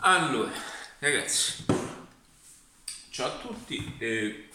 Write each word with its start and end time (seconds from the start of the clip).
Allora, 0.00 0.52
ragazzi, 1.00 1.64
ciao 3.10 3.26
a 3.26 3.38
tutti, 3.40 3.96
eh, 3.98 4.48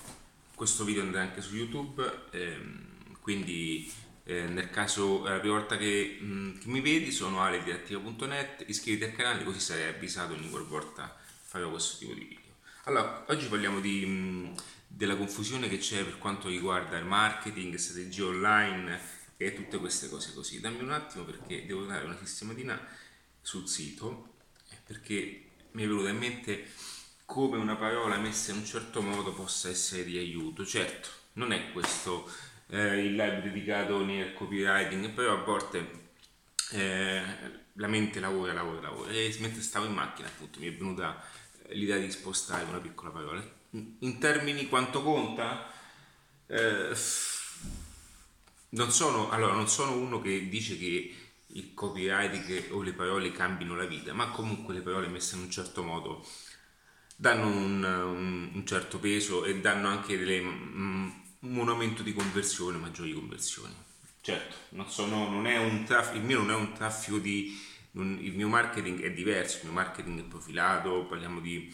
questo 0.55 0.85
video 0.85 1.01
andrà 1.03 1.19
anche 1.19 1.41
su 1.41 1.53
YouTube, 1.53 2.27
ehm, 2.31 3.17
quindi 3.19 3.91
eh, 4.23 4.43
nel 4.47 4.69
caso 4.69 5.27
è 5.27 5.31
la 5.31 5.39
prima 5.39 5.57
volta 5.57 5.75
che, 5.75 6.17
mh, 6.21 6.59
che 6.59 6.69
mi 6.69 6.79
vedi 6.79 7.11
sono 7.11 7.41
aledidattiva.net, 7.41 8.63
iscriviti 8.67 9.03
al 9.03 9.11
canale 9.11 9.43
così 9.43 9.59
sarai 9.59 9.89
avvisato 9.89 10.33
ogni 10.33 10.49
qualvolta 10.49 11.13
farò 11.41 11.69
questo 11.69 11.97
tipo 11.97 12.13
di 12.13 12.23
video. 12.23 12.53
Allora, 12.85 13.25
oggi 13.27 13.47
parliamo 13.47 13.81
di, 13.81 14.05
mh, 14.05 14.55
della 14.87 15.17
confusione 15.17 15.67
che 15.67 15.77
c'è 15.77 16.05
per 16.05 16.19
quanto 16.19 16.47
riguarda 16.47 16.97
il 16.97 17.05
marketing, 17.05 17.75
strategia 17.75 18.27
online 18.27 18.97
e 19.35 19.53
tutte 19.53 19.77
queste 19.77 20.07
cose 20.07 20.33
così. 20.33 20.61
Dammi 20.61 20.83
un 20.83 20.91
attimo 20.91 21.25
perché 21.25 21.65
devo 21.65 21.83
dare 21.83 22.05
una 22.05 22.17
sistematina 22.17 22.79
sul 23.41 23.67
sito 23.67 24.32
perché 24.93 25.43
mi 25.71 25.83
è 25.83 25.87
venuta 25.87 26.09
in 26.09 26.17
mente 26.17 26.67
come 27.25 27.57
una 27.57 27.75
parola 27.75 28.17
messa 28.17 28.51
in 28.51 28.59
un 28.59 28.65
certo 28.65 29.01
modo 29.01 29.33
possa 29.33 29.69
essere 29.69 30.03
di 30.03 30.17
aiuto. 30.19 30.63
Certo, 30.65 31.09
non 31.33 31.51
è 31.51 31.71
questo 31.71 32.29
eh, 32.67 32.99
il 32.99 33.15
live 33.15 33.41
dedicato 33.41 34.05
nel 34.05 34.33
copywriting, 34.33 35.09
però 35.09 35.33
a 35.33 35.43
volte 35.43 36.11
eh, 36.71 37.21
la 37.73 37.87
mente 37.87 38.19
lavora, 38.19 38.53
lavora, 38.53 38.81
lavora. 38.81 39.11
E 39.11 39.35
mentre 39.39 39.61
stavo 39.61 39.87
in 39.87 39.93
macchina, 39.93 40.27
appunto, 40.27 40.59
mi 40.59 40.67
è 40.67 40.73
venuta 40.73 41.19
eh, 41.67 41.73
l'idea 41.73 41.97
di 41.97 42.11
spostare 42.11 42.65
una 42.65 42.79
piccola 42.79 43.09
parola. 43.09 43.43
In 43.71 44.19
termini 44.19 44.67
quanto 44.67 45.01
conta? 45.01 45.71
Eh, 46.45 46.95
non 48.69 48.91
sono, 48.91 49.31
allora, 49.31 49.53
non 49.53 49.67
sono 49.67 49.93
uno 49.93 50.21
che 50.21 50.47
dice 50.49 50.77
che 50.77 51.22
il 51.55 51.73
copywriting 51.73 52.71
o 52.71 52.81
le 52.81 52.93
parole 52.93 53.31
cambino 53.31 53.75
la 53.75 53.85
vita, 53.85 54.13
ma 54.13 54.29
comunque 54.29 54.73
le 54.73 54.81
parole 54.81 55.07
messe 55.07 55.35
in 55.35 55.43
un 55.43 55.51
certo 55.51 55.83
modo 55.83 56.25
danno 57.15 57.47
un, 57.47 57.83
un, 57.83 58.49
un 58.53 58.65
certo 58.65 58.99
peso 58.99 59.45
e 59.45 59.59
danno 59.59 59.87
anche 59.87 60.17
delle, 60.17 60.39
um, 60.39 61.23
un 61.39 61.69
aumento 61.69 62.03
di 62.03 62.13
conversione, 62.13 62.77
maggiori 62.77 63.13
conversioni. 63.13 63.73
Certo, 64.21 64.55
non 64.69 64.89
sono, 64.89 65.29
non 65.29 65.45
è 65.47 65.57
un 65.57 65.83
traffico, 65.83 66.17
il 66.17 66.23
mio 66.23 66.39
non 66.39 66.51
è 66.51 66.55
un 66.55 66.73
traffico 66.73 67.17
di... 67.17 67.71
Non, 67.91 68.17
il 68.19 68.33
mio 68.33 68.47
marketing 68.47 69.01
è 69.01 69.11
diverso, 69.11 69.57
il 69.57 69.65
mio 69.65 69.73
marketing 69.73 70.21
è 70.21 70.23
profilato, 70.23 71.05
parliamo 71.05 71.39
di 71.39 71.71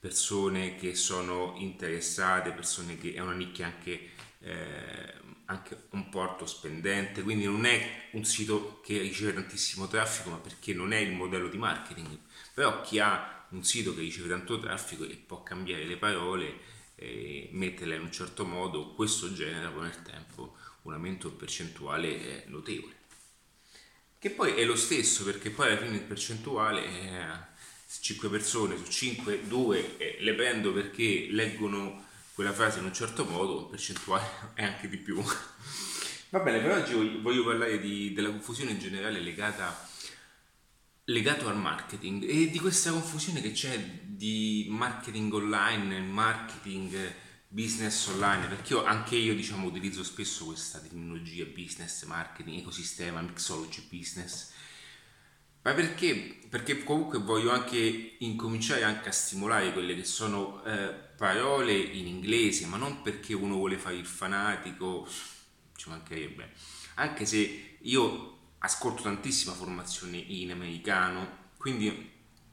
persone 0.00 0.76
che 0.76 0.94
sono 0.94 1.54
interessate, 1.58 2.52
persone 2.52 2.96
che 2.96 3.12
è 3.12 3.20
una 3.20 3.34
nicchia 3.34 3.66
anche... 3.66 4.10
Eh, 4.40 5.17
anche 5.50 5.86
un 5.90 6.08
porto 6.10 6.46
spendente, 6.46 7.22
quindi 7.22 7.44
non 7.44 7.64
è 7.64 8.08
un 8.12 8.24
sito 8.24 8.80
che 8.82 8.98
riceve 8.98 9.32
tantissimo 9.34 9.88
traffico, 9.88 10.30
ma 10.30 10.36
perché 10.36 10.74
non 10.74 10.92
è 10.92 10.98
il 10.98 11.12
modello 11.12 11.48
di 11.48 11.56
marketing. 11.56 12.18
Però 12.52 12.82
chi 12.82 12.98
ha 12.98 13.46
un 13.50 13.64
sito 13.64 13.94
che 13.94 14.00
riceve 14.00 14.28
tanto 14.28 14.58
traffico 14.58 15.04
e 15.04 15.14
può 15.14 15.42
cambiare 15.42 15.84
le 15.84 15.96
parole 15.96 16.76
e 16.96 17.48
metterle 17.52 17.96
in 17.96 18.02
un 18.02 18.12
certo 18.12 18.44
modo, 18.44 18.92
questo 18.92 19.32
genera 19.32 19.70
poi 19.70 19.82
nel 19.84 20.02
tempo 20.02 20.56
un 20.82 20.92
aumento 20.92 21.32
percentuale 21.32 22.08
eh, 22.08 22.44
notevole. 22.48 22.96
Che 24.18 24.30
poi 24.30 24.52
è 24.52 24.64
lo 24.64 24.76
stesso, 24.76 25.24
perché 25.24 25.50
poi 25.50 25.68
alla 25.68 25.78
fine 25.78 25.96
il 25.96 26.02
percentuale 26.02 26.84
è 26.84 27.46
5 28.00 28.28
persone 28.28 28.76
su 28.76 28.84
5, 28.84 29.46
2 29.46 29.96
eh, 29.96 30.16
le 30.20 30.34
prendo 30.34 30.74
perché 30.74 31.28
leggono 31.30 32.06
quella 32.38 32.52
frase 32.52 32.78
in 32.78 32.84
un 32.84 32.94
certo 32.94 33.24
modo, 33.24 33.66
percentuale 33.66 34.24
è 34.54 34.62
anche 34.62 34.88
di 34.88 34.96
più. 34.96 35.20
Va 36.28 36.38
bene, 36.38 36.60
per 36.60 36.70
oggi 36.70 37.18
voglio 37.20 37.42
parlare 37.42 37.80
di, 37.80 38.12
della 38.12 38.30
confusione 38.30 38.70
in 38.70 38.78
generale 38.78 39.18
legata 39.18 39.86
legato 41.06 41.48
al 41.48 41.56
marketing 41.56 42.22
e 42.22 42.48
di 42.48 42.60
questa 42.60 42.92
confusione 42.92 43.40
che 43.40 43.50
c'è 43.50 43.76
di 44.04 44.66
marketing 44.70 45.32
online, 45.32 45.98
marketing 45.98 47.12
business 47.48 48.06
online, 48.06 48.46
perché 48.46 48.74
io, 48.74 48.84
anche 48.84 49.16
io 49.16 49.34
diciamo 49.34 49.66
utilizzo 49.66 50.04
spesso 50.04 50.44
questa 50.44 50.78
terminologia 50.78 51.44
business, 51.44 52.04
marketing, 52.04 52.60
ecosistema, 52.60 53.20
mixology 53.20 53.84
business 53.90 54.52
ma 55.62 55.74
perché? 55.74 56.38
Perché 56.48 56.82
comunque 56.82 57.18
voglio 57.18 57.50
anche 57.50 58.16
incominciare 58.20 58.84
anche 58.84 59.08
a 59.10 59.12
stimolare 59.12 59.72
quelle 59.72 59.94
che 59.94 60.04
sono 60.04 60.64
eh, 60.64 61.07
parole 61.18 61.72
in 61.74 62.06
inglese, 62.06 62.66
ma 62.66 62.76
non 62.76 63.02
perché 63.02 63.34
uno 63.34 63.56
vuole 63.56 63.76
fare 63.76 63.96
il 63.96 64.06
fanatico, 64.06 65.06
ci 65.74 65.88
mancherebbe. 65.88 66.52
Anche 66.94 67.26
se 67.26 67.78
io 67.80 68.38
ascolto 68.58 69.02
tantissima 69.02 69.52
formazione 69.52 70.16
in 70.16 70.52
americano, 70.52 71.50
quindi 71.56 72.12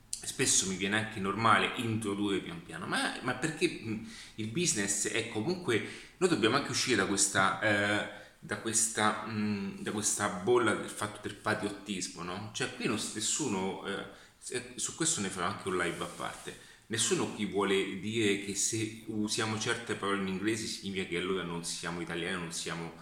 spesso 0.09 0.67
mi 0.67 0.75
viene 0.75 0.97
anche 0.97 1.19
normale 1.19 1.73
introdurre 1.75 2.39
pian 2.39 2.63
piano, 2.63 2.87
ma, 2.87 3.15
ma 3.21 3.35
perché 3.35 3.65
il 3.65 4.47
business 4.47 5.09
è 5.09 5.29
comunque, 5.29 6.13
noi 6.17 6.29
dobbiamo 6.29 6.55
anche 6.55 6.71
uscire 6.71 6.97
da 6.97 7.05
questa... 7.05 7.61
Eh, 7.61 8.23
da 8.45 8.59
questa, 8.59 9.25
mh, 9.25 9.81
da 9.81 9.91
questa 9.91 10.27
bolla 10.27 10.75
del 10.75 10.87
fatto 10.87 11.19
del 11.23 11.35
patriottismo, 11.35 12.21
no? 12.21 12.51
Cioè 12.53 12.75
qui 12.75 12.85
non, 12.85 12.99
nessuno, 13.15 13.83
eh, 13.87 14.73
su 14.75 14.93
questo 14.93 15.19
ne 15.21 15.29
farò 15.29 15.47
anche 15.47 15.67
un 15.67 15.77
live 15.77 16.03
a 16.03 16.07
parte, 16.07 16.59
nessuno 16.88 17.34
qui 17.34 17.46
vuole 17.46 18.00
dire 18.00 18.40
che 18.44 18.56
se 18.56 19.03
usiamo 19.07 19.59
certe 19.59 19.96
parole 19.96 20.22
in 20.22 20.28
inglese 20.28 20.66
significa 20.68 21.06
che 21.06 21.18
allora 21.18 21.44
non 21.44 21.63
siamo 21.63 22.01
italiani, 22.01 22.41
non 22.41 22.51
siamo, 22.51 22.94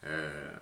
eh, 0.00 0.58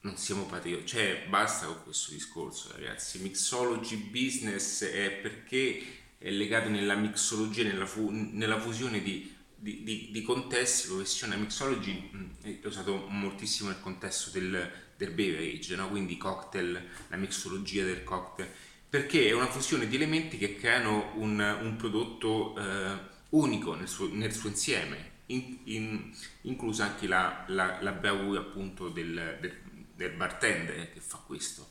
non 0.00 0.16
siamo 0.16 0.46
patrioti, 0.46 0.86
cioè 0.86 1.26
basta 1.28 1.66
con 1.66 1.82
questo 1.84 2.12
discorso 2.12 2.72
ragazzi, 2.72 3.18
mixology 3.20 3.96
business 3.96 4.84
è 4.84 5.10
perché 5.10 5.82
è 6.18 6.30
legato 6.30 6.68
nella 6.68 6.94
mixologia, 6.94 7.62
nella, 7.62 7.86
fu- 7.86 8.10
nella 8.10 8.58
fusione 8.58 9.02
di 9.02 9.36
di, 9.60 9.82
di, 9.82 10.08
di 10.12 10.22
contesti, 10.22 10.86
professione 10.86 11.36
mixology 11.36 12.36
è 12.42 12.64
usato 12.64 13.06
moltissimo 13.08 13.70
nel 13.70 13.80
contesto 13.80 14.30
del, 14.30 14.70
del 14.96 15.10
beverage, 15.10 15.74
no? 15.74 15.88
quindi 15.88 16.16
cocktail, 16.16 16.80
la 17.08 17.16
mixologia 17.16 17.84
del 17.84 18.04
cocktail, 18.04 18.48
perché 18.88 19.28
è 19.28 19.32
una 19.32 19.46
fusione 19.48 19.86
di 19.86 19.96
elementi 19.96 20.38
che 20.38 20.56
creano 20.56 21.12
un, 21.16 21.38
un 21.38 21.76
prodotto 21.76 22.56
eh, 22.56 22.98
unico 23.30 23.74
nel 23.74 23.88
suo, 23.88 24.08
nel 24.12 24.32
suo 24.32 24.48
insieme, 24.48 25.16
in, 25.26 25.58
in, 25.64 26.10
inclusa 26.42 26.84
anche 26.84 27.06
la, 27.06 27.44
la, 27.48 27.78
la 27.82 27.92
bravura 27.92 28.40
appunto 28.40 28.88
del, 28.88 29.36
del, 29.40 29.56
del 29.94 30.12
bartender 30.12 30.92
che 30.92 31.00
fa 31.00 31.18
questo. 31.18 31.67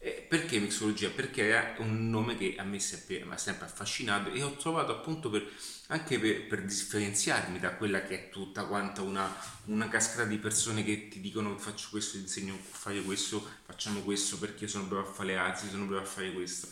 Eh, 0.00 0.24
perché 0.28 0.60
mixologia? 0.60 1.10
Perché 1.10 1.50
è 1.50 1.80
un 1.80 2.08
nome 2.08 2.36
che 2.36 2.54
a 2.56 2.62
me 2.62 2.78
mi 2.78 3.32
ha 3.32 3.36
sempre 3.36 3.66
affascinato 3.66 4.30
e 4.30 4.42
ho 4.42 4.54
trovato 4.56 4.92
appunto 4.92 5.28
per, 5.28 5.44
anche 5.88 6.20
per, 6.20 6.46
per, 6.46 6.64
differenziarmi 6.64 7.58
da 7.58 7.74
quella 7.74 8.02
che 8.04 8.26
è 8.26 8.28
tutta 8.30 8.66
quanta 8.66 9.02
una, 9.02 9.28
una 9.64 9.88
cascata 9.88 10.24
di 10.24 10.38
persone 10.38 10.84
che 10.84 11.08
ti 11.08 11.20
dicono 11.20 11.58
faccio 11.58 11.88
questo, 11.90 12.16
insegno 12.16 12.54
a 12.54 12.58
fare 12.58 13.02
questo, 13.02 13.44
facciamo 13.64 14.00
questo 14.02 14.38
perché 14.38 14.68
sono 14.68 14.84
bravo 14.84 15.08
a 15.08 15.12
fare 15.12 15.30
le 15.30 15.36
arti, 15.36 15.68
sono 15.68 15.86
bravo 15.86 16.02
a 16.02 16.06
fare 16.06 16.32
questo. 16.32 16.68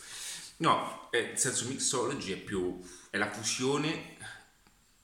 No, 0.57 1.09
eh, 1.11 1.31
il 1.33 1.37
senso 1.37 1.67
mixology 1.67 2.31
è 2.31 2.37
più 2.37 2.81
è 3.09 3.17
la 3.17 3.29
fusione 3.29 4.15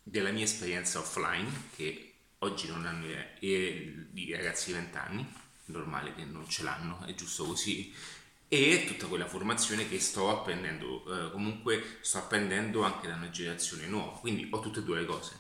della 0.02 0.32
mia 0.32 0.46
esperienza 0.46 1.00
offline 1.00 1.50
che 1.76 2.14
oggi 2.40 2.68
non 2.68 2.86
hanno 2.86 3.06
i 3.40 4.34
ragazzi 4.34 4.68
di 4.68 4.74
20 4.74 4.98
anni 4.98 5.42
normale 5.66 6.14
che 6.16 6.26
non 6.26 6.48
ce 6.50 6.64
l'hanno, 6.64 7.04
è 7.06 7.14
giusto 7.14 7.46
così. 7.46 7.94
E 8.48 8.86
tutta 8.86 9.08
quella 9.08 9.26
formazione 9.26 9.88
che 9.88 10.00
sto 10.00 10.30
apprendendo, 10.30 11.28
eh, 11.28 11.32
comunque 11.32 11.98
sto 12.02 12.20
apprendendo 12.20 12.84
anche 12.84 13.08
da 13.08 13.16
una 13.16 13.30
generazione 13.30 13.88
nuova, 13.88 14.20
quindi 14.20 14.48
ho 14.52 14.60
tutte 14.60 14.80
e 14.80 14.84
due 14.84 15.00
le 15.00 15.06
cose. 15.06 15.40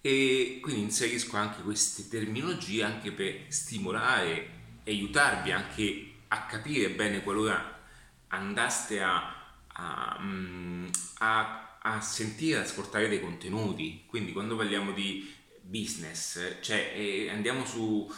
E 0.00 0.58
quindi 0.62 0.82
inserisco 0.82 1.36
anche 1.36 1.62
queste 1.62 2.08
terminologie 2.08 2.82
anche 2.82 3.12
per 3.12 3.46
stimolare 3.48 4.56
e 4.82 4.90
aiutarvi 4.92 5.52
anche 5.52 6.12
a 6.28 6.46
capire 6.46 6.90
bene 6.90 7.22
qualora 7.22 7.78
andaste 8.28 9.02
a, 9.02 9.54
a, 9.66 10.18
mm, 10.20 10.86
a, 11.18 11.78
a 11.80 12.00
sentire, 12.00 12.60
ascoltare 12.60 13.08
dei 13.08 13.20
contenuti. 13.20 14.04
Quindi 14.06 14.32
quando 14.32 14.56
parliamo 14.56 14.92
di 14.92 15.34
business, 15.60 16.58
cioè 16.62 16.92
eh, 16.94 17.30
andiamo 17.30 17.64
su 17.64 18.10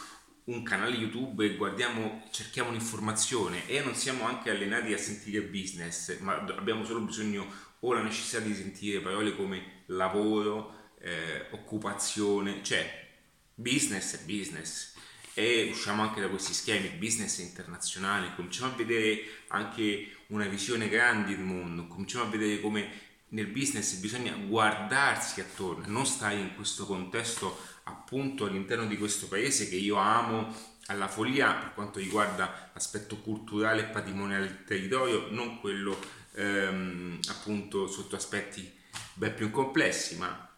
un 0.51 0.63
canale 0.63 0.95
YouTube 0.95 1.45
e 1.45 1.55
guardiamo, 1.55 2.27
cerchiamo 2.31 2.69
un'informazione 2.69 3.67
e 3.67 3.81
non 3.81 3.95
siamo 3.95 4.25
anche 4.25 4.49
allenati 4.49 4.93
a 4.93 4.97
sentire 4.97 5.41
business, 5.41 6.19
ma 6.19 6.35
abbiamo 6.35 6.83
solo 6.83 6.99
bisogno 6.99 7.45
o 7.79 7.93
la 7.93 8.01
necessità 8.01 8.39
di 8.39 8.53
sentire 8.53 8.99
parole 8.99 9.35
come 9.35 9.83
lavoro, 9.87 10.91
eh, 10.99 11.47
occupazione, 11.51 12.61
cioè 12.63 13.09
business 13.55 14.21
è 14.21 14.23
business. 14.25 14.93
E 15.33 15.69
usciamo 15.71 16.01
anche 16.01 16.19
da 16.19 16.27
questi 16.27 16.53
schemi, 16.53 16.89
business 16.89 17.37
internazionale, 17.37 18.35
cominciamo 18.35 18.73
a 18.73 18.75
vedere 18.75 19.23
anche 19.47 20.17
una 20.27 20.45
visione 20.45 20.89
grande 20.89 21.33
del 21.35 21.45
mondo, 21.45 21.87
cominciamo 21.87 22.25
a 22.25 22.29
vedere 22.29 22.59
come 22.59 23.09
nel 23.29 23.47
business 23.47 23.93
bisogna 23.95 24.33
guardarsi 24.33 25.39
attorno, 25.39 25.85
non 25.87 26.05
stare 26.05 26.35
in 26.35 26.53
questo 26.53 26.85
contesto 26.85 27.57
appunto 27.83 28.45
all'interno 28.45 28.85
di 28.85 28.97
questo 28.97 29.27
paese 29.27 29.67
che 29.67 29.75
io 29.75 29.95
amo 29.95 30.53
alla 30.87 31.07
follia 31.07 31.53
per 31.53 31.73
quanto 31.73 31.99
riguarda 31.99 32.71
l'aspetto 32.73 33.17
culturale 33.17 33.81
e 33.81 33.85
patrimoniale 33.85 34.47
del 34.47 34.63
territorio, 34.65 35.27
non 35.29 35.59
quello 35.59 35.97
ehm, 36.33 37.19
appunto 37.27 37.87
sotto 37.87 38.15
aspetti 38.15 38.79
ben 39.13 39.33
più 39.33 39.51
complessi, 39.51 40.17
ma 40.17 40.49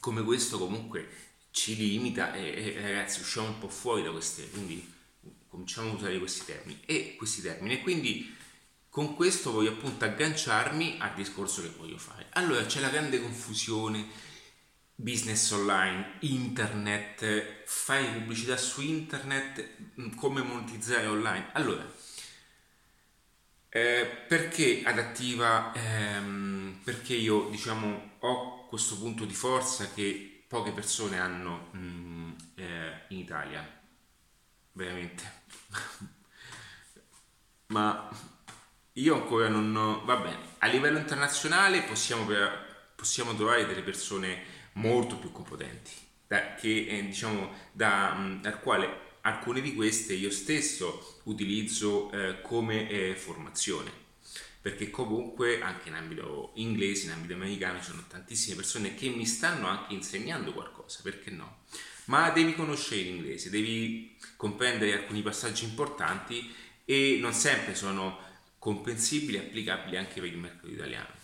come 0.00 0.22
questo 0.22 0.58
comunque 0.58 1.08
ci 1.50 1.76
limita 1.76 2.34
e, 2.34 2.74
e 2.74 2.80
ragazzi 2.80 3.20
usciamo 3.20 3.48
un 3.48 3.58
po' 3.58 3.68
fuori 3.68 4.02
da 4.02 4.10
queste, 4.10 4.48
quindi 4.50 4.94
cominciamo 5.48 5.90
a 5.90 5.94
usare 5.94 6.18
questi 6.18 6.44
termini 6.44 6.80
e 6.84 7.14
questi 7.16 7.40
termini 7.40 7.74
e 7.74 7.82
quindi 7.82 8.36
con 8.88 9.14
questo 9.14 9.52
voglio 9.52 9.70
appunto 9.70 10.04
agganciarmi 10.04 10.96
al 10.98 11.14
discorso 11.14 11.62
che 11.62 11.72
voglio 11.76 11.98
fare. 11.98 12.26
Allora 12.32 12.64
c'è 12.66 12.80
la 12.80 12.88
grande 12.88 13.20
confusione 13.20 14.06
business 15.00 15.52
online, 15.52 16.16
internet, 16.20 17.62
fare 17.64 18.04
pubblicità 18.06 18.56
su 18.56 18.80
internet, 18.82 19.76
mm, 20.00 20.14
come 20.16 20.42
monetizzare 20.42 21.06
online. 21.06 21.50
Allora, 21.52 21.88
eh, 23.68 24.24
perché 24.26 24.82
adattiva? 24.84 25.72
Ehm, 25.74 26.80
perché 26.82 27.14
io 27.14 27.48
diciamo 27.48 28.16
ho 28.18 28.66
questo 28.66 28.98
punto 28.98 29.24
di 29.24 29.34
forza 29.34 29.92
che 29.92 30.44
poche 30.48 30.72
persone 30.72 31.20
hanno 31.20 31.68
mh, 31.72 31.78
mm, 31.78 32.30
eh, 32.56 33.04
in 33.10 33.18
Italia, 33.18 33.80
veramente. 34.72 35.32
Ma 37.66 38.08
io 38.94 39.14
ancora 39.14 39.48
non 39.48 39.76
ho, 39.76 40.04
va 40.04 40.16
bene, 40.16 40.38
a 40.58 40.66
livello 40.66 40.98
internazionale 40.98 41.82
possiamo, 41.82 42.26
possiamo 42.96 43.34
trovare 43.36 43.64
delle 43.66 43.82
persone 43.82 44.56
molto 44.78 45.16
più 45.16 45.30
competenti, 45.30 45.90
da, 46.26 46.54
che, 46.54 46.86
eh, 46.88 47.06
diciamo, 47.06 47.52
da, 47.72 48.14
mh, 48.14 48.40
dal 48.42 48.60
quale 48.60 49.06
alcune 49.22 49.60
di 49.60 49.74
queste 49.74 50.14
io 50.14 50.30
stesso 50.30 51.20
utilizzo 51.24 52.10
eh, 52.12 52.40
come 52.42 52.88
eh, 52.88 53.14
formazione 53.14 54.06
perché 54.60 54.90
comunque 54.90 55.62
anche 55.62 55.88
in 55.88 55.94
ambito 55.94 56.50
inglese, 56.54 57.06
in 57.06 57.12
ambito 57.12 57.34
americano 57.34 57.78
ci 57.78 57.90
sono 57.90 58.04
tantissime 58.06 58.56
persone 58.56 58.94
che 58.94 59.08
mi 59.08 59.24
stanno 59.24 59.66
anche 59.66 59.94
insegnando 59.94 60.52
qualcosa, 60.52 61.00
perché 61.02 61.30
no? 61.30 61.60
Ma 62.06 62.30
devi 62.30 62.54
conoscere 62.54 63.02
l'inglese, 63.02 63.50
devi 63.50 64.16
comprendere 64.36 64.92
alcuni 64.94 65.22
passaggi 65.22 65.64
importanti 65.64 66.52
e 66.84 67.18
non 67.20 67.32
sempre 67.32 67.74
sono 67.74 68.18
comprensibili 68.58 69.38
e 69.38 69.40
applicabili 69.40 69.96
anche 69.96 70.20
per 70.20 70.28
il 70.28 70.38
mercato 70.38 70.68
italiano. 70.68 71.14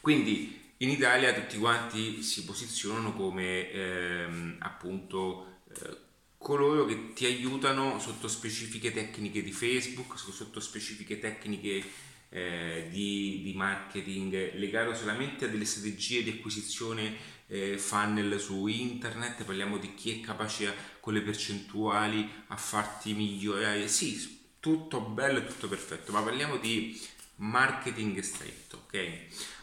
Quindi 0.00 0.63
in 0.84 0.90
Italia 0.90 1.32
tutti 1.32 1.58
quanti 1.58 2.22
si 2.22 2.44
posizionano 2.44 3.14
come 3.14 3.70
ehm, 3.70 4.56
appunto 4.60 5.60
eh, 5.68 5.96
coloro 6.36 6.84
che 6.84 7.14
ti 7.14 7.24
aiutano 7.24 7.98
sotto 7.98 8.28
specifiche 8.28 8.92
tecniche 8.92 9.42
di 9.42 9.50
Facebook, 9.50 10.18
sotto 10.18 10.60
specifiche 10.60 11.18
tecniche 11.18 11.82
eh, 12.28 12.88
di, 12.90 13.40
di, 13.42 13.54
marketing 13.54 14.54
legato 14.54 14.94
solamente 14.94 15.46
a 15.46 15.48
delle 15.48 15.64
strategie 15.64 16.22
di 16.22 16.30
acquisizione 16.30 17.16
eh, 17.46 17.78
funnel 17.78 18.38
su 18.38 18.66
internet, 18.66 19.44
parliamo 19.44 19.78
di 19.78 19.94
chi 19.94 20.18
è 20.18 20.20
capace 20.20 20.74
con 21.00 21.14
le 21.14 21.22
percentuali 21.22 22.28
a 22.48 22.56
farti 22.56 23.14
migliorare, 23.14 23.88
sì, 23.88 24.52
tutto 24.60 25.00
bello 25.00 25.38
e 25.38 25.46
tutto 25.46 25.66
perfetto, 25.66 26.12
ma 26.12 26.20
parliamo 26.20 26.58
di 26.58 27.00
marketing 27.36 28.20
stretto, 28.20 28.82
ok? 28.86 29.18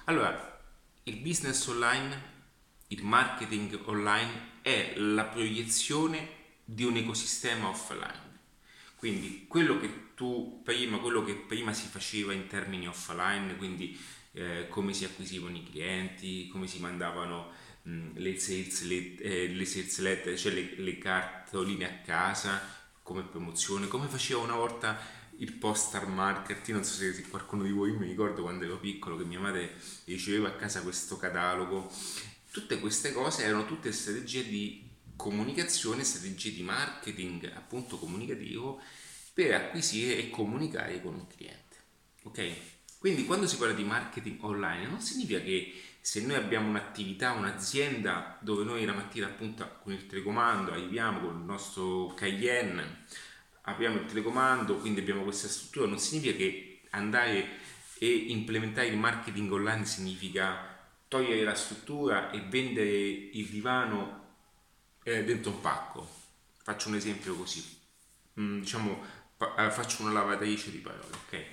Allora, 0.06 0.50
il 1.03 1.18
business 1.18 1.65
online, 1.68 2.30
il 2.88 3.03
marketing 3.03 3.80
online 3.86 4.59
è 4.62 4.94
la 4.98 5.25
proiezione 5.25 6.39
di 6.63 6.83
un 6.83 6.95
ecosistema 6.98 7.69
offline. 7.69 8.30
Quindi 8.95 9.45
quello 9.48 9.80
che 9.80 10.13
tu 10.13 10.62
prima, 10.63 11.00
quello 11.00 11.24
che 11.24 11.33
prima 11.33 11.74
si 11.74 11.88
faceva 11.88 12.33
in 12.33 12.48
termini 12.48 12.88
offline, 12.88 13.56
quindi 13.57 14.00
eh, 14.33 14.68
come 14.69 14.94
si 14.94 15.06
acquisivano 15.06 15.57
i 15.57 15.63
clienti, 15.63 16.48
come 16.48 16.68
si 16.68 16.80
mandavano 16.80 17.51
mh, 17.81 18.12
le, 18.15 18.39
sales, 18.39 18.83
le, 18.83 19.15
eh, 19.18 19.47
le 19.47 19.65
sales 19.65 20.00
letter, 20.00 20.38
cioè 20.38 20.54
le, 20.54 20.75
le 20.77 20.97
cartoline 21.00 21.86
a 21.86 22.06
casa 22.06 22.62
come 23.01 23.24
promozione, 23.24 23.88
come 23.88 24.07
faceva 24.07 24.42
una 24.42 24.56
volta 24.56 25.00
il 25.41 25.53
postal 25.53 26.07
market, 26.07 26.67
io 26.67 26.75
non 26.75 26.83
so 26.83 26.93
se 26.93 27.27
qualcuno 27.27 27.63
di 27.63 27.71
voi 27.71 27.91
mi 27.93 28.05
ricordo 28.05 28.43
quando 28.43 28.63
ero 28.63 28.77
piccolo 28.77 29.17
che 29.17 29.23
mia 29.23 29.39
madre 29.39 29.73
riceveva 30.05 30.49
a 30.49 30.53
casa 30.53 30.81
questo 30.81 31.17
catalogo, 31.17 31.91
tutte 32.51 32.79
queste 32.79 33.11
cose 33.11 33.43
erano 33.43 33.65
tutte 33.65 33.91
strategie 33.91 34.47
di 34.47 34.88
comunicazione, 35.15 36.03
strategie 36.03 36.53
di 36.53 36.61
marketing 36.61 37.51
appunto 37.55 37.97
comunicativo 37.97 38.81
per 39.33 39.53
acquisire 39.55 40.17
e 40.17 40.29
comunicare 40.29 41.01
con 41.01 41.15
un 41.15 41.25
cliente. 41.25 41.75
Ok? 42.23 42.51
Quindi 42.99 43.25
quando 43.25 43.47
si 43.47 43.57
parla 43.57 43.73
di 43.73 43.83
marketing 43.83 44.44
online 44.44 44.85
non 44.85 45.01
significa 45.01 45.41
che 45.41 45.73
se 46.01 46.23
noi 46.23 46.35
abbiamo 46.35 46.69
un'attività, 46.69 47.31
un'azienda 47.31 48.37
dove 48.41 48.63
noi 48.63 48.85
la 48.85 48.94
mattina 48.94 49.25
appunto 49.25 49.79
con 49.81 49.94
il 49.94 50.05
telecomando 50.05 50.71
arriviamo 50.71 51.19
con 51.19 51.39
il 51.39 51.45
nostro 51.45 52.13
Cayenne 52.15 53.05
apriamo 53.71 53.97
il 53.97 54.06
telecomando, 54.06 54.77
quindi 54.77 55.00
abbiamo 55.00 55.23
questa 55.23 55.47
struttura, 55.47 55.88
non 55.88 56.00
significa 56.00 56.38
che 56.38 56.81
andare 56.91 57.59
e 57.97 58.07
implementare 58.29 58.88
il 58.88 58.97
marketing 58.97 59.51
online 59.51 59.85
significa 59.85 60.79
togliere 61.07 61.44
la 61.44 61.56
struttura 61.56 62.31
e 62.31 62.39
vendere 62.41 62.89
il 62.89 63.45
divano 63.47 64.35
eh, 65.03 65.23
dentro 65.23 65.51
un 65.51 65.62
pacco. 65.62 66.09
Faccio 66.63 66.89
un 66.89 66.95
esempio 66.95 67.35
così, 67.35 67.63
mm, 68.39 68.59
diciamo, 68.62 69.03
fa, 69.35 69.68
eh, 69.68 69.71
faccio 69.71 70.03
una 70.03 70.12
lavatrice 70.12 70.71
di 70.71 70.77
parole, 70.77 71.15
ok? 71.25 71.45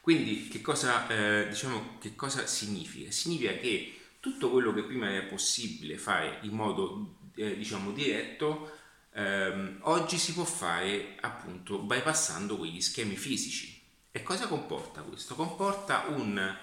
Quindi 0.00 0.48
che 0.48 0.60
cosa, 0.60 1.08
eh, 1.08 1.48
diciamo, 1.48 1.98
che 2.00 2.14
cosa 2.14 2.46
significa? 2.46 3.10
Significa 3.10 3.52
che 3.54 4.00
tutto 4.20 4.50
quello 4.50 4.72
che 4.72 4.84
prima 4.84 5.10
era 5.10 5.26
possibile 5.26 5.98
fare 5.98 6.38
in 6.42 6.52
modo 6.52 7.18
eh, 7.36 7.56
diciamo 7.56 7.92
diretto 7.92 8.75
ehm, 9.16 9.78
oggi 9.82 10.18
si 10.18 10.34
può 10.34 10.44
fare 10.44 11.16
appunto 11.20 11.78
bypassando 11.78 12.56
quegli 12.56 12.80
schemi 12.80 13.16
fisici. 13.16 13.82
E 14.10 14.22
cosa 14.22 14.46
comporta 14.46 15.02
questo? 15.02 15.34
Comporta 15.34 16.04
un, 16.08 16.56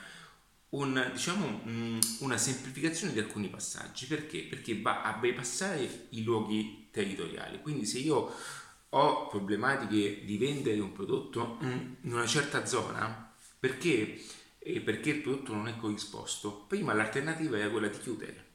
un, 0.69 1.09
diciamo, 1.11 1.61
una 2.19 2.37
semplificazione 2.37 3.13
di 3.13 3.19
alcuni 3.19 3.49
passaggi. 3.49 4.05
Perché? 4.05 4.43
Perché 4.43 4.79
va 4.81 5.03
a 5.03 5.13
bypassare 5.13 6.07
i 6.09 6.23
luoghi 6.23 6.89
territoriali. 6.91 7.61
Quindi 7.61 7.85
se 7.85 7.99
io 7.99 8.33
ho 8.89 9.27
problematiche 9.27 10.23
di 10.23 10.37
vendere 10.37 10.79
un 10.79 10.93
prodotto 10.93 11.57
in 11.61 12.11
una 12.13 12.27
certa 12.27 12.65
zona, 12.65 13.33
perché, 13.59 14.23
perché 14.83 15.09
il 15.09 15.21
prodotto 15.21 15.53
non 15.53 15.67
è 15.67 15.75
corrisposto, 15.77 16.65
prima 16.67 16.93
l'alternativa 16.93 17.57
era 17.57 17.69
quella 17.69 17.87
di 17.87 17.97
chiudere. 17.97 18.45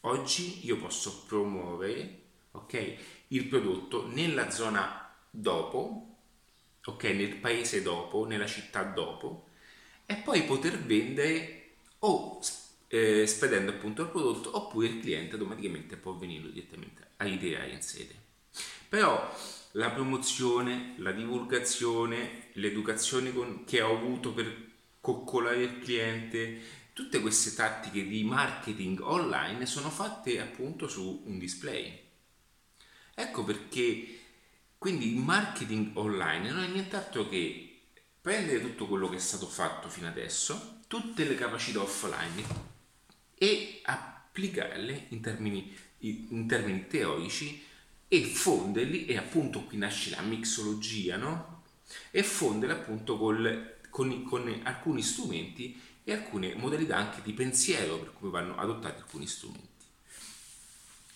Oggi 0.00 0.64
io 0.66 0.76
posso 0.78 1.24
promuovere 1.26 2.20
ok, 2.52 2.96
il 3.28 3.44
prodotto 3.46 4.06
nella 4.08 4.50
zona 4.50 5.14
dopo, 5.30 6.16
ok, 6.84 7.04
nel 7.04 7.36
paese 7.36 7.82
dopo, 7.82 8.24
nella 8.24 8.46
città 8.46 8.82
dopo, 8.82 9.48
e 10.06 10.16
poi 10.16 10.42
poter 10.44 10.78
vendere 10.78 11.72
o 12.00 12.40
eh, 12.88 13.26
spedendo 13.26 13.70
appunto 13.70 14.02
il 14.02 14.08
prodotto 14.08 14.56
oppure 14.56 14.88
il 14.88 15.00
cliente 15.00 15.34
automaticamente 15.34 15.96
può 15.96 16.14
venire 16.14 16.50
direttamente 16.50 17.10
a 17.18 17.24
ideare 17.26 17.70
in 17.70 17.82
sede. 17.82 18.14
Però 18.88 19.32
la 19.72 19.90
promozione, 19.90 20.94
la 20.98 21.12
divulgazione, 21.12 22.48
l'educazione 22.54 23.32
con, 23.32 23.62
che 23.64 23.80
ho 23.80 23.96
avuto 23.96 24.32
per 24.32 24.68
coccolare 25.00 25.62
il 25.62 25.78
cliente, 25.78 26.60
tutte 26.92 27.20
queste 27.20 27.54
tattiche 27.54 28.04
di 28.04 28.24
marketing 28.24 29.00
online 29.00 29.64
sono 29.66 29.88
fatte 29.90 30.40
appunto 30.40 30.88
su 30.88 31.22
un 31.24 31.38
display 31.38 32.08
Ecco 33.14 33.44
perché 33.44 34.18
quindi 34.78 35.12
il 35.12 35.18
marketing 35.18 35.96
online 35.96 36.50
non 36.50 36.62
è 36.62 36.68
nient'altro 36.68 37.28
che 37.28 37.80
prendere 38.20 38.60
tutto 38.60 38.86
quello 38.86 39.08
che 39.08 39.16
è 39.16 39.20
stato 39.20 39.46
fatto 39.46 39.88
fino 39.88 40.08
adesso, 40.08 40.80
tutte 40.86 41.24
le 41.24 41.34
capacità 41.34 41.80
offline 41.80 42.44
e 43.34 43.80
applicarle 43.84 45.06
in 45.08 45.20
termini, 45.20 45.74
in 45.98 46.46
termini 46.46 46.86
teorici 46.86 47.62
e 48.08 48.24
fonderli, 48.24 49.06
e 49.06 49.16
appunto 49.16 49.64
qui 49.64 49.78
nasce 49.78 50.10
la 50.10 50.20
mixologia, 50.20 51.16
no? 51.16 51.62
E 52.10 52.22
fonderli 52.22 52.74
appunto 52.74 53.16
col, 53.16 53.76
con, 53.88 54.22
con 54.24 54.60
alcuni 54.64 55.02
strumenti 55.02 55.80
e 56.04 56.12
alcune 56.12 56.54
modalità 56.54 56.96
anche 56.96 57.22
di 57.22 57.32
pensiero 57.32 57.98
per 57.98 58.12
come 58.18 58.30
vanno 58.30 58.56
adottati 58.56 59.00
alcuni 59.00 59.26
strumenti. 59.26 59.69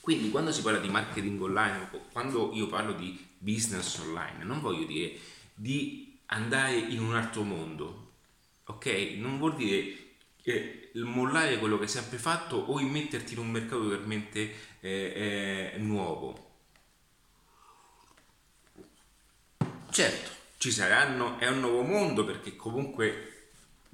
Quindi 0.04 0.28
quando 0.28 0.52
si 0.52 0.60
parla 0.60 0.80
di 0.80 0.90
marketing 0.90 1.40
online, 1.40 1.88
quando 2.12 2.50
io 2.52 2.66
parlo 2.66 2.92
di 2.92 3.18
business 3.38 3.96
online, 4.00 4.44
non 4.44 4.60
voglio 4.60 4.84
dire 4.84 5.16
di 5.54 6.18
andare 6.26 6.76
in 6.76 7.00
un 7.00 7.14
altro 7.14 7.42
mondo, 7.42 8.12
ok? 8.64 9.14
Non 9.16 9.38
vuol 9.38 9.56
dire 9.56 9.96
eh, 10.42 10.90
mollare 10.96 11.58
quello 11.58 11.78
che 11.78 11.84
hai 11.84 11.88
sempre 11.88 12.18
fatto 12.18 12.56
o 12.56 12.78
immetterti 12.80 13.32
in 13.32 13.38
un 13.38 13.50
mercato 13.50 13.84
totalmente 13.84 14.54
eh, 14.80 15.72
eh, 15.72 15.78
nuovo. 15.78 16.50
Certo, 19.90 20.30
ci 20.58 20.70
saranno, 20.70 21.38
è 21.38 21.48
un 21.48 21.60
nuovo 21.60 21.80
mondo 21.80 22.26
perché 22.26 22.56
comunque 22.56 23.34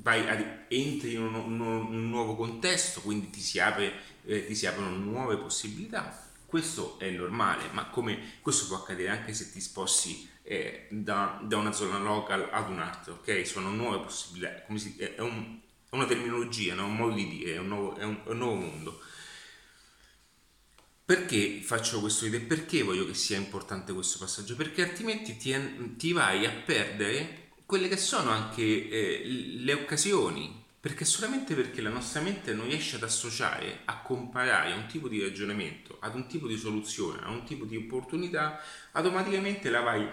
vai 0.02 0.26
entri 0.68 1.14
in 1.14 1.22
un, 1.22 1.34
un, 1.34 1.60
un, 1.60 2.08
nuovo 2.08 2.34
contesto, 2.34 3.00
quindi 3.00 3.30
ti 3.30 3.40
si, 3.40 3.58
apre, 3.58 3.92
eh, 4.24 4.46
ti 4.46 4.54
si 4.54 4.66
aprono 4.66 4.90
nuove 4.96 5.36
possibilità. 5.36 6.28
Questo 6.46 6.98
è 6.98 7.08
normale, 7.10 7.68
ma 7.72 7.86
come 7.86 8.38
questo 8.40 8.66
può 8.66 8.76
accadere 8.76 9.08
anche 9.08 9.32
se 9.32 9.52
ti 9.52 9.60
sposti 9.60 10.28
eh, 10.42 10.88
da, 10.90 11.40
da, 11.44 11.56
una 11.56 11.70
zona 11.70 11.98
local 11.98 12.48
ad 12.50 12.70
un'altra, 12.70 13.12
ok? 13.12 13.46
Sono 13.46 13.70
nuove 13.70 14.00
possibilità, 14.00 14.64
si, 14.74 14.96
è, 14.96 15.20
un, 15.20 15.60
è, 15.88 15.94
una 15.94 16.06
terminologia, 16.06 16.74
no? 16.74 16.86
un 16.86 16.96
modo 16.96 17.14
di 17.14 17.28
dire, 17.28 17.54
è 17.54 17.58
un 17.58 17.68
nuovo, 17.68 17.96
è 17.96 18.04
un, 18.04 18.20
è 18.24 18.30
un 18.30 18.38
nuovo 18.38 18.54
mondo. 18.54 19.00
Perché 21.04 21.60
faccio 21.60 22.00
questo 22.00 22.24
video 22.26 22.46
perché 22.46 22.82
voglio 22.82 23.06
che 23.06 23.14
sia 23.14 23.36
importante 23.36 23.92
questo 23.92 24.18
passaggio? 24.18 24.56
Perché 24.56 24.82
altrimenti 24.82 25.36
ti, 25.36 25.54
ti 25.96 26.12
vai 26.12 26.46
a 26.46 26.50
perdere 26.52 27.50
quelle 27.66 27.88
che 27.88 27.96
sono 27.96 28.30
anche 28.30 28.62
eh, 28.88 29.22
le 29.24 29.72
occasioni, 29.72 30.59
perché 30.80 31.04
solamente 31.04 31.54
perché 31.54 31.82
la 31.82 31.90
nostra 31.90 32.22
mente 32.22 32.54
non 32.54 32.66
riesce 32.66 32.96
ad 32.96 33.02
associare, 33.02 33.82
a 33.84 34.00
comparare 34.00 34.72
un 34.72 34.86
tipo 34.86 35.08
di 35.08 35.20
ragionamento 35.20 35.98
ad 36.00 36.14
un 36.14 36.26
tipo 36.26 36.46
di 36.46 36.56
soluzione, 36.56 37.20
a 37.22 37.28
un 37.28 37.44
tipo 37.44 37.66
di 37.66 37.76
opportunità, 37.76 38.60
automaticamente 38.92 39.68
la 39.68 39.80
vai 39.80 40.08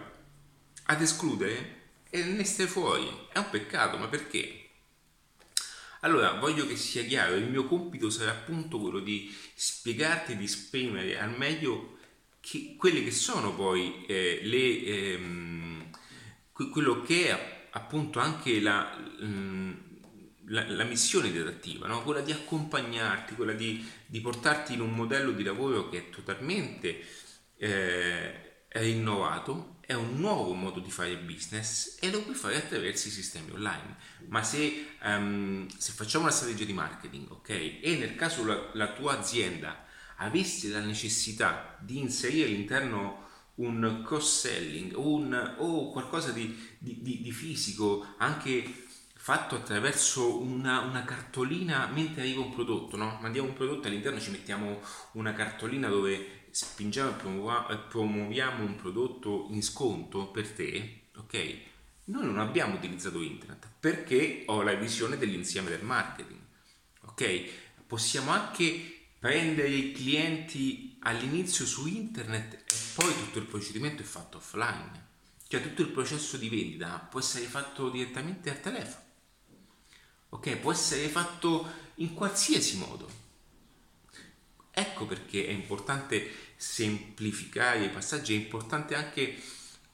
ad 0.89 1.01
escludere 1.01 1.75
e 2.09 2.23
ne 2.23 2.43
stai 2.43 2.67
fuori. 2.67 3.07
È 3.31 3.37
un 3.37 3.49
peccato, 3.49 3.97
ma 3.97 4.07
perché? 4.07 4.69
Allora, 6.01 6.33
voglio 6.33 6.67
che 6.67 6.75
sia 6.75 7.03
chiaro, 7.03 7.35
il 7.35 7.49
mio 7.49 7.65
compito 7.65 8.09
sarà 8.09 8.31
appunto 8.31 8.79
quello 8.79 8.99
di 8.99 9.33
spiegarti, 9.55 10.35
di 10.35 10.43
esprimere 10.43 11.17
al 11.17 11.35
meglio 11.37 11.97
che, 12.39 12.75
quelle 12.77 13.03
che 13.03 13.11
sono 13.11 13.55
poi 13.55 14.05
eh, 14.05 14.41
le, 14.43 14.83
ehm, 14.83 15.89
quello 16.51 17.01
che 17.01 17.29
è 17.29 17.67
appunto 17.71 18.19
anche 18.19 18.59
la, 18.59 18.97
mm, 19.23 19.73
la, 20.47 20.65
la 20.69 20.83
missione 20.83 21.31
didattiva, 21.31 21.87
no? 21.87 22.03
quella 22.03 22.21
di 22.21 22.31
accompagnarti, 22.31 23.35
quella 23.35 23.53
di, 23.53 23.85
di, 24.05 24.21
portarti 24.21 24.73
in 24.73 24.81
un 24.81 24.93
modello 24.93 25.31
di 25.31 25.43
lavoro 25.43 25.89
che 25.89 25.97
è 25.97 26.09
totalmente 26.09 27.03
eh, 27.57 28.65
rinnovato 28.69 29.77
è 29.81 29.93
un 29.93 30.19
nuovo 30.19 30.53
modo 30.53 30.81
di 30.81 30.91
fare 30.91 31.15
business 31.17 31.97
e 32.01 32.11
lo 32.11 32.21
puoi 32.21 32.35
fare 32.35 32.57
attraverso 32.57 33.07
i 33.07 33.11
sistemi 33.11 33.51
online. 33.51 33.95
Ma 34.27 34.43
se, 34.43 34.87
um, 35.03 35.65
se 35.69 35.93
facciamo 35.93 36.25
una 36.25 36.33
strategia 36.33 36.65
di 36.65 36.73
marketing, 36.73 37.31
ok, 37.31 37.49
e 37.49 37.95
nel 37.97 38.15
caso 38.15 38.45
la, 38.45 38.69
la 38.73 38.91
tua 38.91 39.17
azienda 39.17 39.85
avesse 40.17 40.67
la 40.67 40.81
necessità 40.81 41.77
di 41.79 41.99
inserire 41.99 42.47
all'interno 42.47 43.25
un 43.55 44.03
cross-selling 44.05 44.93
un, 44.97 45.55
o 45.57 45.89
qualcosa 45.91 46.31
di, 46.31 46.53
di, 46.77 47.01
di, 47.01 47.21
di, 47.21 47.31
fisico, 47.31 48.15
anche 48.17 48.86
fatto 49.27 49.55
attraverso 49.55 50.39
una, 50.41 50.79
una, 50.79 51.03
cartolina 51.03 51.85
mentre 51.87 52.21
arriva 52.21 52.39
un 52.39 52.53
prodotto, 52.53 52.95
no? 52.95 53.17
Mandiamo 53.19 53.49
un 53.49 53.55
prodotto 53.55 53.87
all'interno, 53.87 54.21
ci 54.21 54.31
mettiamo 54.31 54.79
una 55.11 55.33
cartolina 55.33 55.89
dove 55.89 56.45
spingiamo 56.49 57.67
e 57.69 57.75
promuoviamo 57.75 58.63
un 58.63 58.77
prodotto 58.77 59.47
in 59.49 59.61
sconto 59.61 60.27
per 60.27 60.49
te, 60.53 61.09
ok? 61.17 61.57
Noi 62.05 62.23
non 62.23 62.39
abbiamo 62.39 62.75
utilizzato 62.75 63.21
internet 63.21 63.67
perché 63.77 64.43
ho 64.45 64.61
la 64.61 64.75
visione 64.75 65.17
dell'insieme 65.17 65.71
del 65.71 65.83
marketing, 65.83 66.39
ok? 67.01 67.49
Possiamo 67.85 68.31
anche 68.31 69.07
prendere 69.19 69.67
i 69.67 69.91
clienti 69.91 70.99
all'inizio 71.01 71.65
su 71.65 71.85
internet 71.85 72.63
e 72.65 72.75
poi 72.95 73.13
tutto 73.13 73.39
il 73.39 73.45
procedimento 73.45 74.03
è 74.03 74.05
fatto 74.05 74.37
offline. 74.37 75.05
Cioè 75.49 75.61
tutto 75.61 75.81
il 75.81 75.89
processo 75.89 76.37
di 76.37 76.47
vendita 76.47 77.05
può 77.11 77.19
essere 77.19 77.43
fatto 77.43 77.89
direttamente 77.89 78.49
al 78.49 78.61
telefono. 78.61 79.06
Ok? 80.29 80.57
Può 80.57 80.71
essere 80.71 81.07
fatto 81.07 81.85
in 81.95 82.13
qualsiasi 82.13 82.77
modo. 82.77 83.09
Ecco 84.71 85.05
perché 85.05 85.47
è 85.47 85.51
importante 85.51 86.29
semplificare 86.55 87.85
i 87.85 87.89
passaggi, 87.89 88.33
è 88.33 88.37
importante 88.37 88.95
anche 88.95 89.41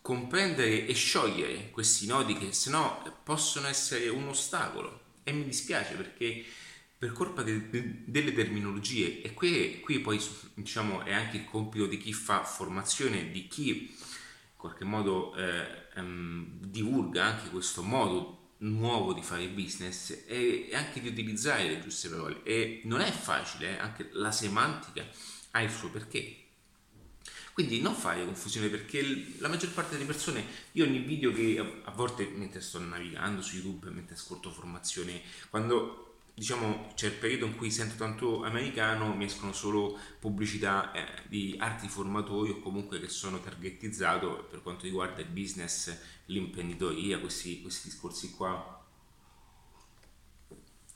comprendere 0.02 0.86
e 0.86 0.94
sciogliere 0.94 1.70
questi 1.72 2.06
nodi 2.06 2.38
che 2.38 2.52
se 2.52 2.70
no 2.70 3.02
possono 3.24 3.68
essere 3.68 4.10
un 4.10 4.28
ostacolo 4.28 5.00
e 5.24 5.32
mi 5.32 5.46
dispiace 5.46 5.94
perché 5.96 6.44
per 6.98 7.14
colpa 7.14 7.42
de, 7.42 7.70
de, 7.70 8.04
delle 8.04 8.34
terminologie 8.34 9.22
e 9.22 9.34
qui, 9.34 9.80
qui 9.80 10.00
poi 10.00 10.22
diciamo 10.56 11.04
è 11.04 11.14
anche 11.14 11.38
il 11.38 11.46
compito 11.46 11.86
di 11.86 11.98
chi 11.98 12.12
fa 12.12 12.44
formazione, 12.44 13.32
di 13.32 13.48
chi 13.48 13.70
in 13.70 14.58
qualche 14.58 14.84
modo 14.84 15.34
eh, 15.36 15.88
ehm, 15.96 16.60
divulga 16.60 17.24
anche 17.24 17.50
questo 17.50 17.82
modo 17.82 18.43
nuovo 18.64 19.14
di 19.14 19.22
fare 19.22 19.48
business 19.48 20.24
e, 20.28 20.70
anche 20.74 21.02
di 21.02 21.08
utilizzare 21.08 21.68
le 21.68 21.82
giuste 21.82 22.10
parole 22.10 22.44
e 22.44 22.82
non 22.86 23.02
è 23.02 23.12
facile, 23.12 23.76
eh? 23.76 23.80
anche 23.80 24.10
la 24.14 24.32
semantica 24.32 25.06
ha 25.52 25.62
il 25.62 25.72
suo 25.72 25.90
perché 25.90 26.38
quindi 27.54 27.82
non 27.82 27.94
fare 27.94 28.26
confusione 28.26 28.68
perché 28.68 29.36
la 29.38 29.48
maggior 29.48 29.72
parte 29.72 29.94
delle 29.94 30.06
persone, 30.06 30.44
io 30.72 30.86
ogni 30.86 30.98
video 30.98 31.32
che 31.32 31.82
a 31.84 31.92
volte 31.92 32.28
mentre 32.34 32.62
sto 32.62 32.80
navigando 32.80 33.44
su 33.44 33.58
YouTube, 33.58 33.92
mentre 33.92 34.16
ascolto 34.16 34.50
formazione, 34.50 35.22
quando 35.52 36.13
diciamo 36.36 36.92
c'è 36.96 37.08
il 37.08 37.14
periodo 37.14 37.46
in 37.46 37.56
cui 37.56 37.72
sento 37.72 37.96
tanto 37.96 38.44
americano, 38.44 39.16
mi 39.16 39.26
escono 39.26 39.54
solo 39.54 39.98
pubblicità 40.20 40.92
eh, 40.92 41.06
di 41.28 41.56
arti 41.60 41.88
formatori 41.88 42.52
o 42.52 42.60
comunque 42.60 43.00
che 43.00 43.08
sono 43.08 43.40
targetizzato 43.40 44.48
per 44.50 44.62
quanto 44.62 44.86
riguarda 44.86 45.22
il 45.22 45.28
business, 45.28 45.96
l'imprenditoria, 46.26 47.20
questi, 47.20 47.62
questi 47.62 47.90
discorsi 47.90 48.32
qua 48.32 48.82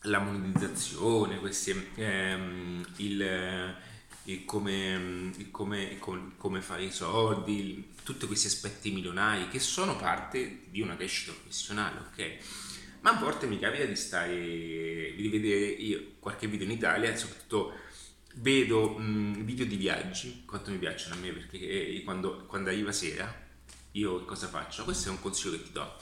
la 0.01 0.19
monetizzazione, 0.19 1.39
questi, 1.39 1.89
ehm, 1.95 2.85
il, 2.97 3.75
il 4.23 4.45
come, 4.45 5.31
il 5.37 5.51
come, 5.51 5.83
il 5.83 5.99
come, 6.37 6.61
fare 6.61 6.83
i 6.83 6.91
soldi, 6.91 7.93
tutti 8.03 8.25
questi 8.25 8.47
aspetti 8.47 8.91
milionari 8.91 9.47
che 9.49 9.59
sono 9.59 9.95
parte 9.95 10.65
di 10.69 10.81
una 10.81 10.95
crescita 10.95 11.33
professionale, 11.33 11.99
ok? 11.99 12.37
Ma 13.07 13.13
a 13.13 13.19
volte 13.19 13.47
mi 13.47 13.57
capita 13.57 13.85
di 13.85 13.95
stare, 13.95 14.35
di 14.35 15.29
vedere 15.31 15.63
io 15.65 16.15
qualche 16.19 16.45
video 16.45 16.65
in 16.65 16.73
Italia, 16.73 17.15
soprattutto 17.15 17.73
vedo 18.35 18.97
mh, 18.97 19.45
video 19.45 19.65
di 19.65 19.77
viaggi, 19.77 20.43
quanto 20.45 20.71
mi 20.71 20.77
piacciono 20.77 21.15
a 21.15 21.17
me, 21.19 21.31
perché 21.31 21.57
eh, 21.57 22.03
quando, 22.03 22.43
quando 22.47 22.69
arriva 22.69 22.91
sera, 22.91 23.33
io 23.93 24.25
cosa 24.25 24.47
faccio? 24.47 24.83
Questo 24.83 25.07
è 25.07 25.11
un 25.11 25.21
consiglio 25.21 25.55
che 25.55 25.63
ti 25.63 25.71
do. 25.71 25.95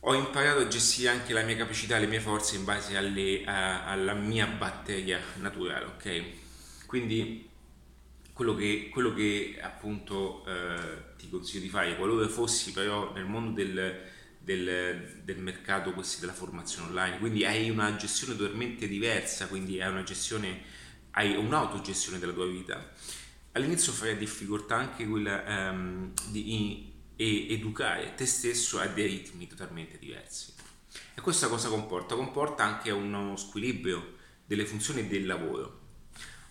Ho 0.00 0.12
imparato 0.12 0.58
a 0.60 0.68
gestire 0.68 1.08
anche 1.08 1.32
la 1.32 1.40
mia 1.40 1.56
capacità, 1.56 1.96
le 1.96 2.08
mie 2.08 2.20
forze 2.20 2.56
in 2.56 2.64
base 2.66 2.94
alle, 2.98 3.42
a, 3.46 3.86
alla 3.86 4.12
mia 4.12 4.44
batteria 4.44 5.18
naturale, 5.36 5.86
ok? 5.86 6.22
Quindi 6.84 7.48
quello 8.34 8.54
che, 8.54 8.90
quello 8.92 9.14
che 9.14 9.58
appunto 9.62 10.44
eh, 10.44 11.16
ti 11.16 11.30
consiglio 11.30 11.62
di 11.62 11.70
fare, 11.70 11.96
qualora 11.96 12.28
fossi 12.28 12.70
però 12.72 13.14
nel 13.14 13.24
mondo 13.24 13.52
del, 13.52 14.12
del, 14.44 15.22
del 15.24 15.38
mercato 15.38 15.92
questi 15.92 16.20
della 16.20 16.32
formazione 16.32 16.88
online, 16.88 17.18
quindi 17.18 17.44
hai 17.44 17.70
una 17.70 17.96
gestione 17.96 18.36
totalmente 18.36 18.86
diversa, 18.86 19.46
quindi 19.46 19.80
hai 19.80 19.90
una 19.90 20.02
gestione, 20.02 20.62
hai 21.12 21.34
un'autogestione 21.34 22.18
della 22.18 22.32
tua 22.32 22.46
vita. 22.46 22.92
All'inizio 23.52 23.92
fai 23.92 24.16
difficoltà 24.16 24.76
anche 24.76 25.06
quella 25.06 25.70
um, 25.70 26.12
di 26.30 26.92
e 27.16 27.52
educare 27.52 28.14
te 28.14 28.26
stesso 28.26 28.80
a 28.80 28.86
dei 28.86 29.06
ritmi 29.06 29.46
totalmente 29.46 29.98
diversi. 29.98 30.52
E 31.14 31.20
questa 31.20 31.48
cosa 31.48 31.68
comporta? 31.68 32.16
Comporta 32.16 32.64
anche 32.64 32.90
uno 32.90 33.36
squilibrio 33.36 34.16
delle 34.44 34.66
funzioni 34.66 35.06
del 35.06 35.26
lavoro 35.26 35.82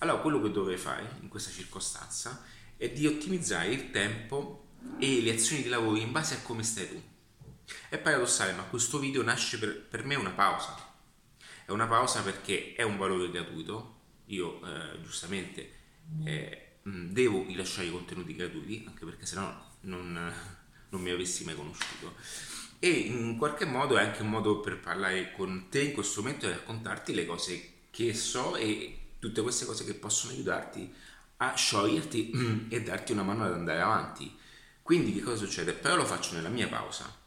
allora, 0.03 0.19
quello 0.19 0.41
che 0.41 0.51
dovrei 0.51 0.75
fare 0.75 1.15
in 1.21 1.29
questa 1.29 1.49
circostanza 1.49 2.43
è 2.75 2.89
di 2.89 3.07
ottimizzare 3.07 3.69
il 3.69 3.89
tempo 3.89 4.71
e 4.99 5.21
le 5.21 5.31
azioni 5.31 5.61
di 5.61 5.69
lavoro 5.69 5.95
in 5.95 6.11
base 6.11 6.35
a 6.35 6.41
come 6.41 6.61
stai 6.61 6.89
tu. 6.89 7.01
È 7.89 7.97
paradossale, 7.97 8.53
ma 8.53 8.63
questo 8.63 8.99
video 8.99 9.23
nasce 9.23 9.59
per, 9.59 9.81
per 9.81 10.05
me 10.05 10.15
una 10.15 10.31
pausa. 10.31 10.75
È 11.65 11.71
una 11.71 11.87
pausa 11.87 12.21
perché 12.21 12.73
è 12.75 12.83
un 12.83 12.97
valore 12.97 13.29
gratuito. 13.29 14.01
Io, 14.27 14.59
eh, 14.65 15.01
giustamente, 15.01 15.71
eh, 16.25 16.75
devo 16.83 17.45
rilasciare 17.45 17.87
i 17.87 17.91
contenuti 17.91 18.35
gratuiti, 18.35 18.83
anche 18.87 19.05
perché 19.05 19.25
sennò 19.25 19.71
non, 19.81 20.33
non 20.89 21.01
mi 21.01 21.09
avessi 21.09 21.43
mai 21.43 21.55
conosciuto 21.55 22.15
e 22.83 22.89
in 22.89 23.37
qualche 23.37 23.63
modo 23.63 23.95
è 23.97 24.03
anche 24.03 24.23
un 24.23 24.29
modo 24.29 24.59
per 24.59 24.77
parlare 24.77 25.31
con 25.31 25.67
te 25.69 25.83
in 25.83 25.93
questo 25.93 26.21
momento 26.21 26.47
e 26.47 26.49
raccontarti 26.49 27.13
le 27.13 27.25
cose 27.25 27.71
che 27.89 28.13
so 28.13 28.57
e 28.57 29.11
tutte 29.19 29.41
queste 29.41 29.63
cose 29.63 29.85
che 29.85 29.93
possono 29.93 30.33
aiutarti 30.33 30.93
a 31.37 31.55
scioglierti 31.55 32.67
e 32.67 32.83
darti 32.83 33.13
una 33.13 33.23
mano 33.23 33.45
ad 33.45 33.53
andare 33.53 33.79
avanti. 33.79 34.37
Quindi 34.81 35.13
che 35.13 35.21
cosa 35.21 35.45
succede? 35.45 35.71
Però 35.71 35.95
lo 35.95 36.03
faccio 36.03 36.33
nella 36.33 36.49
mia 36.49 36.67
pausa. 36.67 37.22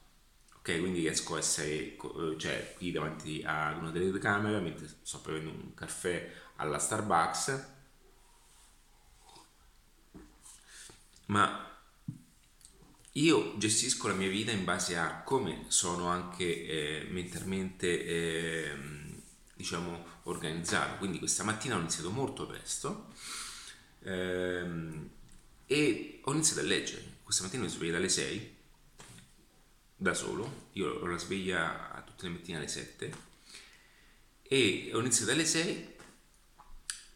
Ok, 0.69 0.81
quindi 0.81 0.99
riesco 0.99 1.37
a 1.37 1.39
essere 1.39 1.97
eh, 1.97 2.35
cioè, 2.39 2.75
qui 2.77 2.91
davanti 2.91 3.41
a 3.47 3.77
una 3.79 3.93
delle 3.93 4.07
telecamere 4.07 4.59
mentre 4.59 4.89
sto 5.01 5.21
prendendo 5.21 5.63
un 5.63 5.75
caffè 5.75 6.29
alla 6.57 6.81
Starbucks. 6.81 7.75
io 13.13 13.57
gestisco 13.59 14.09
la 14.09 14.15
mia 14.15 14.29
vita 14.29 14.51
in 14.51 14.65
base 14.65 14.97
a 14.97 15.23
come 15.23 15.67
sono 15.69 16.09
anche 16.09 16.67
eh, 16.67 17.07
mentalmente 17.11 18.05
eh, 18.05 18.77
diciamo 19.55 20.05
organizzato. 20.25 20.97
Quindi 20.97 21.21
questa 21.21 21.45
mattina 21.45 21.77
ho 21.77 21.79
iniziato 21.79 22.11
molto 22.11 22.45
presto 22.45 23.13
ehm, 24.01 25.11
e 25.67 26.21
ho 26.25 26.33
iniziato 26.33 26.61
a 26.61 26.65
leggere. 26.65 27.19
Questa 27.23 27.45
mattina 27.45 27.63
mi 27.63 27.69
sveglio 27.69 27.97
alle 27.97 28.09
6 28.09 28.56
da 29.97 30.15
solo 30.15 30.69
io 30.73 30.91
ho 31.01 31.07
la 31.07 31.19
sveglia 31.19 32.03
tutte 32.07 32.27
le 32.27 32.35
mattine 32.35 32.59
alle 32.59 32.69
7 32.69 33.15
e 34.43 34.91
ho 34.93 35.01
iniziato 35.01 35.33
alle 35.33 35.45
6 35.45 35.95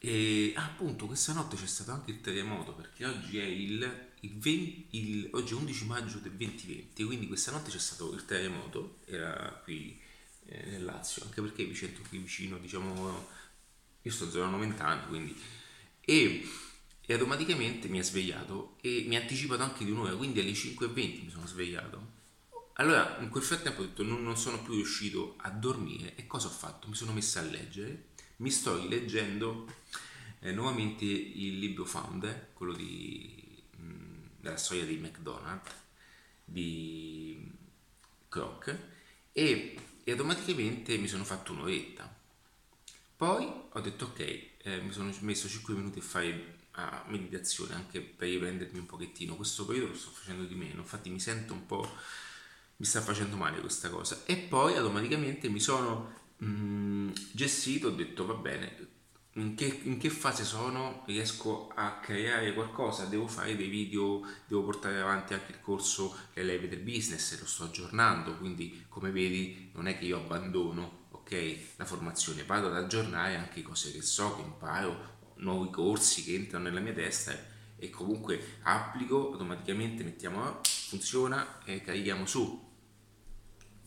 e 0.03 0.53
ah, 0.57 0.65
appunto 0.65 1.07
questa 1.07 1.33
notte 1.33 1.57
c'è 1.57 1.67
stato 1.67 1.93
anche 1.93 2.11
il 2.11 2.21
terremoto 2.21 2.73
perché 2.75 3.05
oggi 3.05 3.39
è 3.39 3.45
il 3.45 4.09
il 4.21 4.39
20, 4.39 4.87
il, 4.99 5.29
oggi 5.33 5.53
è 5.53 5.57
11 5.57 5.87
maggio 5.87 6.19
del 6.19 6.33
2020, 6.33 7.05
quindi 7.05 7.27
questa 7.27 7.51
notte 7.53 7.71
c'è 7.71 7.79
stato 7.79 8.13
il 8.13 8.25
terremoto, 8.25 8.99
era 9.07 9.61
qui 9.65 9.99
eh, 10.47 10.65
nel 10.67 10.85
Lazio, 10.85 11.23
anche 11.25 11.41
perché 11.41 11.65
mi 11.65 11.75
sento 11.75 12.03
qui 12.09 12.19
vicino, 12.19 12.59
diciamo, 12.59 13.29
io 14.03 14.11
sto 14.11 14.31
zona 14.31 14.51
90 14.51 14.85
anni, 14.85 15.07
quindi... 15.07 15.41
E, 16.01 16.49
e 17.07 17.13
automaticamente 17.13 17.89
mi 17.89 17.99
ha 17.99 18.03
svegliato 18.03 18.77
e 18.81 19.05
mi 19.07 19.17
ha 19.17 19.21
anticipato 19.21 19.63
anche 19.63 19.85
di 19.85 19.91
un'ora, 19.91 20.15
quindi 20.15 20.41
alle 20.41 20.53
5.20 20.53 21.25
mi 21.25 21.31
sono 21.31 21.47
svegliato. 21.47 22.19
Allora, 22.81 23.19
in 23.21 23.29
quel 23.29 23.43
frattempo 23.43 23.83
ho 23.83 23.85
detto 23.85 24.03
non, 24.03 24.23
non 24.23 24.37
sono 24.37 24.63
più 24.63 24.73
riuscito 24.75 25.35
a 25.39 25.51
dormire 25.51 26.15
e 26.17 26.27
cosa 26.27 26.47
ho 26.47 26.51
fatto? 26.51 26.89
Mi 26.89 26.95
sono 26.95 27.13
messo 27.13 27.39
a 27.39 27.43
leggere, 27.43 28.07
mi 28.37 28.51
sto 28.51 28.79
rileggendo 28.79 29.67
eh, 30.41 30.53
nuovamente 30.53 31.05
il 31.05 31.59
libro 31.59 31.85
Founder, 31.85 32.49
quello 32.55 32.73
di 32.73 33.41
della 34.41 34.57
storia 34.57 34.85
di 34.85 34.97
McDonald's, 34.97 35.71
di 36.45 37.53
Croc, 38.29 38.77
e, 39.33 39.79
e 40.03 40.11
automaticamente 40.11 40.97
mi 40.97 41.09
sono 41.09 41.25
fatto 41.25 41.53
un'oretta. 41.53 42.19
Poi 43.17 43.53
ho 43.71 43.81
detto 43.81 44.07
ok, 44.07 44.21
eh, 44.63 44.81
mi 44.81 44.93
sono 44.93 45.15
messo 45.21 45.49
5 45.49 45.75
minuti 45.75 45.99
a 45.99 46.03
fare 46.03 46.59
a 46.73 47.05
meditazione 47.09 47.75
anche 47.75 48.01
per 48.01 48.29
riprendermi 48.29 48.79
un 48.79 48.87
pochettino. 48.87 49.37
Questo 49.37 49.67
periodo 49.67 49.89
lo 49.89 49.97
sto 49.97 50.11
facendo 50.11 50.45
di 50.45 50.55
meno, 50.55 50.81
infatti 50.81 51.11
mi 51.11 51.21
sento 51.21 51.53
un 51.53 51.67
po', 51.67 51.87
mi 52.81 52.87
sta 52.87 53.03
facendo 53.03 53.37
male 53.37 53.61
questa 53.61 53.91
cosa. 53.91 54.23
E 54.25 54.37
poi 54.37 54.75
automaticamente 54.75 55.51
mi 55.51 55.61
sono 55.61 56.15
mh, 56.39 56.47
mm, 56.47 57.11
gestito, 57.33 57.89
ho 57.89 57.91
detto 57.91 58.25
va 58.25 58.33
bene, 58.33 58.89
in 59.35 59.55
che, 59.55 59.81
in 59.85 59.99
che, 59.99 60.09
fase 60.09 60.45
sono, 60.45 61.05
riesco 61.07 61.71
a 61.75 61.99
creare 62.01 62.55
qualcosa, 62.55 63.05
devo 63.05 63.29
fare 63.29 63.55
dei 63.55 63.69
video, 63.69 64.27
devo 64.47 64.65
portare 64.65 64.99
avanti 64.99 65.35
anche 65.35 65.53
il 65.53 65.61
corso 65.61 66.17
Le 66.33 66.43
leve 66.43 66.69
del 66.69 66.81
business, 66.81 67.39
lo 67.39 67.47
sto 67.47 67.65
aggiornando, 67.65 68.37
quindi 68.39 68.87
come 68.89 69.11
vedi 69.11 69.71
non 69.75 69.87
è 69.87 69.99
che 69.99 70.07
io 70.07 70.17
abbandono 70.17 71.09
okay, 71.11 71.73
la 71.77 71.85
formazione, 71.85 72.45
vado 72.45 72.69
ad 72.69 72.77
aggiornare 72.77 73.37
anche 73.37 73.61
cose 73.61 73.93
che 73.93 74.01
so, 74.01 74.37
che 74.37 74.43
imparo, 74.43 75.19
nuovi 75.37 75.71
corsi 75.71 76.25
che 76.25 76.35
entrano 76.35 76.65
nella 76.65 76.81
mia 76.81 76.95
testa 76.95 77.37
e 77.77 77.91
comunque 77.91 78.59
applico, 78.63 79.33
automaticamente 79.33 80.03
mettiamo 80.03 80.61
funziona 80.63 81.63
e 81.65 81.83
carichiamo 81.83 82.27
su 82.27 82.69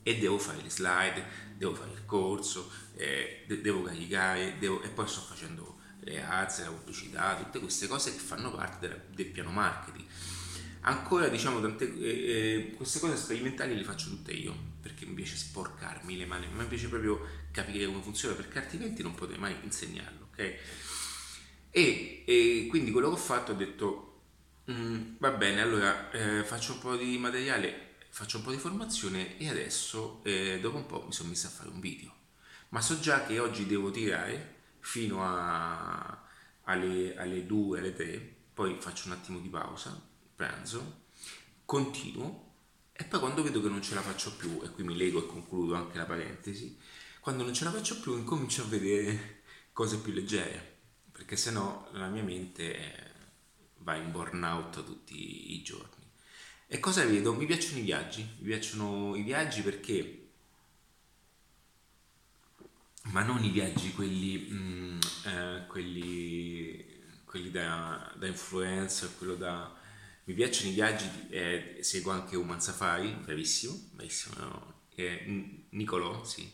e 0.04 0.18
devo 0.18 0.38
fare 0.38 0.62
le 0.62 0.70
slide, 0.70 1.26
devo 1.58 1.74
fare 1.74 1.92
il 1.92 2.06
corso, 2.06 2.70
eh, 2.96 3.46
devo 3.48 3.84
caricare 3.84 4.58
devo, 4.60 4.82
e 4.84 4.90
poi 4.90 5.08
sto 5.08 5.22
facendo 5.22 5.80
le 6.02 6.22
ads, 6.22 6.64
la 6.64 6.72
pubblicità, 6.72 7.38
tutte 7.38 7.60
queste 7.60 7.88
cose 7.88 8.12
che 8.12 8.20
fanno 8.20 8.52
parte 8.52 8.88
del, 8.88 9.02
del 9.16 9.28
piano 9.28 9.52
marketing. 9.52 10.06
Ancora 10.82 11.30
diciamo 11.30 11.62
tante, 11.62 11.98
eh, 11.98 12.10
eh, 12.10 12.74
queste 12.76 13.00
cose 13.00 13.16
sperimentali 13.16 13.76
le 13.76 13.86
faccio 13.86 14.10
tutte 14.10 14.34
io 14.34 14.54
perché 14.82 15.06
mi 15.06 15.14
piace 15.14 15.38
sporcarmi 15.38 16.18
le 16.18 16.26
mani, 16.26 16.48
mi 16.54 16.66
piace 16.66 16.90
proprio 16.90 17.26
capire 17.52 17.86
come 17.86 18.02
funziona 18.02 18.36
perché 18.36 18.60
altrimenti 18.60 19.02
non 19.02 19.16
potrei 19.16 19.40
mai 19.40 19.56
insegnarlo, 19.64 20.28
ok? 20.32 20.56
E, 21.72 22.24
e 22.26 22.68
quindi 22.70 22.92
quello 22.92 23.08
che 23.08 23.16
ho 23.16 23.18
fatto 23.18 23.54
ho 23.54 23.56
detto 23.56 24.22
mm, 24.70 25.16
va 25.20 25.32
bene, 25.32 25.62
allora 25.62 26.12
eh, 26.12 26.44
faccio 26.44 26.74
un 26.74 26.80
po' 26.80 26.98
di 26.98 27.18
materiale 27.18 27.83
faccio 28.14 28.38
un 28.38 28.44
po' 28.44 28.52
di 28.52 28.60
formazione 28.60 29.40
e 29.40 29.50
adesso 29.50 30.22
eh, 30.24 30.60
dopo 30.62 30.78
un 30.78 30.86
po' 30.86 31.04
mi 31.04 31.12
sono 31.12 31.30
messo 31.30 31.48
a 31.48 31.50
fare 31.50 31.70
un 31.70 31.80
video. 31.80 32.14
Ma 32.70 32.80
so 32.80 33.00
già 33.00 33.26
che 33.26 33.40
oggi 33.40 33.66
devo 33.66 33.90
tirare 33.90 34.62
fino 34.82 35.26
a, 35.26 36.24
alle, 36.66 37.16
alle 37.18 37.46
2 37.48 37.80
alle 37.80 37.94
3 37.94 38.36
poi 38.54 38.78
faccio 38.80 39.08
un 39.08 39.14
attimo 39.14 39.40
di 39.40 39.50
pausa 39.50 40.00
pranzo 40.36 41.06
continuo 41.66 42.52
e 42.92 43.04
poi 43.06 43.20
quando 43.20 43.42
vedo 43.42 43.62
che 43.62 43.70
non 43.70 43.82
ce 43.82 43.96
la 43.96 44.02
faccio 44.02 44.36
più 44.36 44.62
e 44.62 44.70
qui 44.70 44.84
mi 44.84 44.96
lego 44.96 45.24
e 45.24 45.26
concludo 45.26 45.74
anche 45.74 45.98
la 45.98 46.06
parentesi 46.06 46.78
quando 47.20 47.44
non 47.44 47.54
ce 47.54 47.64
la 47.64 47.72
faccio 47.72 48.00
più 48.00 48.16
incomincio 48.16 48.62
a 48.62 48.66
vedere 48.66 49.42
cose 49.72 49.98
più 49.98 50.12
leggere 50.12 50.82
perché 51.12 51.36
sennò 51.36 51.90
la 51.94 52.10
mia 52.10 52.24
mente 52.24 53.12
va 53.78 53.96
in 53.96 54.12
burnout 54.12 54.84
tutti 54.84 55.54
i 55.54 55.64
giorni 55.64 55.93
e 56.68 56.80
cosa 56.80 57.06
vedo? 57.06 57.34
Mi 57.34 57.46
piacciono 57.46 57.80
i 57.80 57.82
viaggi, 57.82 58.22
mi 58.40 58.48
piacciono 58.48 59.16
i 59.16 59.22
viaggi 59.22 59.62
perché, 59.62 60.28
ma 63.04 63.24
non 63.24 63.44
i 63.44 63.50
viaggi 63.50 63.92
quelli, 63.94 64.48
mm, 64.50 65.00
eh, 65.26 65.66
quelli, 65.68 66.86
quelli 67.26 67.52
da, 67.52 68.12
da, 68.18 68.28
influencer, 68.28 69.16
quello 69.18 69.36
da... 69.36 69.82
Mi 70.26 70.34
piacciono 70.34 70.70
i 70.70 70.74
viaggi, 70.74 71.10
eh, 71.30 71.78
seguo 71.82 72.12
anche 72.12 72.38
Uman 72.38 72.62
Safari, 72.62 73.12
bravissimo, 73.12 73.90
bravissimo, 73.92 74.36
no? 74.40 74.74
eh, 74.96 75.66
Nicolò, 75.70 76.24
sì, 76.24 76.50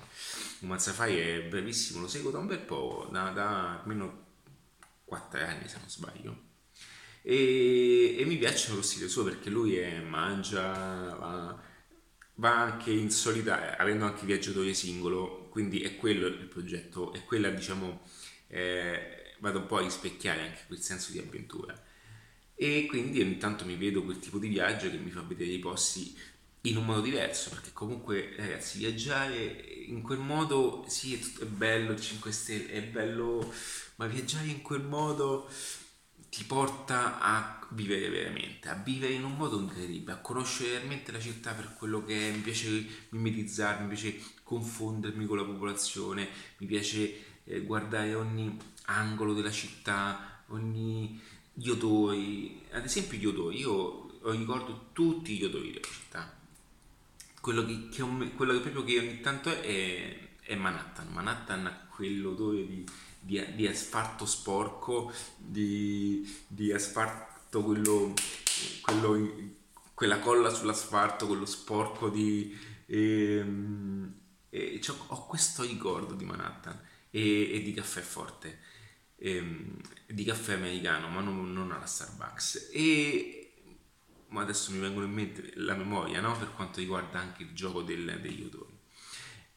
Uman 0.60 0.80
Safari 0.80 1.18
è 1.18 1.44
bravissimo, 1.44 2.02
lo 2.02 2.08
seguo 2.08 2.32
da 2.32 2.40
un 2.40 2.48
bel 2.48 2.62
po', 2.62 3.08
da, 3.12 3.30
da 3.30 3.80
almeno 3.82 4.26
4 5.06 5.44
anni 5.46 5.68
se 5.68 5.78
non 5.80 5.90
sbaglio 5.90 6.49
e, 7.30 8.16
e 8.18 8.26
mi 8.26 8.38
piace 8.38 8.74
lo 8.74 8.82
stile 8.82 9.08
suo 9.08 9.24
perché 9.24 9.52
lui 9.52 9.76
è, 9.78 10.00
mangia, 10.00 11.16
va, 11.16 11.62
va, 12.34 12.60
anche 12.60 12.90
in 12.90 13.12
solitaria, 13.12 13.78
avendo 13.78 14.06
anche 14.06 14.26
viaggiatore 14.26 14.74
singolo, 14.74 15.48
quindi 15.52 15.82
è 15.82 15.96
quello 15.96 16.26
il 16.26 16.48
progetto, 16.48 17.14
è 17.14 17.24
quella 17.26 17.52
diciamo, 17.52 18.02
eh, 18.48 19.36
vado 19.42 19.60
un 19.60 19.68
po' 19.68 19.78
a 19.78 19.82
rispecchiare 19.82 20.42
anche 20.42 20.64
quel 20.66 20.80
senso 20.80 21.12
di 21.12 21.20
avventura. 21.20 21.80
E 22.56 22.88
quindi 22.88 23.22
ogni 23.22 23.38
tanto 23.38 23.64
mi 23.64 23.76
vedo 23.76 24.04
quel 24.04 24.18
tipo 24.18 24.40
di 24.40 24.48
viaggio 24.48 24.90
che 24.90 24.98
mi 24.98 25.12
fa 25.12 25.22
vedere 25.22 25.52
i 25.52 25.60
posti 25.60 26.18
in 26.62 26.78
un 26.78 26.86
modo 26.86 27.02
diverso, 27.02 27.52
perché 27.52 27.70
comunque 27.74 28.34
ragazzi 28.38 28.80
viaggiare 28.80 29.36
in 29.86 30.02
quel 30.02 30.18
modo 30.18 30.84
sì 30.88 31.14
è, 31.14 31.20
tutto, 31.20 31.44
è 31.44 31.48
bello 31.48 31.92
il 31.92 32.02
5 32.02 32.32
Stelle, 32.32 32.72
è 32.72 32.82
bello, 32.82 33.54
ma 33.98 34.08
viaggiare 34.08 34.48
in 34.48 34.62
quel 34.64 34.82
modo 34.82 35.48
ti 36.30 36.44
porta 36.44 37.20
a 37.20 37.68
vivere 37.72 38.10
veramente, 38.10 38.70
a 38.70 38.76
vivere 38.76 39.14
in 39.14 39.24
un 39.24 39.36
modo 39.36 39.60
incredibile, 39.60 40.14
a 40.14 40.18
conoscere 40.18 40.72
veramente 40.72 41.12
la 41.12 41.20
città 41.20 41.54
per 41.54 41.74
quello 41.78 42.04
che 42.04 42.30
è, 42.30 42.32
mi 42.32 42.40
piace 42.40 42.86
mimetizzarmi, 43.10 43.84
mi 43.84 43.94
piace 43.94 44.22
confondermi 44.44 45.26
con 45.26 45.38
la 45.38 45.44
popolazione, 45.44 46.28
mi 46.58 46.68
piace 46.68 47.42
eh, 47.44 47.62
guardare 47.62 48.14
ogni 48.16 48.58
angolo 48.86 49.34
della 49.34 49.52
città, 49.52 50.44
ogni 50.48 51.20
gli 51.54 51.70
odori, 51.70 52.64
ad 52.72 52.86
esempio 52.86 53.18
gli 53.18 53.26
odori, 53.26 53.60
io 53.60 54.20
ricordo 54.24 54.90
tutti 54.94 55.38
gli 55.38 55.44
odori 55.44 55.72
della 55.72 55.88
città, 55.88 56.38
quello 57.42 57.66
che, 57.66 57.90
che, 57.90 58.04
quello 58.36 58.54
che 58.54 58.60
proprio 58.60 58.84
che 58.84 59.00
ogni 59.00 59.22
tanto 59.22 59.50
è, 59.62 60.30
è 60.42 60.56
Manhattan, 60.56 61.08
Manhattan 61.12 61.66
ha 61.66 61.88
quell'odore 61.90 62.66
di 62.66 62.86
di, 63.20 63.44
di 63.56 63.68
asfalto 63.68 64.26
sporco, 64.26 65.12
di, 65.38 66.28
di 66.48 66.72
asfalto 66.72 67.64
quello, 67.64 68.14
quello, 68.82 69.34
quella 69.94 70.20
colla 70.20 70.50
sull'asfalto, 70.50 71.28
quello 71.28 71.46
sporco 71.46 72.10
di... 72.10 72.58
Ehm, 72.88 74.14
e, 74.50 74.74
e 74.76 74.82
ho 75.08 75.26
questo 75.28 75.64
ricordo 75.64 76.16
di 76.16 76.26
Manhattan 76.26 76.80
e, 77.12 77.54
e 77.54 77.62
di 77.62 77.74
caffè 77.74 78.02
forte, 78.02 78.60
ehm, 79.18 79.80
di 80.08 80.24
caffè 80.24 80.54
americano, 80.54 81.08
ma 81.10 81.22
non, 81.22 81.52
non 81.54 81.72
alla 81.72 81.86
Starbucks. 81.86 82.70
E, 82.74 83.54
ma 84.30 84.42
adesso 84.42 84.72
mi 84.72 84.80
vengono 84.80 85.06
in 85.06 85.12
mente 85.12 85.52
la 85.56 85.76
memoria 85.76 86.22
no? 86.22 86.38
per 86.38 86.54
quanto 86.54 86.80
riguarda 86.80 87.20
anche 87.20 87.44
il 87.44 87.54
gioco 87.54 87.82
del, 87.82 88.20
degli 88.22 88.44
odori. 88.44 88.78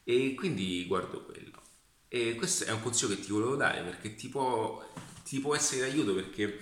E 0.03 0.33
quindi 0.35 0.85
guardo 0.85 1.23
quello. 1.23 1.61
E 2.13 2.35
questo 2.35 2.65
è 2.65 2.71
un 2.71 2.83
consiglio 2.83 3.15
che 3.15 3.21
ti 3.21 3.31
volevo 3.31 3.55
dare 3.55 3.81
perché 3.81 4.13
ti 4.13 4.29
può, 4.29 4.87
ti 5.23 5.39
può 5.39 5.55
essere 5.55 5.81
d'aiuto 5.81 6.13
perché 6.13 6.61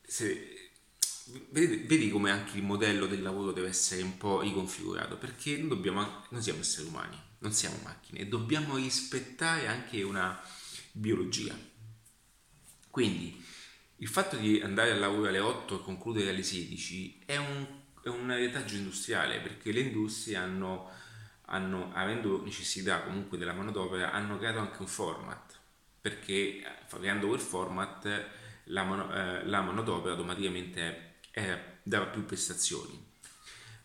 se, 0.00 0.70
vedi, 1.50 1.84
vedi, 1.86 2.08
come 2.08 2.30
anche 2.30 2.56
il 2.56 2.62
modello 2.62 3.04
del 3.04 3.20
lavoro 3.20 3.52
deve 3.52 3.68
essere 3.68 4.00
un 4.00 4.16
po' 4.16 4.40
riconfigurato 4.40 5.18
perché 5.18 5.58
noi, 5.58 5.68
dobbiamo, 5.68 6.24
noi 6.30 6.40
siamo 6.40 6.60
esseri 6.60 6.86
umani, 6.86 7.14
non 7.40 7.52
siamo 7.52 7.78
macchine 7.82 8.20
e 8.20 8.26
dobbiamo 8.26 8.76
rispettare 8.76 9.66
anche 9.66 10.02
una 10.02 10.42
biologia. 10.92 11.54
Quindi 12.88 13.38
il 13.96 14.08
fatto 14.08 14.36
di 14.36 14.62
andare 14.62 14.92
al 14.92 14.98
lavoro 14.98 15.28
alle 15.28 15.40
8 15.40 15.78
e 15.78 15.84
concludere 15.84 16.30
alle 16.30 16.42
16 16.42 17.24
è 17.26 17.36
un, 17.36 17.66
è 18.02 18.08
un 18.08 18.28
retaggio 18.28 18.76
industriale 18.76 19.40
perché 19.40 19.72
le 19.72 19.80
industrie 19.80 20.36
hanno, 20.36 20.90
hanno, 21.50 21.90
avendo 21.94 22.42
necessità 22.42 23.02
comunque 23.02 23.38
della 23.38 23.52
manodopera, 23.52 24.12
hanno 24.12 24.38
creato 24.38 24.58
anche 24.58 24.80
un 24.80 24.88
format 24.88 25.58
perché 26.00 26.62
creando 26.88 27.28
quel 27.28 27.40
format 27.40 28.28
la, 28.64 28.82
mano, 28.84 29.14
eh, 29.14 29.44
la 29.46 29.60
manodopera 29.60 30.12
automaticamente 30.12 31.16
eh, 31.32 31.58
dava 31.82 32.06
più 32.06 32.24
prestazioni. 32.24 33.08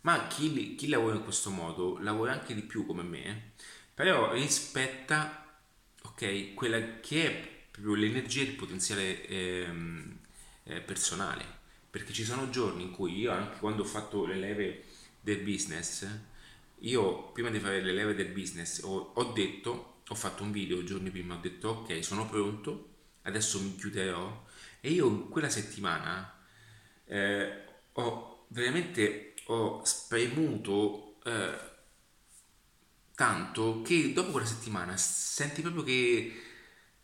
Ma 0.02 0.28
chi, 0.28 0.76
chi, 0.76 0.88
lavora 0.88 1.16
in 1.16 1.24
questo 1.24 1.50
modo 1.50 1.98
lavora 2.00 2.32
anche 2.32 2.54
di 2.54 2.62
più 2.62 2.86
come 2.86 3.04
me, 3.04 3.54
però 3.94 4.32
rispetta 4.32 5.58
okay, 6.04 6.54
quella 6.54 7.00
che 7.00 7.26
è 7.26 7.50
proprio 7.72 7.96
l'energia 7.96 8.42
e 8.42 8.46
il 8.46 8.56
potenziale 8.56 9.26
ehm, 9.28 10.20
eh, 10.64 10.82
personale 10.82 11.64
perché 11.96 12.12
ci 12.12 12.26
sono 12.26 12.50
giorni 12.50 12.84
in 12.84 12.92
cui 12.92 13.18
io 13.18 13.32
anche 13.32 13.58
quando 13.58 13.84
ho 13.84 13.86
fatto 13.86 14.26
le 14.26 14.36
leve 14.36 14.84
del 15.22 15.40
business 15.40 16.06
io 16.80 17.32
prima 17.32 17.50
di 17.50 17.60
fare 17.60 17.82
le 17.82 17.92
leve 17.94 18.14
del 18.16 18.32
business 18.32 18.82
ho, 18.84 19.12
ho 19.16 19.24
detto 19.32 20.02
ho 20.08 20.16
fatto 20.16 20.44
un 20.44 20.52
video 20.52 20.84
giorni 20.84 21.10
prima 21.10 21.36
ho 21.36 21.40
detto 21.40 21.70
ok 21.70 22.04
sono 22.04 22.28
pronto 22.28 22.94
adesso 23.24 23.60
mi 23.60 23.76
chiuderò. 23.76 24.46
E 24.82 24.92
io 24.92 25.08
in 25.08 25.30
quella 25.30 25.50
settimana 25.50 26.46
eh, 27.06 27.64
ho 27.94 28.46
veramente 28.50 29.34
ho 29.48 29.84
spremuto 29.84 31.20
eh, 31.24 31.74
tanto 33.16 33.82
che 33.82 34.14
dopo 34.14 34.32
quella 34.32 34.46
settimana 34.46 34.96
senti 34.98 35.62
proprio 35.62 35.84
che 35.84 36.42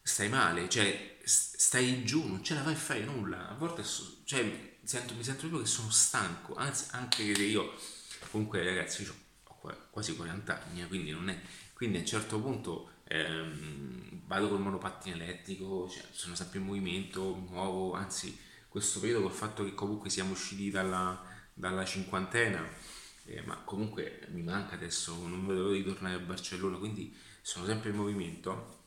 stai 0.04 0.30
male 0.30 0.68
cioè 0.70 1.12
stai 1.24 2.04
giù 2.04 2.28
non 2.28 2.44
ce 2.44 2.54
la 2.56 2.64
fai 2.64 2.74
a 2.74 2.78
fare 2.78 3.00
nulla. 3.02 3.50
A 3.50 3.56
volte 3.56 3.84
cioè 4.26 4.78
sento, 4.84 5.14
mi 5.14 5.24
sento 5.24 5.42
proprio 5.42 5.62
che 5.62 5.68
sono 5.68 5.90
stanco, 5.90 6.56
anzi 6.56 6.86
anche 6.92 7.32
che 7.32 7.44
io, 7.44 7.74
comunque 8.32 8.64
ragazzi, 8.64 9.04
ho 9.04 9.16
quasi 9.90 10.16
40 10.16 10.64
anni, 10.64 10.82
eh, 10.82 10.88
quindi 10.88 11.12
non 11.12 11.30
è, 11.30 11.40
quindi 11.74 11.98
a 11.98 12.00
un 12.02 12.06
certo 12.06 12.40
punto 12.40 12.92
ehm, 13.04 14.22
vado 14.26 14.50
col 14.50 14.62
monopattino 14.62 15.16
elettrico, 15.16 15.90
cioè, 15.90 16.04
sono 16.12 16.36
sempre 16.36 16.60
in 16.60 16.66
movimento, 16.66 17.36
muovo, 17.36 17.94
anzi 17.94 18.38
questo 18.68 19.00
periodo 19.00 19.24
col 19.24 19.32
fatto 19.32 19.64
che 19.64 19.74
comunque 19.74 20.10
siamo 20.10 20.32
usciti 20.32 20.70
dalla, 20.70 21.22
dalla 21.54 21.86
cinquantena, 21.86 22.66
eh, 23.26 23.42
ma 23.44 23.58
comunque 23.58 24.28
mi 24.32 24.42
manca 24.42 24.76
adesso, 24.76 25.14
non 25.28 25.46
vedo 25.46 25.72
di 25.72 25.84
tornare 25.84 26.16
a 26.16 26.20
Barcellona, 26.20 26.78
quindi 26.78 27.16
sono 27.42 27.66
sempre 27.66 27.90
in 27.90 27.96
movimento. 27.96 28.80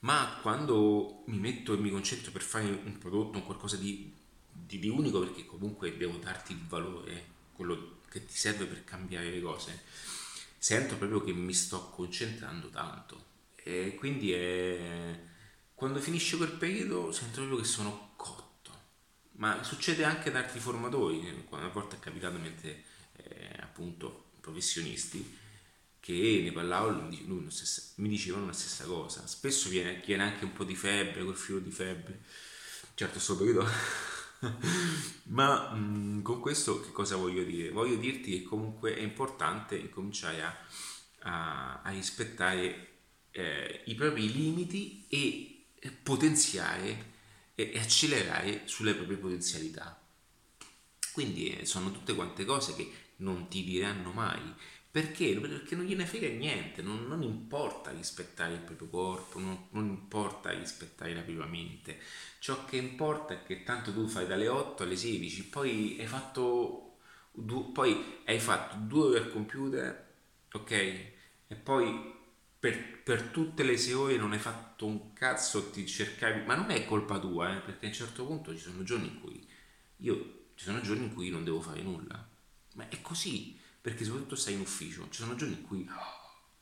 Ma 0.00 0.38
quando 0.40 1.24
mi 1.26 1.38
metto 1.38 1.74
e 1.74 1.76
mi 1.76 1.90
concentro 1.90 2.30
per 2.30 2.42
fare 2.42 2.64
un 2.66 2.96
prodotto, 2.98 3.38
un 3.38 3.44
qualcosa 3.44 3.76
di 3.76 4.18
di, 4.52 4.78
di 4.78 4.88
unico 4.88 5.20
perché 5.20 5.46
comunque 5.46 5.96
devo 5.96 6.18
darti 6.18 6.52
il 6.52 6.66
valore, 6.66 7.24
quello 7.52 7.98
che 8.10 8.26
ti 8.26 8.36
serve 8.36 8.66
per 8.66 8.84
cambiare 8.84 9.30
le 9.30 9.40
cose, 9.40 9.82
sento 10.58 10.96
proprio 10.96 11.22
che 11.22 11.32
mi 11.32 11.54
sto 11.54 11.88
concentrando 11.90 12.68
tanto 12.68 13.28
e 13.54 13.94
quindi 13.94 14.32
è... 14.32 15.18
quando 15.74 16.00
finisce 16.00 16.36
quel 16.36 16.52
periodo 16.52 17.12
sento 17.12 17.36
proprio 17.36 17.58
che 17.58 17.64
sono 17.64 18.12
cotto. 18.16 18.48
Ma 19.32 19.62
succede 19.62 20.04
anche 20.04 20.28
ad 20.28 20.36
altri 20.36 20.58
formatori, 20.58 21.46
a 21.50 21.68
volte 21.68 21.96
è 21.96 21.98
capitato 21.98 22.36
mentre 22.38 22.84
eh, 23.16 23.56
appunto 23.60 24.32
professionisti 24.40 25.38
che 26.00 26.40
ne 26.42 26.52
parlavo 26.52 26.90
lui 26.90 27.26
mi 27.96 28.08
dicevano 28.08 28.46
la 28.46 28.52
stessa 28.52 28.84
cosa. 28.84 29.26
Spesso 29.26 29.68
viene, 29.68 30.02
viene 30.04 30.24
anche 30.24 30.44
un 30.44 30.52
po' 30.52 30.64
di 30.64 30.74
febbre, 30.74 31.22
quel 31.22 31.36
filo 31.36 31.58
di 31.58 31.70
febbre. 31.70 32.22
Certo, 32.94 33.18
sto 33.18 33.36
periodo 33.36 33.66
Ma 35.24 35.70
mh, 35.70 35.78
mm, 35.78 36.22
con 36.22 36.40
questo 36.40 36.80
che 36.80 36.92
cosa 36.92 37.16
voglio 37.16 37.44
dire? 37.44 37.70
Voglio 37.70 37.96
dirti 37.96 38.30
che 38.30 38.42
comunque 38.42 38.96
è 38.96 39.00
importante 39.00 39.76
incominciare 39.76 40.42
a, 40.42 40.56
a, 41.22 41.82
a 41.82 41.90
rispettare 41.90 42.88
eh, 43.30 43.82
i 43.86 43.94
propri 43.94 44.32
limiti 44.32 45.04
e 45.08 45.66
potenziare 46.02 47.08
e, 47.54 47.78
accelerare 47.78 48.62
sulle 48.66 48.94
proprie 48.94 49.16
potenzialità. 49.16 50.00
Quindi 51.12 51.50
eh, 51.50 51.66
sono 51.66 51.92
tutte 51.92 52.14
quante 52.14 52.44
cose 52.44 52.74
che 52.74 52.90
non 53.16 53.48
ti 53.48 53.64
diranno 53.64 54.12
mai. 54.12 54.54
Perché? 54.90 55.38
Perché 55.38 55.76
non 55.76 55.84
gliene 55.84 56.04
frega 56.04 56.28
niente, 56.28 56.82
non, 56.82 57.06
non 57.06 57.22
importa 57.22 57.92
rispettare 57.92 58.54
il 58.54 58.60
proprio 58.60 58.88
corpo, 58.88 59.38
non, 59.38 59.68
non 59.70 59.86
importa 59.88 60.50
rispettare 60.50 61.14
la 61.14 61.20
propria 61.22 61.46
mente, 61.46 62.00
Ciò 62.40 62.64
che 62.64 62.76
importa 62.78 63.34
è 63.34 63.42
che 63.44 63.62
tanto 63.64 63.92
tu 63.92 64.08
fai 64.08 64.26
dalle 64.26 64.48
8 64.48 64.82
alle 64.84 64.96
16, 64.96 65.44
poi 65.48 65.96
hai 66.00 66.06
fatto, 66.06 66.96
du- 67.32 67.70
poi 67.72 68.22
hai 68.24 68.40
fatto 68.40 68.76
due 68.78 69.06
ore 69.08 69.18
al 69.18 69.30
computer, 69.30 70.08
ok? 70.52 70.70
E 70.72 71.54
poi 71.62 72.14
per, 72.58 73.02
per, 73.02 73.22
tutte 73.24 73.62
le 73.62 73.76
sei 73.76 73.92
ore 73.94 74.16
non 74.16 74.32
hai 74.32 74.38
fatto 74.38 74.86
un 74.86 75.12
cazzo, 75.12 75.70
ti 75.70 75.86
cercavi, 75.86 76.44
ma 76.46 76.54
non 76.54 76.70
è 76.70 76.84
colpa 76.86 77.18
tua, 77.18 77.56
eh, 77.56 77.60
perché 77.60 77.86
a 77.86 77.88
un 77.88 77.94
certo 77.94 78.24
punto 78.26 78.52
ci 78.54 78.60
sono 78.62 78.82
giorni 78.84 79.08
in 79.08 79.20
cui 79.20 79.46
io, 79.98 80.48
ci 80.54 80.64
sono 80.64 80.80
giorni 80.80 81.04
in 81.04 81.14
cui 81.14 81.30
non 81.30 81.44
devo 81.44 81.60
fare 81.60 81.82
nulla, 81.82 82.26
ma 82.74 82.88
è 82.88 83.00
così, 83.02 83.58
perché 83.90 84.04
soprattutto 84.04 84.36
stai 84.36 84.54
in 84.54 84.60
ufficio, 84.60 85.08
ci 85.10 85.20
sono 85.20 85.34
giorni 85.34 85.54
in 85.54 85.62
cui, 85.62 85.84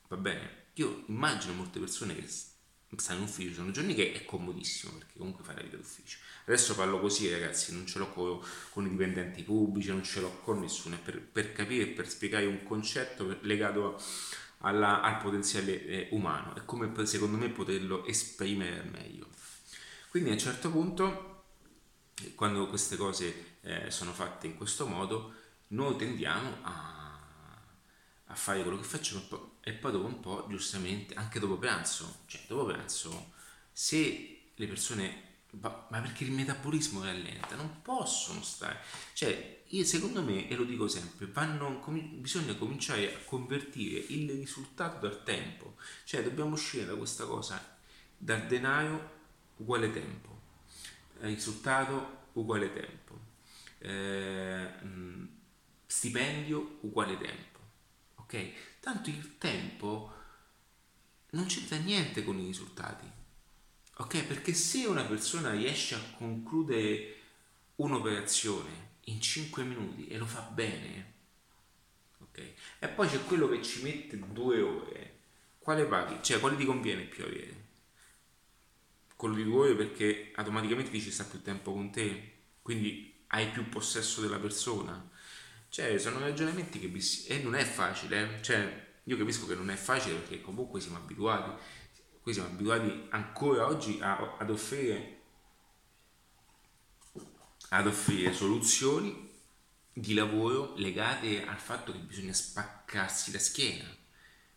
va 0.09 0.17
bene, 0.17 0.69
io 0.75 1.05
immagino 1.09 1.53
molte 1.53 1.79
persone 1.79 2.15
che 2.17 2.27
sta 2.27 3.13
in 3.13 3.21
ufficio, 3.21 3.53
sono 3.53 3.71
giorni 3.71 3.95
che 3.95 4.15
è 4.15 4.25
comodissimo 4.25 4.95
perché 4.95 5.19
comunque 5.19 5.45
fai 5.45 5.57
la 5.57 5.61
vita 5.61 5.77
d'ufficio. 5.77 6.21
Adesso 6.47 6.75
parlo 6.75 6.99
così 6.99 7.31
ragazzi, 7.31 7.75
non 7.75 7.87
ce 7.87 7.99
l'ho 7.99 8.11
con, 8.13 8.41
con 8.71 8.87
i 8.87 8.89
dipendenti 8.89 9.43
pubblici, 9.43 9.91
non 9.91 10.03
ce 10.03 10.23
l'ho 10.23 10.41
con 10.41 10.61
nessuno, 10.61 10.95
è 10.95 10.99
per, 10.99 11.21
per 11.21 11.53
capire 11.53 11.89
per 11.89 12.09
spiegare 12.09 12.47
un 12.47 12.63
concetto 12.63 13.37
legato 13.43 14.01
alla, 14.61 15.03
al 15.03 15.19
potenziale 15.19 15.85
eh, 15.85 16.09
umano 16.13 16.57
e 16.57 16.65
come 16.65 16.91
secondo 17.05 17.37
me 17.37 17.51
poterlo 17.51 18.07
esprimere 18.07 18.85
meglio. 18.85 19.27
Quindi 20.09 20.31
a 20.31 20.33
un 20.33 20.39
certo 20.39 20.71
punto, 20.71 21.43
quando 22.35 22.67
queste 22.69 22.97
cose 22.97 23.57
eh, 23.61 23.91
sono 23.91 24.15
fatte 24.15 24.47
in 24.47 24.57
questo 24.57 24.87
modo, 24.87 25.35
noi 25.69 25.97
tendiamo 25.97 26.57
a, 26.63 26.98
a 28.29 28.35
fare 28.35 28.63
quello 28.63 28.79
che 28.79 28.85
facciamo 28.85 29.57
e 29.61 29.73
poi 29.73 29.93
dopo 29.93 30.07
un 30.07 30.21
po', 30.21 30.47
giustamente, 30.49 31.15
anche 31.15 31.39
dopo 31.39 31.59
pranzo, 31.59 32.21
cioè 32.27 32.41
dopo 32.47 32.67
pranzo, 32.67 33.33
se 33.73 34.51
le 34.55 34.67
persone, 34.67 35.23
ma 35.51 36.01
perché 36.01 36.25
il 36.25 36.33
metabolismo 36.33 37.05
rallenta, 37.05 37.55
non 37.55 37.83
possono 37.83 38.43
stare, 38.43 38.81
cioè 39.13 39.63
io 39.67 39.85
secondo 39.85 40.23
me, 40.23 40.49
e 40.49 40.57
lo 40.57 40.65
dico 40.65 40.89
sempre, 40.89 41.27
vanno, 41.27 41.83
bisogna 41.87 42.55
cominciare 42.55 43.15
a 43.15 43.19
convertire 43.25 43.99
il 44.09 44.31
risultato 44.31 45.07
dal 45.07 45.23
tempo, 45.23 45.77
cioè 46.05 46.23
dobbiamo 46.23 46.53
uscire 46.53 46.87
da 46.87 46.95
questa 46.95 47.25
cosa, 47.27 47.79
dal 48.17 48.47
denaro 48.47 49.17
uguale 49.57 49.93
tempo, 49.93 50.41
risultato 51.21 52.29
uguale 52.33 52.73
tempo, 52.73 53.19
eh, 53.81 54.69
stipendio 55.87 56.79
uguale 56.83 57.19
tempo, 57.19 57.48
ok? 58.29 58.53
Tanto 58.81 59.09
il 59.09 59.39
tempo 59.39 60.13
non 61.31 61.47
c'entra 61.47 61.79
niente 61.79 62.23
con 62.23 62.39
i 62.39 62.45
risultati. 62.45 63.11
Ok? 63.97 64.25
Perché 64.25 64.53
se 64.53 64.85
una 64.87 65.05
persona 65.05 65.51
riesce 65.51 65.95
a 65.95 66.03
concludere 66.17 67.17
un'operazione 67.77 68.97
in 69.05 69.21
5 69.21 69.65
minuti 69.65 70.07
e 70.09 70.19
lo 70.19 70.27
fa 70.27 70.41
bene, 70.43 71.15
ok? 72.19 72.53
E 72.79 72.89
poi 72.89 73.09
c'è 73.09 73.25
quello 73.25 73.49
che 73.49 73.63
ci 73.63 73.83
mette 73.83 74.19
due 74.19 74.61
ore, 74.61 75.19
quale 75.59 75.85
paghi? 75.87 76.23
Cioè, 76.23 76.39
quale 76.39 76.57
ti 76.57 76.65
conviene 76.65 77.05
più 77.05 77.25
avere? 77.25 77.67
Quello 79.17 79.35
di 79.35 79.45
due 79.45 79.71
ore 79.71 79.75
perché 79.75 80.33
automaticamente 80.35 80.91
dici 80.91 81.11
sta 81.11 81.25
più 81.25 81.41
tempo 81.41 81.73
con 81.73 81.91
te, 81.91 82.33
quindi 82.63 83.25
hai 83.29 83.49
più 83.51 83.69
possesso 83.69 84.21
della 84.21 84.39
persona 84.39 85.08
cioè, 85.69 85.99
sono 85.99 86.19
ragionamenti 86.21 86.79
che 86.79 86.91
e 87.29 87.39
non 87.43 87.55
è 87.55 87.65
facile, 87.65 88.39
eh. 88.39 88.43
cioè, 88.43 88.87
io 89.05 89.17
capisco 89.17 89.47
che 89.47 89.55
non 89.55 89.71
è 89.71 89.77
facile 89.77 90.17
perché 90.17 90.41
comunque 90.41 90.81
siamo 90.81 90.97
abituati, 90.97 91.51
qui 92.21 92.33
siamo 92.33 92.49
abituati 92.49 93.07
ancora 93.11 93.67
oggi 93.67 93.99
a, 94.01 94.37
ad 94.39 94.51
offrire 94.51 95.17
ad 97.71 97.87
offrire 97.87 98.33
soluzioni 98.33 99.29
di 99.93 100.15
lavoro 100.15 100.75
legate 100.77 101.45
al 101.45 101.59
fatto 101.59 101.93
che 101.93 101.99
bisogna 101.99 102.33
spaccarsi 102.33 103.33
la 103.33 103.39
schiena. 103.39 103.97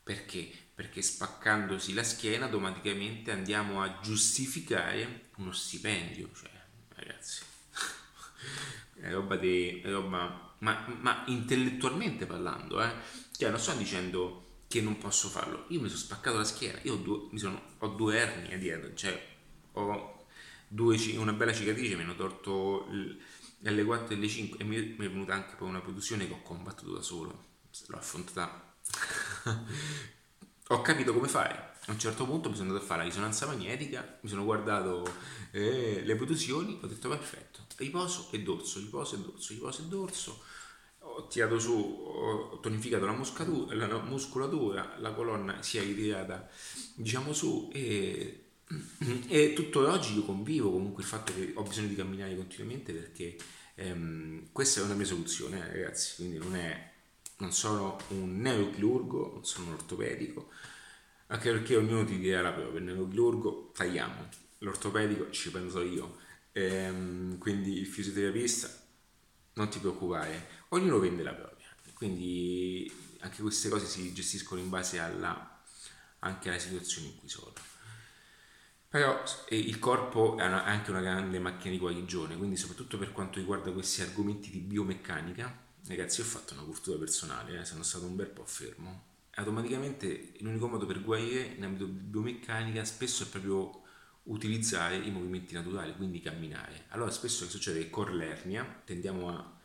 Perché? 0.04 0.50
Perché 0.74 1.02
spaccandosi 1.02 1.94
la 1.94 2.04
schiena 2.04 2.46
automaticamente 2.46 3.32
andiamo 3.32 3.82
a 3.82 4.00
giustificare 4.02 5.30
uno 5.38 5.52
stipendio. 5.52 6.30
Cioè, 6.34 6.52
ragazzi, 6.90 7.44
è 9.02 9.12
roba 9.12 9.36
di... 9.36 9.82
Roba 9.84 10.51
ma, 10.62 10.86
ma 11.00 11.24
intellettualmente 11.28 12.26
parlando, 12.26 12.82
eh? 12.82 12.92
Cioè, 13.36 13.50
non 13.50 13.60
sto 13.60 13.74
dicendo 13.74 14.50
che 14.68 14.82
non 14.82 14.98
posso 14.98 15.28
farlo. 15.28 15.66
Io 15.70 15.82
mi 15.82 15.88
sono 15.88 16.00
spaccato 16.00 16.38
la 16.38 16.44
schiena, 16.44 16.80
io 16.84 16.94
ho 16.94 16.98
due, 16.98 17.38
sono, 17.38 17.62
ho 17.80 17.88
due 17.90 18.18
ernie 18.18 18.58
dietro, 18.58 18.94
cioè 18.94 19.30
ho 19.74 20.26
due, 20.68 20.98
una 21.18 21.34
bella 21.34 21.54
cicatrice, 21.54 21.96
mi 21.96 22.04
hanno 22.04 22.16
tolto 22.16 22.88
alle 23.66 23.84
4 23.84 24.14
e 24.14 24.18
alle 24.18 24.28
5 24.28 24.60
e 24.60 24.64
mi, 24.64 24.78
mi 24.98 25.06
è 25.06 25.10
venuta 25.10 25.34
anche 25.34 25.56
poi 25.56 25.68
una 25.68 25.82
produzione 25.82 26.28
che 26.28 26.34
ho 26.34 26.42
combattuto 26.42 26.94
da 26.94 27.02
solo, 27.02 27.46
l'ho 27.88 27.98
affrontata. 27.98 28.76
ho 30.68 30.82
capito 30.82 31.14
come 31.14 31.28
fare. 31.28 31.70
A 31.88 31.92
un 31.92 32.00
certo 32.00 32.26
punto 32.26 32.50
mi 32.50 32.56
sono 32.56 32.68
andato 32.68 32.86
a 32.86 32.88
fare 32.88 33.02
la 33.02 33.08
risonanza 33.08 33.48
magnetica, 33.48 34.20
mi 34.22 34.30
sono 34.30 34.44
guardato 34.44 35.12
eh, 35.50 36.04
le 36.06 36.16
produzioni, 36.16 36.80
ho 36.80 36.86
detto 36.86 37.10
perfetto, 37.10 37.66
riposo 37.78 38.28
e 38.32 38.42
dorso, 38.44 38.80
riposo 38.80 39.16
e 39.16 39.18
dorso, 39.18 39.54
riposo 39.54 39.82
e 39.82 39.86
dorso 39.86 40.44
tirato 41.30 41.60
su, 41.60 41.74
ho 41.74 42.60
tonificato 42.60 43.06
la 43.06 43.16
la 43.76 44.00
muscolatura, 44.00 44.96
la 45.00 45.12
colonna 45.12 45.62
si 45.62 45.78
è 45.78 45.82
ritirata 45.82 46.50
diciamo 46.96 47.34
su 47.34 47.70
e, 47.74 48.46
e 49.28 49.54
tutto 49.54 49.90
oggi 49.90 50.16
io 50.16 50.24
convivo 50.24 50.72
comunque 50.72 51.04
il 51.04 51.10
fatto 51.10 51.34
che 51.34 51.52
ho 51.56 51.64
bisogno 51.64 51.88
di 51.88 51.96
camminare 51.96 52.36
continuamente 52.36 52.94
perché 52.94 53.38
ehm, 53.76 54.50
questa 54.52 54.82
è 54.82 54.84
una 54.84 54.94
mia 54.94 55.06
soluzione 55.06 55.58
eh, 55.60 55.72
ragazzi, 55.72 56.16
quindi 56.16 56.38
non, 56.38 56.56
è, 56.56 56.92
non 57.38 57.52
sono 57.52 57.98
un 58.10 58.40
neurochirurgo, 58.40 59.32
non 59.34 59.46
sono 59.46 59.68
un 59.68 59.74
ortopedico, 59.74 60.50
anche 61.28 61.52
perché 61.52 61.76
ognuno 61.76 62.06
ti 62.06 62.18
dirà 62.18 62.42
la 62.42 62.52
propria, 62.52 62.80
il 62.80 62.86
neurochirurgo 62.86 63.72
tagliamo, 63.74 64.30
l'ortopedico 64.60 65.30
ci 65.32 65.52
penso 65.52 65.82
io, 65.82 66.18
ehm, 66.52 67.38
quindi 67.38 67.80
il 67.80 67.88
fisioterapista 67.88 68.70
non 69.54 69.70
ti 69.70 69.80
preoccupare, 69.80 70.60
ognuno 70.74 71.00
vende 71.00 71.24
la 71.24 71.34
propria, 71.34 71.68
quindi 71.94 72.92
anche 73.20 73.42
queste 73.42 73.70
cose 73.70 73.86
si 73.86 74.14
gestiscono 74.14 74.62
in 74.62 74.70
base 74.70 75.00
alla, 75.00 75.62
anche 76.20 76.50
alla 76.50 76.60
situazione 76.60 77.08
in 77.08 77.18
cui 77.18 77.30
sono. 77.30 77.54
Però 78.88 79.24
il 79.50 79.80
corpo 79.80 80.38
è 80.38 80.44
anche 80.44 80.90
una 80.92 81.00
grande 81.00 81.40
macchina 81.40 81.72
di 81.72 81.80
guarigione, 81.80 82.36
quindi 82.36 82.58
soprattutto 82.58 82.98
per 82.98 83.14
quanto 83.14 83.40
riguarda 83.40 83.72
questi 83.72 84.02
argomenti 84.02 84.50
di 84.50 84.60
biomeccanica, 84.60 85.60
ragazzi 85.88 86.20
ho 86.20 86.26
fatto 86.26 86.54
una 86.54 86.64
cultura 86.64 86.98
personale, 86.98 87.60
eh, 87.60 87.66
sono 87.66 87.84
stato 87.84 88.06
un 88.06 88.16
bel 88.18 88.28
po' 88.28 88.46
fermo. 88.46 89.10
Automaticamente 89.36 90.34
l'unico 90.40 90.68
modo 90.68 90.86
per 90.86 91.02
guarire 91.02 91.42
in 91.42 91.64
ambito 91.64 91.88
biomeccanica 91.88 92.84
spesso 92.84 93.24
è 93.24 93.28
proprio 93.28 93.82
utilizzare 94.24 94.98
i 94.98 95.10
movimenti 95.10 95.54
naturali, 95.54 95.96
quindi 95.96 96.20
camminare. 96.20 96.86
Allora 96.90 97.12
spesso 97.12 97.46
che 97.46 97.52
succede 97.52 97.80
che 97.80 97.90
con 97.90 98.14
l'ernia 98.16 98.82
tendiamo 98.84 99.30
a 99.30 99.60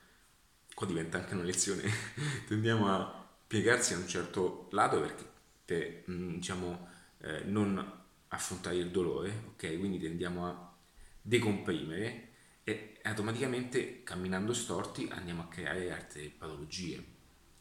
qua 0.77 0.87
diventa 0.87 1.17
anche 1.17 1.33
una 1.33 1.43
lezione, 1.43 1.91
tendiamo 2.47 2.93
a 2.93 3.27
piegarsi 3.47 3.95
a 3.95 3.97
un 3.97 4.07
certo 4.07 4.69
lato 4.73 5.01
perché 5.01 5.25
per 5.65 6.05
mm, 6.11 6.35
diciamo, 6.35 6.89
eh, 7.23 7.45
non 7.45 7.83
affrontare 8.29 8.77
il 8.77 8.91
dolore, 8.91 9.45
ok? 9.53 9.79
Quindi 9.79 9.99
tendiamo 9.99 10.47
a 10.47 10.77
decomprimere 11.23 12.29
e 12.62 12.99
automaticamente 13.05 14.03
camminando 14.03 14.53
storti 14.53 15.09
andiamo 15.11 15.45
a 15.45 15.49
creare 15.49 15.91
altre 15.93 16.31
patologie, 16.37 17.03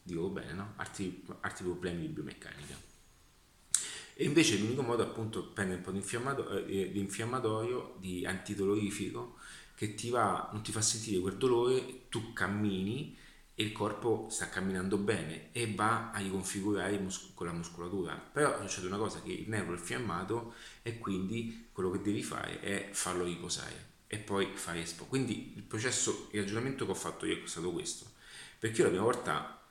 dico 0.04 0.28
bene, 0.28 0.51
no? 0.51 0.73
Altri, 0.75 1.23
altri 1.39 1.63
problemi 1.63 2.01
di 2.01 2.08
biomeccanica. 2.08 2.78
E 4.13 4.25
invece 4.25 4.58
l'unico 4.58 4.82
modo 4.82 5.04
appunto 5.04 5.51
è 5.51 5.54
prendere 5.54 5.78
un 5.78 5.84
po' 5.86 5.91
di, 5.91 5.99
eh, 6.67 6.99
infiammatorio, 6.99 7.95
di 7.97 8.25
antidolorifico 8.25 9.38
che 9.75 9.93
ti 9.93 10.09
va, 10.09 10.49
non 10.53 10.63
ti 10.63 10.71
fa 10.71 10.81
sentire 10.81 11.19
quel 11.19 11.38
dolore, 11.38 12.07
tu 12.09 12.33
cammini 12.33 13.17
e 13.53 13.63
il 13.63 13.71
corpo 13.71 14.27
sta 14.29 14.49
camminando 14.49 14.97
bene 14.97 15.51
e 15.51 15.73
va 15.73 16.11
a 16.11 16.19
riconfigurare 16.19 16.97
mus- 16.97 17.31
con 17.33 17.47
la 17.47 17.53
muscolatura. 17.53 18.13
Però 18.15 18.59
succede 18.61 18.88
una 18.88 18.97
cosa 18.97 19.21
che 19.21 19.31
il 19.31 19.49
nervo 19.49 19.73
è 19.73 19.77
infiammato 19.77 20.53
e 20.81 20.97
quindi 20.97 21.69
quello 21.71 21.91
che 21.91 22.01
devi 22.01 22.23
fare 22.23 22.59
è 22.59 22.89
farlo 22.91 23.23
riposare 23.23 23.93
e 24.07 24.17
poi 24.17 24.51
fare 24.53 24.81
espo. 24.81 25.05
Quindi 25.05 25.53
il 25.55 25.63
processo, 25.63 26.29
il 26.31 26.41
ragionamento 26.41 26.85
che 26.85 26.91
ho 26.91 26.95
fatto 26.95 27.25
io 27.25 27.43
è 27.43 27.47
stato 27.47 27.71
questo. 27.71 28.05
Perché 28.59 28.77
io 28.77 28.83
la 28.83 28.89
prima 28.89 29.05
volta 29.05 29.61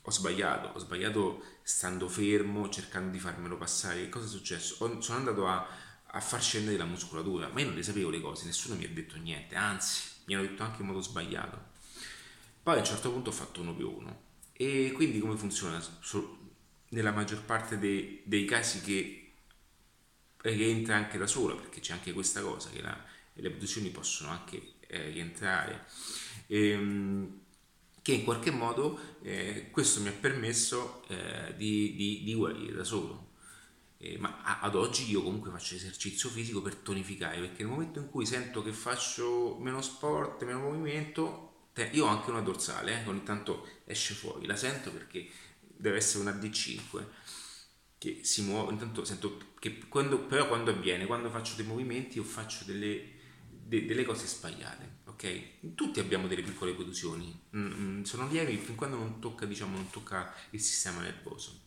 ho 0.00 0.10
sbagliato, 0.10 0.68
ho 0.74 0.78
sbagliato 0.78 1.42
stando 1.62 2.08
fermo, 2.08 2.68
cercando 2.68 3.10
di 3.10 3.18
farmelo 3.18 3.56
passare. 3.56 4.02
Che 4.02 4.08
cosa 4.08 4.26
è 4.26 4.28
successo? 4.28 4.76
Ho, 4.78 5.00
sono 5.00 5.18
andato 5.18 5.46
a 5.46 5.66
a 6.10 6.20
far 6.20 6.42
scendere 6.42 6.76
la 6.76 6.84
muscolatura, 6.84 7.48
ma 7.48 7.60
io 7.60 7.66
non 7.66 7.74
le 7.74 7.82
sapevo 7.82 8.10
le 8.10 8.20
cose, 8.20 8.46
nessuno 8.46 8.76
mi 8.76 8.84
ha 8.84 8.88
detto 8.88 9.16
niente, 9.18 9.54
anzi 9.54 10.02
mi 10.24 10.34
hanno 10.34 10.46
detto 10.46 10.62
anche 10.62 10.80
in 10.80 10.88
modo 10.88 11.00
sbagliato. 11.00 11.76
Poi 12.62 12.76
a 12.76 12.78
un 12.78 12.84
certo 12.84 13.10
punto 13.10 13.30
ho 13.30 13.32
fatto 13.32 13.60
uno 13.60 13.74
più 13.74 13.90
uno 13.90 14.26
e 14.52 14.92
quindi 14.94 15.18
come 15.18 15.36
funziona? 15.36 15.82
nella 16.90 17.12
maggior 17.12 17.42
parte 17.42 17.78
dei, 17.78 18.22
dei 18.24 18.46
casi 18.46 18.80
che 18.80 19.32
rientra 20.42 20.96
anche 20.96 21.18
da 21.18 21.26
sola, 21.26 21.54
perché 21.54 21.80
c'è 21.80 21.92
anche 21.92 22.12
questa 22.12 22.40
cosa 22.40 22.70
che 22.70 22.80
la, 22.80 22.96
le 23.34 23.50
produzioni 23.50 23.90
possono 23.90 24.30
anche 24.30 24.74
eh, 24.86 25.10
rientrare. 25.10 25.84
Ehm, 26.46 27.40
che 28.00 28.12
in 28.12 28.24
qualche 28.24 28.50
modo 28.50 29.18
eh, 29.20 29.68
questo 29.70 30.00
mi 30.00 30.08
ha 30.08 30.12
permesso 30.12 31.06
eh, 31.08 31.54
di, 31.58 31.94
di, 31.94 32.22
di 32.24 32.34
guarire 32.34 32.72
da 32.72 32.84
solo 32.84 33.27
eh, 33.98 34.16
ma 34.18 34.60
ad 34.60 34.76
oggi 34.76 35.10
io 35.10 35.22
comunque 35.22 35.50
faccio 35.50 35.74
esercizio 35.74 36.28
fisico 36.28 36.62
per 36.62 36.76
tonificare, 36.76 37.40
perché 37.40 37.64
nel 37.64 37.72
momento 37.72 37.98
in 37.98 38.08
cui 38.08 38.24
sento 38.24 38.62
che 38.62 38.72
faccio 38.72 39.56
meno 39.58 39.82
sport, 39.82 40.44
meno 40.44 40.60
movimento, 40.60 41.70
te, 41.72 41.90
io 41.92 42.06
ho 42.06 42.08
anche 42.08 42.30
una 42.30 42.40
dorsale, 42.40 43.02
eh, 43.02 43.08
ogni 43.08 43.24
tanto 43.24 43.66
esce 43.84 44.14
fuori, 44.14 44.46
la 44.46 44.56
sento 44.56 44.92
perché 44.92 45.28
deve 45.60 45.96
essere 45.96 46.22
una 46.22 46.32
D5 46.32 47.04
che 47.98 48.20
si 48.22 48.42
muove, 48.42 48.72
intanto 48.72 49.04
sento 49.04 49.38
che 49.58 49.78
quando, 49.88 50.20
però 50.20 50.46
quando 50.46 50.70
avviene, 50.70 51.06
quando 51.06 51.28
faccio 51.30 51.56
dei 51.56 51.66
movimenti 51.66 52.18
io 52.18 52.24
faccio 52.24 52.64
delle, 52.64 53.02
de, 53.50 53.84
delle 53.84 54.04
cose 54.04 54.26
sbagliate, 54.28 54.98
ok? 55.06 55.74
Tutti 55.74 55.98
abbiamo 55.98 56.28
delle 56.28 56.42
piccole 56.42 56.72
produzioni, 56.72 57.36
mm, 57.56 57.66
mm, 57.66 58.02
sono 58.04 58.28
lievi 58.28 58.56
fin 58.58 58.76
quando 58.76 58.96
non 58.96 59.18
tocca, 59.18 59.44
diciamo, 59.44 59.74
non 59.74 59.90
tocca 59.90 60.32
il 60.50 60.60
sistema 60.60 61.00
nervoso 61.00 61.66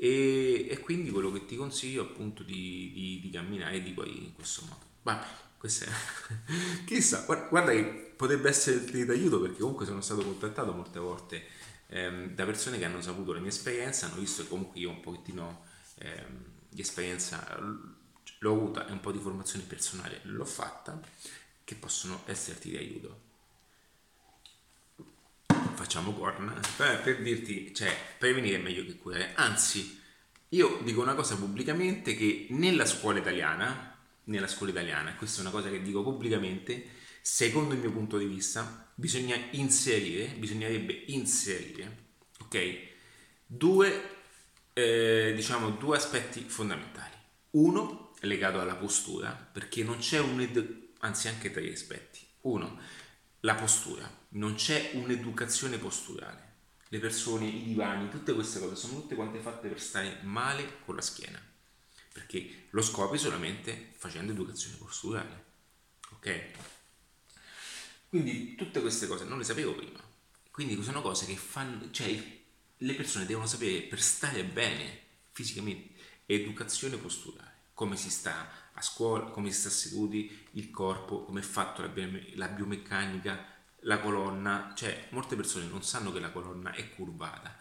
e, 0.00 0.68
e, 0.70 0.78
quindi 0.78 1.10
quello 1.10 1.32
che 1.32 1.44
ti 1.44 1.56
consiglio 1.56 2.02
appunto 2.02 2.44
di, 2.44 2.92
di, 2.94 3.20
di 3.20 3.30
camminare 3.30 3.82
di 3.82 3.90
poi 3.90 4.26
in 4.26 4.32
questo 4.32 4.62
modo. 4.62 4.86
Vabbè, 5.02 5.26
questo 5.58 5.86
è... 5.86 5.88
chissà, 6.86 7.24
guarda 7.26 7.72
che 7.72 8.12
potrebbe 8.16 8.48
essere 8.48 8.84
di 8.84 9.02
aiuto 9.10 9.40
perché 9.40 9.58
comunque 9.58 9.86
sono 9.86 10.00
stato 10.00 10.22
contattato 10.22 10.72
molte 10.72 11.00
volte 11.00 11.46
ehm, 11.88 12.34
da 12.34 12.44
persone 12.44 12.78
che 12.78 12.84
hanno 12.84 13.00
saputo 13.00 13.32
la 13.32 13.40
mia 13.40 13.48
esperienza, 13.48 14.06
hanno 14.06 14.20
visto 14.20 14.42
che 14.42 14.48
comunque 14.48 14.78
io 14.78 14.90
un 14.90 15.00
pochettino 15.00 15.64
ehm, 15.96 16.44
di 16.68 16.80
esperienza 16.80 17.58
l'ho 18.38 18.52
avuta 18.52 18.86
e 18.86 18.92
un 18.92 19.00
po' 19.00 19.10
di 19.10 19.18
formazione 19.18 19.64
personale 19.64 20.20
l'ho 20.22 20.44
fatta, 20.44 21.00
che 21.64 21.74
possono 21.74 22.22
esserti 22.26 22.70
di 22.70 22.76
aiuto 22.76 23.26
facciamo 25.88 26.12
corna, 26.12 26.52
per, 26.76 27.00
per 27.00 27.22
dirti, 27.22 27.74
cioè, 27.74 27.90
prevenire 28.18 28.56
è 28.56 28.60
meglio 28.60 28.84
che 28.84 28.96
curare. 28.96 29.32
Anzi, 29.36 29.98
io 30.50 30.80
dico 30.84 31.00
una 31.00 31.14
cosa 31.14 31.34
pubblicamente 31.36 32.14
che 32.14 32.46
nella 32.50 32.84
scuola 32.84 33.20
italiana, 33.20 33.98
nella 34.24 34.46
scuola 34.48 34.72
italiana, 34.72 35.14
questa 35.14 35.38
è 35.38 35.40
una 35.40 35.50
cosa 35.50 35.70
che 35.70 35.80
dico 35.80 36.02
pubblicamente, 36.02 36.84
secondo 37.22 37.72
il 37.72 37.80
mio 37.80 37.90
punto 37.90 38.18
di 38.18 38.26
vista, 38.26 38.86
bisogna 38.94 39.34
inserire, 39.52 40.26
bisognerebbe 40.36 41.04
inserire, 41.06 41.96
ok, 42.40 42.78
due, 43.46 44.16
eh, 44.74 45.32
diciamo, 45.34 45.70
due 45.70 45.96
aspetti 45.96 46.40
fondamentali. 46.42 47.14
Uno 47.52 48.12
legato 48.20 48.60
alla 48.60 48.76
postura, 48.76 49.30
perché 49.30 49.82
non 49.84 49.96
c'è 49.96 50.20
un, 50.20 50.38
ed- 50.38 50.88
anzi 50.98 51.28
anche 51.28 51.50
tre 51.50 51.72
aspetti. 51.72 52.26
Uno, 52.42 52.78
la 53.40 53.54
postura, 53.54 54.10
non 54.30 54.54
c'è 54.54 54.92
un'educazione 54.94 55.78
posturale. 55.78 56.46
Le 56.88 56.98
persone, 56.98 57.46
i 57.46 57.62
divani, 57.62 58.08
tutte 58.08 58.34
queste 58.34 58.58
cose 58.58 58.74
sono 58.74 59.00
tutte 59.00 59.14
quante 59.14 59.38
fatte 59.38 59.68
per 59.68 59.80
stare 59.80 60.20
male 60.22 60.80
con 60.84 60.94
la 60.96 61.02
schiena, 61.02 61.40
perché 62.12 62.66
lo 62.70 62.82
scopri 62.82 63.18
solamente 63.18 63.92
facendo 63.96 64.32
educazione 64.32 64.76
posturale. 64.76 65.44
Ok? 66.10 66.44
Quindi 68.08 68.54
tutte 68.54 68.80
queste 68.80 69.06
cose 69.06 69.24
non 69.24 69.38
le 69.38 69.44
sapevo 69.44 69.74
prima. 69.74 70.00
Quindi 70.50 70.82
sono 70.82 71.02
cose 71.02 71.26
che 71.26 71.36
fanno, 71.36 71.90
cioè 71.90 72.36
le 72.78 72.94
persone 72.94 73.26
devono 73.26 73.46
sapere 73.46 73.82
per 73.82 74.00
stare 74.00 74.44
bene 74.44 75.06
fisicamente, 75.30 75.94
educazione 76.26 76.96
posturale, 76.96 77.66
come 77.74 77.96
si 77.96 78.10
sta 78.10 78.70
a 78.72 78.82
scuola, 78.82 79.26
come 79.26 79.52
si 79.52 79.60
sta 79.60 79.70
seduti, 79.70 80.47
il 80.58 80.70
corpo, 80.70 81.24
come 81.24 81.40
è 81.40 81.44
fatto 81.44 81.82
la, 81.82 81.90
la 82.34 82.48
biomeccanica, 82.48 83.56
la 83.82 84.00
colonna, 84.00 84.72
cioè 84.76 85.06
molte 85.10 85.36
persone 85.36 85.66
non 85.66 85.82
sanno 85.82 86.12
che 86.12 86.20
la 86.20 86.30
colonna 86.30 86.72
è 86.72 86.90
curvata, 86.90 87.56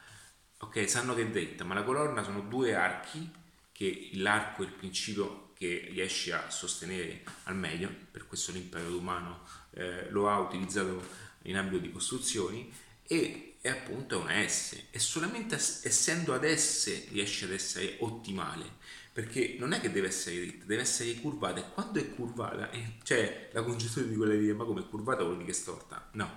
ok? 0.59 0.89
Sanno 0.89 1.13
che 1.13 1.21
è 1.21 1.29
dritta, 1.29 1.63
ma 1.63 1.75
la 1.75 1.83
colonna 1.83 2.23
sono 2.23 2.41
due 2.41 2.75
archi 2.75 3.31
che 3.71 4.09
l'arco 4.13 4.63
è 4.63 4.65
il 4.65 4.71
principio 4.71 5.51
che 5.53 5.87
riesce 5.91 6.33
a 6.33 6.49
sostenere 6.49 7.23
al 7.43 7.55
meglio, 7.55 7.89
per 8.11 8.27
questo 8.27 8.51
l'impero 8.51 8.89
romano 8.89 9.41
eh, 9.71 10.09
lo 10.09 10.29
ha 10.29 10.39
utilizzato 10.39 11.25
in 11.43 11.55
ambito 11.57 11.77
di 11.77 11.91
costruzioni 11.91 12.71
e 13.03 13.57
è 13.61 13.69
appunto 13.69 14.19
una 14.19 14.47
S 14.47 14.85
e 14.91 14.99
solamente 14.99 15.55
essendo 15.55 16.33
ad 16.33 16.45
S 16.45 17.09
riesce 17.09 17.45
ad 17.45 17.51
essere 17.51 17.97
ottimale 17.99 18.75
perché 19.17 19.55
non 19.57 19.73
è 19.73 19.81
che 19.81 19.91
deve 19.91 20.09
essere 20.09 20.35
dritta, 20.35 20.65
deve 20.65 20.83
essere 20.83 21.15
curvata 21.15 21.59
e 21.59 21.71
quando 21.73 21.99
è 21.99 22.07
curvata, 22.13 22.69
eh, 22.69 22.97
cioè 23.01 23.49
la 23.51 23.63
concezione 23.63 24.09
di 24.09 24.15
quella 24.15 24.33
di 24.33 24.41
dire 24.41 24.53
ma 24.53 24.63
come 24.63 24.81
è 24.81 24.87
curvata 24.87 25.23
vuol 25.23 25.37
dire 25.37 25.45
che 25.45 25.57
è 25.57 25.59
storta, 25.59 26.07
no, 26.11 26.31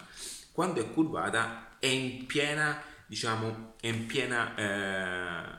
quando 0.51 0.81
è 0.81 0.91
curvata 0.91 1.77
è 1.79 1.85
in 1.85 2.25
piena, 2.25 2.83
diciamo, 3.05 3.75
è 3.79 3.89
in 3.89 4.07
piena 4.07 4.55
eh, 4.57 5.59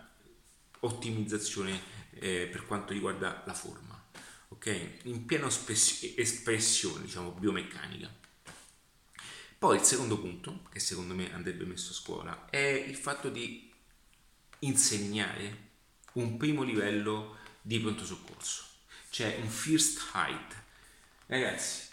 ottimizzazione 0.79 1.79
eh, 2.13 2.49
per 2.51 2.65
quanto 2.65 2.91
riguarda 2.91 3.43
la 3.45 3.53
forma, 3.53 4.03
ok? 4.47 5.01
In 5.03 5.23
piena 5.27 5.45
espressione, 5.45 7.03
diciamo, 7.03 7.33
biomeccanica. 7.33 8.11
Poi 9.59 9.77
il 9.77 9.83
secondo 9.83 10.17
punto, 10.17 10.63
che 10.71 10.79
secondo 10.79 11.13
me 11.13 11.31
andrebbe 11.31 11.65
messo 11.65 11.91
a 11.91 11.93
scuola, 11.93 12.49
è 12.49 12.57
il 12.57 12.95
fatto 12.95 13.29
di 13.29 13.71
insegnare 14.61 15.69
un 16.13 16.37
primo 16.37 16.63
livello 16.63 17.37
di 17.61 17.79
pronto 17.79 18.05
soccorso, 18.05 18.63
cioè 19.09 19.37
un 19.41 19.49
first 19.49 20.11
height. 20.13 20.55
Ragazzi, 21.27 21.89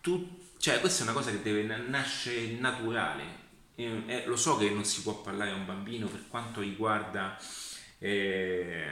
tu, 0.00 0.40
cioè, 0.56 0.80
questa 0.80 1.00
è 1.00 1.02
una 1.04 1.12
cosa 1.12 1.30
che 1.30 1.42
deve 1.42 1.62
nascere 1.62 2.46
naturale. 2.52 3.38
Eh, 3.74 4.02
eh, 4.06 4.26
lo 4.26 4.36
so 4.36 4.56
che 4.56 4.70
non 4.70 4.84
si 4.84 5.02
può 5.02 5.20
parlare 5.20 5.50
a 5.50 5.54
un 5.54 5.66
bambino 5.66 6.06
per 6.06 6.24
quanto 6.28 6.60
riguarda 6.60 7.38
eh, 7.98 8.88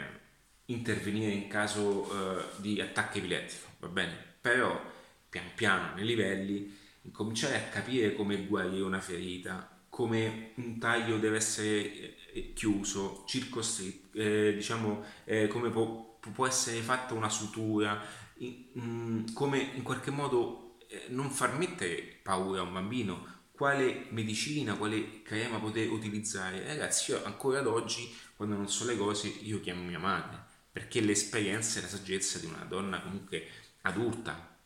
intervenire 0.66 1.32
in 1.32 1.48
caso 1.48 2.38
eh, 2.38 2.44
di 2.56 2.80
attacco 2.80 3.18
epilettico, 3.18 3.66
va 3.80 3.88
bene? 3.88 4.16
Però 4.40 4.80
pian 5.28 5.50
piano 5.54 5.94
nei 5.94 6.04
livelli 6.04 6.76
incominciare 7.02 7.56
a 7.56 7.68
capire 7.68 8.14
come 8.14 8.46
guarire 8.46 8.82
una 8.82 9.00
ferita, 9.00 9.76
come 9.88 10.52
un 10.56 10.78
taglio 10.78 11.18
deve 11.18 11.36
essere 11.36 11.92
eh, 11.92 12.16
chiuso, 12.54 13.24
circoscritto, 13.26 14.18
eh, 14.18 14.52
diciamo 14.54 15.04
eh, 15.24 15.48
come 15.48 15.70
può, 15.70 16.18
può, 16.20 16.46
essere 16.46 16.80
fatta 16.80 17.14
una 17.14 17.28
sutura, 17.28 18.00
in, 18.38 18.64
mh, 18.72 18.80
mm, 18.80 19.32
come 19.32 19.58
in 19.74 19.82
qualche 19.82 20.10
modo 20.10 20.76
eh, 20.88 21.06
non 21.08 21.30
far 21.30 21.56
mettere 21.56 22.18
paura 22.22 22.60
a 22.60 22.64
un 22.64 22.72
bambino, 22.72 23.36
quale 23.52 24.06
medicina, 24.10 24.76
quale 24.76 25.22
crema 25.22 25.58
poter 25.58 25.90
utilizzare. 25.90 26.64
Ragazzi, 26.64 27.10
io 27.10 27.24
ancora 27.24 27.58
ad 27.58 27.66
oggi, 27.66 28.14
quando 28.36 28.54
non 28.54 28.68
so 28.68 28.84
le 28.84 28.96
cose, 28.96 29.28
io 29.28 29.60
chiamo 29.60 29.82
mia 29.82 29.98
madre, 29.98 30.38
perché 30.70 31.00
l'esperienza 31.00 31.78
e 31.78 31.82
la 31.82 31.88
saggezza 31.88 32.38
di 32.38 32.46
una 32.46 32.64
donna 32.68 33.00
comunque 33.00 33.48
adulta, 33.82 34.57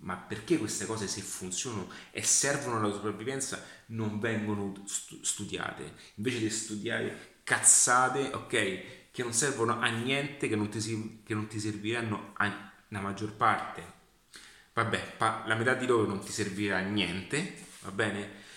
ma 0.00 0.16
perché 0.16 0.58
queste 0.58 0.86
cose 0.86 1.06
se 1.06 1.20
funzionano 1.20 1.88
e 2.10 2.22
servono 2.22 2.78
alla 2.78 2.92
sopravvivenza 2.92 3.62
non 3.86 4.18
vengono 4.18 4.84
studiate? 4.86 5.94
Invece 6.14 6.38
di 6.38 6.50
studiare 6.50 7.38
cazzate 7.44 8.30
ok 8.32 9.10
che 9.10 9.22
non 9.22 9.32
servono 9.32 9.80
a 9.80 9.88
niente 9.88 10.48
che 10.48 10.56
non 10.56 10.68
ti, 10.68 11.22
che 11.24 11.34
non 11.34 11.46
ti 11.46 11.58
serviranno 11.58 12.32
a, 12.36 12.72
la 12.88 13.00
maggior 13.00 13.32
parte. 13.32 13.98
Vabbè 14.72 15.16
pa, 15.16 15.44
la 15.46 15.56
metà 15.56 15.74
di 15.74 15.86
loro 15.86 16.06
non 16.06 16.20
ti 16.20 16.30
servirà 16.30 16.78
a 16.78 16.82
niente 16.82 17.68
va 17.80 17.90
bene? 17.90 18.48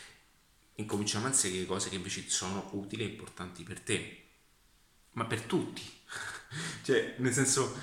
Incominciamo 0.75 1.25
a 1.25 1.29
inserire 1.29 1.65
cose 1.65 1.89
che 1.89 1.95
invece 1.95 2.27
sono 2.29 2.69
utili 2.73 3.03
e 3.03 3.07
importanti 3.07 3.63
per 3.63 3.79
te. 3.79 4.23
Ma 5.11 5.25
per 5.25 5.41
tutti. 5.41 5.81
Cioè 6.83 7.15
nel 7.17 7.33
senso 7.33 7.75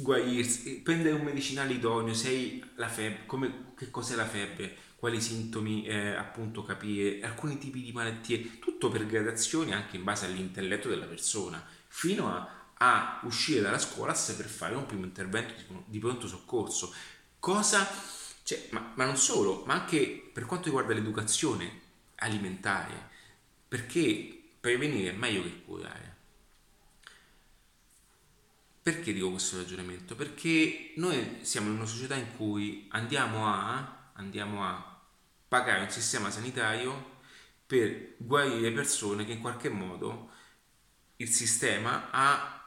guarirsi, 0.00 0.80
prendere 0.80 1.14
un 1.14 1.22
medicinale 1.22 1.72
idoneo, 1.72 2.14
sei 2.14 2.62
la 2.76 2.88
febbre, 2.88 3.26
come, 3.26 3.72
che 3.76 3.90
cos'è 3.90 4.14
la 4.14 4.26
febbre, 4.26 4.76
quali 4.96 5.20
sintomi 5.20 5.86
eh, 5.86 6.14
appunto 6.14 6.64
capire, 6.64 7.20
alcuni 7.22 7.58
tipi 7.58 7.82
di 7.82 7.92
malattie, 7.92 8.58
tutto 8.58 8.88
per 8.88 9.06
gradazioni 9.06 9.72
anche 9.72 9.96
in 9.96 10.04
base 10.04 10.26
all'intelletto 10.26 10.88
della 10.88 11.06
persona, 11.06 11.64
fino 11.88 12.28
a, 12.28 12.72
a 12.74 13.20
uscire 13.24 13.60
dalla 13.60 13.78
scuola 13.78 14.12
per 14.12 14.46
fare 14.46 14.74
un 14.74 14.86
primo 14.86 15.04
intervento 15.04 15.54
di, 15.56 15.82
di 15.86 15.98
pronto 15.98 16.28
soccorso. 16.28 16.94
Cosa, 17.38 17.88
cioè, 18.42 18.68
ma, 18.70 18.92
ma 18.94 19.04
non 19.04 19.16
solo, 19.16 19.64
ma 19.66 19.74
anche 19.74 20.30
per 20.32 20.46
quanto 20.46 20.66
riguarda 20.66 20.94
l'educazione 20.94 21.80
alimentare, 22.16 23.10
perché 23.66 24.42
prevenire 24.60 25.10
è 25.10 25.16
meglio 25.16 25.42
che 25.42 25.62
curare 25.64 26.17
perché 28.90 29.12
dico 29.12 29.30
questo 29.32 29.58
ragionamento? 29.58 30.14
Perché 30.14 30.92
noi 30.96 31.40
siamo 31.42 31.68
in 31.68 31.74
una 31.74 31.84
società 31.84 32.14
in 32.14 32.34
cui 32.38 32.86
andiamo 32.92 33.46
a, 33.46 34.12
andiamo 34.14 34.64
a 34.64 35.02
pagare 35.46 35.82
un 35.82 35.90
sistema 35.90 36.30
sanitario 36.30 37.16
per 37.66 38.14
guarire 38.16 38.72
persone 38.72 39.26
che 39.26 39.32
in 39.32 39.42
qualche 39.42 39.68
modo 39.68 40.30
il 41.16 41.28
sistema 41.28 42.08
ha, 42.10 42.64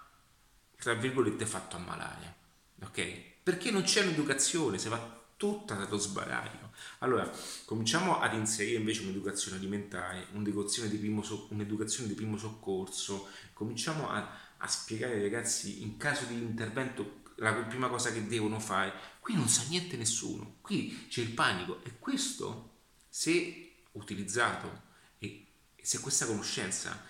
tra 0.78 0.94
virgolette, 0.94 1.48
fatto 1.48 1.78
ammalare. 1.78 2.36
Ok? 2.84 3.42
Perché 3.42 3.72
non 3.72 3.82
c'è 3.82 4.04
un'educazione, 4.04 4.78
se 4.78 4.90
va 4.90 5.20
tutta 5.38 5.74
dallo 5.74 5.98
sbaraglio. 5.98 6.70
Allora, 7.00 7.28
cominciamo 7.66 8.20
ad 8.20 8.36
inserire 8.36 8.78
invece 8.78 9.02
un'educazione 9.02 9.58
alimentare, 9.58 10.28
un'educazione 10.34 10.88
di 10.88 10.98
primo, 10.98 11.24
so- 11.24 11.48
un'educazione 11.50 12.08
di 12.08 12.14
primo 12.14 12.38
soccorso, 12.38 13.28
cominciamo 13.54 14.08
a 14.12 14.50
a 14.62 14.68
spiegare 14.68 15.16
ai 15.16 15.22
ragazzi 15.22 15.82
in 15.82 15.98
caso 15.98 16.26
di 16.26 16.36
intervento 16.36 17.24
la 17.36 17.54
prima 17.54 17.88
cosa 17.88 18.12
che 18.12 18.28
devono 18.28 18.60
fare. 18.60 18.94
Qui 19.20 19.36
non 19.36 19.50
sa 19.50 19.64
niente 19.68 19.98
nessuno, 19.98 20.58
qui 20.62 21.08
c'è 21.08 21.22
il 21.22 21.32
panico 21.32 21.84
e 21.84 21.98
questo 21.98 22.70
se 23.10 23.74
utilizzato 23.94 24.90
e 25.18 25.48
se 25.82 26.00
questa 26.00 26.26
conoscenza 26.26 27.04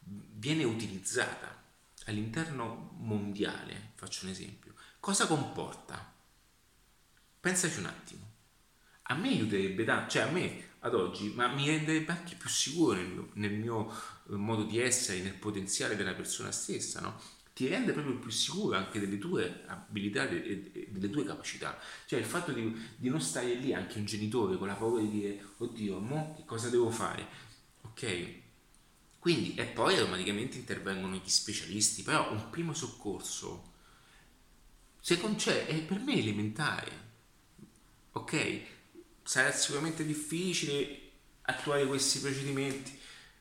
viene 0.00 0.64
utilizzata 0.64 1.62
all'interno 2.06 2.96
mondiale, 2.98 3.92
faccio 3.94 4.24
un 4.24 4.32
esempio, 4.32 4.74
cosa 5.00 5.26
comporta? 5.26 6.12
Pensaci 7.40 7.78
un 7.78 7.86
attimo. 7.86 8.32
A 9.02 9.14
me 9.14 9.28
aiuterebbe 9.28 9.84
tanto, 9.84 10.12
cioè 10.12 10.22
a 10.22 10.30
me 10.30 10.73
ad 10.84 10.94
oggi, 10.94 11.32
ma 11.34 11.48
mi 11.48 11.66
renderebbe 11.66 12.12
anche 12.12 12.34
più 12.36 12.48
sicuro 12.48 12.92
nel 12.92 13.06
mio, 13.06 13.28
nel 13.34 13.52
mio 13.52 13.90
eh, 13.90 14.34
modo 14.34 14.64
di 14.64 14.78
essere, 14.78 15.20
nel 15.20 15.32
potenziale 15.32 15.96
della 15.96 16.12
persona 16.12 16.50
stessa, 16.52 17.00
no? 17.00 17.18
ti 17.54 17.68
rende 17.68 17.92
proprio 17.92 18.18
più 18.18 18.30
sicuro 18.30 18.76
anche 18.76 19.00
delle 19.00 19.16
tue 19.16 19.62
abilità 19.66 20.28
e 20.28 20.88
delle 20.90 21.08
tue 21.08 21.24
capacità. 21.24 21.78
Cioè 22.04 22.18
il 22.18 22.24
fatto 22.24 22.52
di, 22.52 22.76
di, 22.96 23.08
non 23.08 23.20
stare 23.20 23.54
lì 23.54 23.72
anche 23.72 23.98
un 23.98 24.04
genitore 24.04 24.58
con 24.58 24.66
la 24.66 24.74
paura 24.74 25.00
di 25.00 25.10
dire 25.10 25.44
oddio, 25.58 26.00
mo 26.00 26.34
che 26.36 26.44
cosa 26.44 26.68
devo 26.68 26.90
fare? 26.90 27.26
Ok? 27.82 28.42
Quindi, 29.20 29.54
e 29.54 29.64
poi 29.64 29.96
automaticamente 29.96 30.58
intervengono 30.58 31.14
gli 31.14 31.28
specialisti, 31.28 32.02
però 32.02 32.30
un 32.30 32.50
primo 32.50 32.74
soccorso, 32.74 33.72
secondo 35.00 35.38
cioè, 35.38 35.66
è 35.66 35.80
per 35.82 36.00
me 36.00 36.14
elementare. 36.18 37.02
Ok? 38.12 38.73
Sarà 39.24 39.50
sicuramente 39.52 40.04
difficile 40.04 41.00
attuare 41.42 41.86
questi 41.86 42.20
procedimenti, 42.20 42.98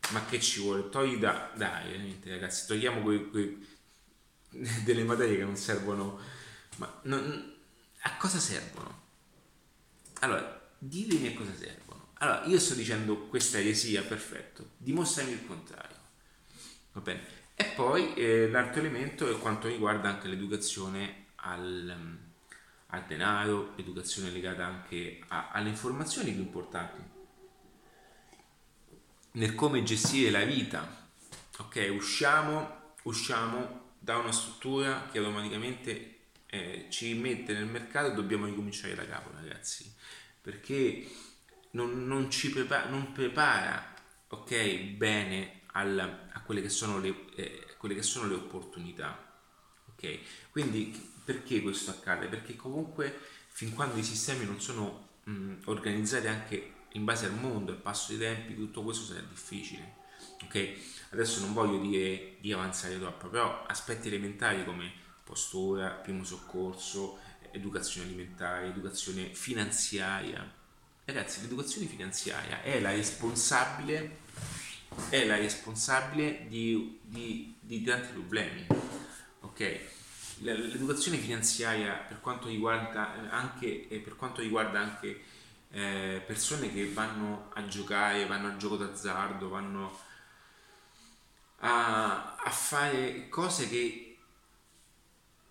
ma 0.09 0.25
che 0.25 0.39
ci 0.39 0.61
vuole? 0.61 0.89
Togli 0.89 1.17
da, 1.17 1.51
dai, 1.55 1.91
veramente 1.91 2.29
ragazzi, 2.29 2.65
togliamo 2.67 3.01
quei, 3.01 3.29
quei, 3.29 3.67
delle 4.83 5.03
materie 5.03 5.37
che 5.37 5.43
non 5.43 5.55
servono, 5.55 6.19
ma 6.77 6.99
non, 7.03 7.55
a 8.01 8.17
cosa 8.17 8.39
servono? 8.39 9.01
Allora, 10.19 10.71
ditemi 10.77 11.27
a 11.27 11.33
cosa 11.33 11.53
servono. 11.55 12.11
Allora, 12.15 12.45
io 12.45 12.59
sto 12.59 12.73
dicendo 12.73 13.27
questa 13.27 13.59
eresia, 13.59 14.01
perfetto, 14.03 14.71
dimostrami 14.77 15.31
il 15.31 15.45
contrario. 15.45 15.97
Va 16.93 17.01
bene. 17.01 17.41
E 17.55 17.65
poi 17.65 18.13
eh, 18.15 18.49
l'altro 18.49 18.79
elemento 18.79 19.29
è 19.29 19.37
quanto 19.39 19.67
riguarda 19.67 20.09
anche 20.09 20.27
l'educazione 20.27 21.27
al 21.35 22.21
al 22.93 23.05
denaro, 23.07 23.75
educazione 23.75 24.29
legata 24.29 24.65
anche 24.65 25.19
a, 25.29 25.49
alle 25.51 25.69
informazioni 25.69 26.31
più 26.31 26.41
importanti, 26.41 27.01
nel 29.31 29.55
come 29.55 29.83
gestire 29.83 30.29
la 30.29 30.43
vita. 30.43 31.01
Ok, 31.57 31.89
usciamo, 31.91 32.93
usciamo 33.03 33.93
da 33.97 34.17
una 34.17 34.31
struttura 34.31 35.07
che 35.11 35.17
automaticamente 35.17 36.19
eh, 36.45 36.85
ci 36.89 37.15
mette 37.15 37.53
nel 37.53 37.65
mercato 37.65 38.11
e 38.11 38.13
dobbiamo 38.13 38.45
ricominciare 38.45 38.93
da 38.93 39.07
capo, 39.07 39.31
ragazzi, 39.33 39.91
perché 40.39 41.09
non, 41.71 42.05
non 42.05 42.29
ci 42.29 42.51
prepara, 42.51 42.89
non 42.89 43.11
prepara 43.11 43.91
ok, 44.27 44.79
bene 44.95 45.61
al, 45.71 46.27
a 46.31 46.41
quelle 46.41 46.61
che 46.61 46.69
sono 46.69 46.99
le, 46.99 47.25
eh, 47.35 47.65
quelle 47.77 47.95
che 47.95 48.03
sono 48.03 48.27
le 48.27 48.35
opportunità. 48.35 49.31
Ok, 49.87 50.19
quindi 50.51 51.12
perché 51.23 51.61
questo 51.61 51.91
accade? 51.91 52.27
Perché 52.27 52.55
comunque 52.55 53.17
fin 53.47 53.73
quando 53.73 53.99
i 53.99 54.03
sistemi 54.03 54.45
non 54.45 54.59
sono 54.59 55.09
mh, 55.23 55.53
organizzati 55.65 56.27
anche 56.27 56.73
in 56.93 57.03
base 57.03 57.25
al 57.25 57.33
mondo, 57.33 57.71
al 57.71 57.77
passo 57.77 58.15
dei 58.15 58.19
tempi, 58.19 58.55
tutto 58.55 58.83
questo 58.83 59.05
sarà 59.05 59.21
difficile. 59.21 60.01
Ok? 60.43 60.73
Adesso 61.11 61.41
non 61.41 61.53
voglio 61.53 61.79
dire 61.79 62.35
di 62.39 62.51
avanzare 62.51 62.99
troppo, 62.99 63.27
però 63.27 63.65
aspetti 63.65 64.07
elementari 64.07 64.65
come 64.65 64.91
postura, 65.23 65.89
primo 65.89 66.23
soccorso, 66.23 67.19
educazione 67.51 68.07
alimentare, 68.07 68.67
educazione 68.67 69.33
finanziaria, 69.33 70.51
ragazzi, 71.05 71.41
l'educazione 71.41 71.87
finanziaria 71.87 72.61
è 72.61 72.79
la 72.79 72.91
responsabile, 72.91 74.19
è 75.09 75.25
la 75.25 75.37
responsabile 75.37 76.45
di, 76.47 76.99
di, 77.03 77.55
di 77.59 77.83
tanti 77.83 78.09
problemi. 78.11 78.65
Ok? 79.41 79.79
L'educazione 80.43 81.17
finanziaria 81.17 81.93
per 81.93 82.19
quanto 82.19 82.47
riguarda 82.47 83.31
anche, 83.31 83.87
per 84.03 84.15
quanto 84.15 84.41
riguarda 84.41 84.79
anche 84.79 85.21
eh, 85.71 86.21
persone 86.25 86.71
che 86.71 86.91
vanno 86.91 87.49
a 87.53 87.65
giocare, 87.65 88.25
vanno 88.25 88.47
al 88.47 88.57
gioco 88.57 88.75
d'azzardo, 88.75 89.47
vanno 89.49 89.97
a, 91.59 92.35
a 92.35 92.49
fare 92.51 93.29
cose 93.29 93.69
che 93.69 94.17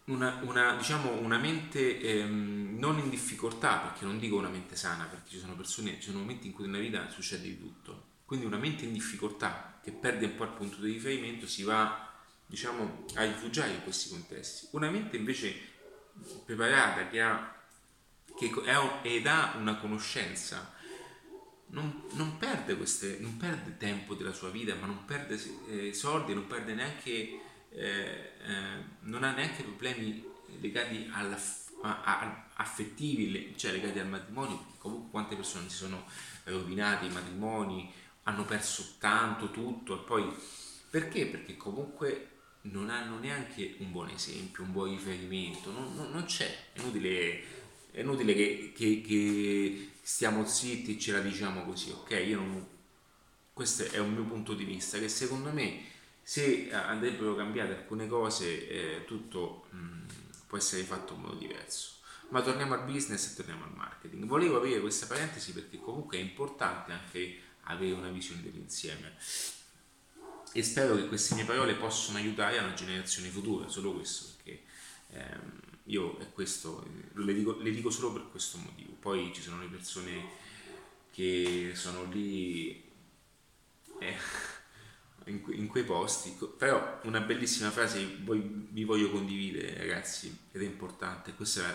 una, 0.04 0.40
una, 0.42 0.76
diciamo, 0.76 1.18
una 1.20 1.38
mente 1.38 1.98
ehm, 2.00 2.76
non 2.78 2.98
in 2.98 3.08
difficoltà, 3.08 3.78
perché 3.78 4.04
non 4.04 4.18
dico 4.18 4.36
una 4.36 4.48
mente 4.48 4.76
sana, 4.76 5.04
perché 5.04 5.30
ci 5.30 5.38
sono 5.38 5.56
persone, 5.56 5.94
ci 5.96 6.10
sono 6.10 6.18
momenti 6.18 6.48
in 6.48 6.52
cui 6.52 6.66
nella 6.66 6.78
vita 6.78 7.08
succede 7.08 7.44
di 7.44 7.58
tutto. 7.58 8.10
Quindi 8.24 8.46
una 8.46 8.58
mente 8.58 8.84
in 8.84 8.92
difficoltà 8.92 9.80
che 9.82 9.92
perde 9.92 10.26
un 10.26 10.36
po' 10.36 10.44
il 10.44 10.50
punto 10.50 10.80
di 10.80 10.92
riferimento 10.92 11.46
si 11.46 11.62
va 11.62 12.11
diciamo, 12.52 13.06
a 13.14 13.24
rifugiare 13.24 13.72
in 13.72 13.82
questi 13.82 14.10
contesti. 14.10 14.68
Una 14.72 14.90
mente 14.90 15.16
invece 15.16 15.54
preparata 16.44 17.08
che 17.08 17.22
ha 17.22 17.56
che 18.36 18.50
è, 18.64 19.06
ed 19.06 19.26
ha 19.26 19.54
una 19.56 19.76
conoscenza 19.76 20.74
non, 21.68 22.04
non, 22.12 22.36
perde 22.36 22.76
queste, 22.76 23.16
non 23.20 23.38
perde 23.38 23.78
tempo 23.78 24.14
della 24.14 24.34
sua 24.34 24.50
vita, 24.50 24.74
ma 24.74 24.84
non 24.84 25.06
perde 25.06 25.40
eh, 25.68 25.94
soldi, 25.94 26.34
non 26.34 26.46
perde 26.46 26.74
neanche 26.74 27.40
eh, 27.70 28.32
eh, 28.44 28.84
non 29.00 29.24
ha 29.24 29.32
neanche 29.32 29.62
problemi 29.62 30.22
legati 30.60 31.08
alla, 31.10 31.38
a, 31.80 32.02
a, 32.04 32.48
affettivi, 32.56 33.54
cioè 33.56 33.72
legati 33.72 33.98
al 33.98 34.08
matrimonio, 34.08 34.58
perché 34.58 34.76
comunque 34.76 35.10
quante 35.10 35.36
persone 35.36 35.70
si 35.70 35.76
sono 35.76 36.04
rovinati 36.44 37.06
i 37.06 37.10
matrimoni, 37.10 37.90
hanno 38.24 38.44
perso 38.44 38.96
tanto, 38.98 39.50
tutto, 39.50 40.02
e 40.02 40.04
poi 40.04 40.30
perché? 40.90 41.24
Perché 41.24 41.56
comunque 41.56 42.31
non 42.62 42.90
hanno 42.90 43.18
neanche 43.18 43.76
un 43.78 43.90
buon 43.90 44.10
esempio, 44.10 44.62
un 44.62 44.72
buon 44.72 44.90
riferimento, 44.90 45.70
non, 45.70 45.94
non, 45.94 46.10
non 46.10 46.24
c'è, 46.24 46.72
è 46.72 46.80
inutile, 46.80 47.42
è 47.90 48.00
inutile 48.00 48.34
che, 48.34 48.72
che, 48.74 49.00
che, 49.00 49.90
stiamo 50.02 50.46
zitti 50.46 50.96
e 50.96 50.98
ce 50.98 51.12
la 51.12 51.20
diciamo 51.20 51.64
così, 51.64 51.90
ok? 51.90 52.12
Non, 52.34 52.66
questo 53.52 53.84
è 53.84 53.98
un 53.98 54.12
mio 54.12 54.24
punto 54.24 54.54
di 54.54 54.64
vista, 54.64 54.98
che 54.98 55.08
secondo 55.08 55.50
me 55.50 55.90
se 56.22 56.72
andrebbero 56.72 57.34
cambiate 57.34 57.72
alcune 57.74 58.06
cose 58.06 58.68
eh, 58.68 59.04
tutto 59.06 59.66
mh, 59.70 59.76
mm, 59.76 60.02
può 60.46 60.56
essere 60.56 60.82
fatto 60.84 61.14
in 61.14 61.20
modo 61.20 61.34
diverso. 61.34 61.90
Ma 62.28 62.40
torniamo 62.40 62.74
al 62.74 62.84
business 62.84 63.30
e 63.30 63.34
torniamo 63.34 63.64
al 63.64 63.74
marketing. 63.74 64.24
Volevo 64.24 64.56
avere 64.56 64.80
questa 64.80 65.06
parentesi 65.06 65.52
perché 65.52 65.78
comunque 65.78 66.16
è 66.16 66.20
importante 66.20 66.92
anche 66.92 67.40
avere 67.64 67.92
una 67.92 68.08
visione 68.08 68.40
dell'insieme 68.40 69.16
e 70.52 70.62
spero 70.62 70.96
che 70.96 71.08
queste 71.08 71.34
mie 71.34 71.44
parole 71.44 71.74
possano 71.74 72.18
aiutare 72.18 72.58
una 72.58 72.74
generazione 72.74 73.28
futura 73.28 73.68
solo 73.68 73.92
questo 73.94 74.34
perché 74.36 74.62
ehm, 75.10 75.60
io 75.84 76.18
è 76.18 76.30
questo 76.32 76.86
le 77.14 77.34
dico, 77.34 77.58
le 77.58 77.70
dico 77.70 77.90
solo 77.90 78.12
per 78.12 78.28
questo 78.30 78.58
motivo 78.58 78.92
poi 79.00 79.32
ci 79.34 79.40
sono 79.40 79.60
le 79.60 79.66
persone 79.66 80.40
che 81.12 81.72
sono 81.74 82.04
lì 82.04 82.90
eh, 84.00 84.16
in, 85.30 85.42
in, 85.50 85.66
quei 85.68 85.84
posti. 85.84 86.36
Però 86.56 87.00
una 87.04 87.20
bellissima 87.20 87.70
frase 87.70 88.18
voi, 88.22 88.40
vi 88.70 88.84
voglio 88.84 89.10
condividere, 89.10 89.76
ragazzi, 89.76 90.36
ed 90.50 90.62
è 90.62 90.64
importante. 90.64 91.34
Questa 91.34 91.62
la, 91.62 91.74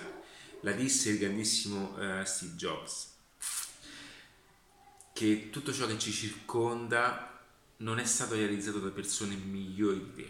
la 0.62 0.72
disse 0.72 1.12
il 1.12 1.20
grandissimo 1.20 1.96
uh, 1.98 2.24
Steve 2.26 2.56
Jobs. 2.56 3.16
Che 5.14 5.50
tutto 5.50 5.74
ciò 5.74 5.88
che 5.88 5.98
ci 5.98 6.12
circonda 6.12 7.37
non 7.78 8.00
è 8.00 8.06
stato 8.06 8.36
realizzato 8.36 8.80
da 8.80 8.90
persone 8.90 9.36
migliori 9.36 10.04
di 10.04 10.14
te. 10.14 10.30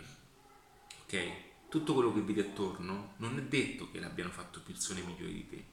Ok? 1.04 1.32
Tutto 1.70 1.94
quello 1.94 2.14
che 2.14 2.22
vedi 2.22 2.40
attorno 2.40 3.14
non 3.18 3.38
è 3.38 3.42
detto 3.42 3.90
che 3.92 4.00
l'abbiano 4.00 4.32
fatto 4.32 4.62
persone 4.62 5.02
migliori 5.02 5.34
di 5.34 5.50
te 5.50 5.64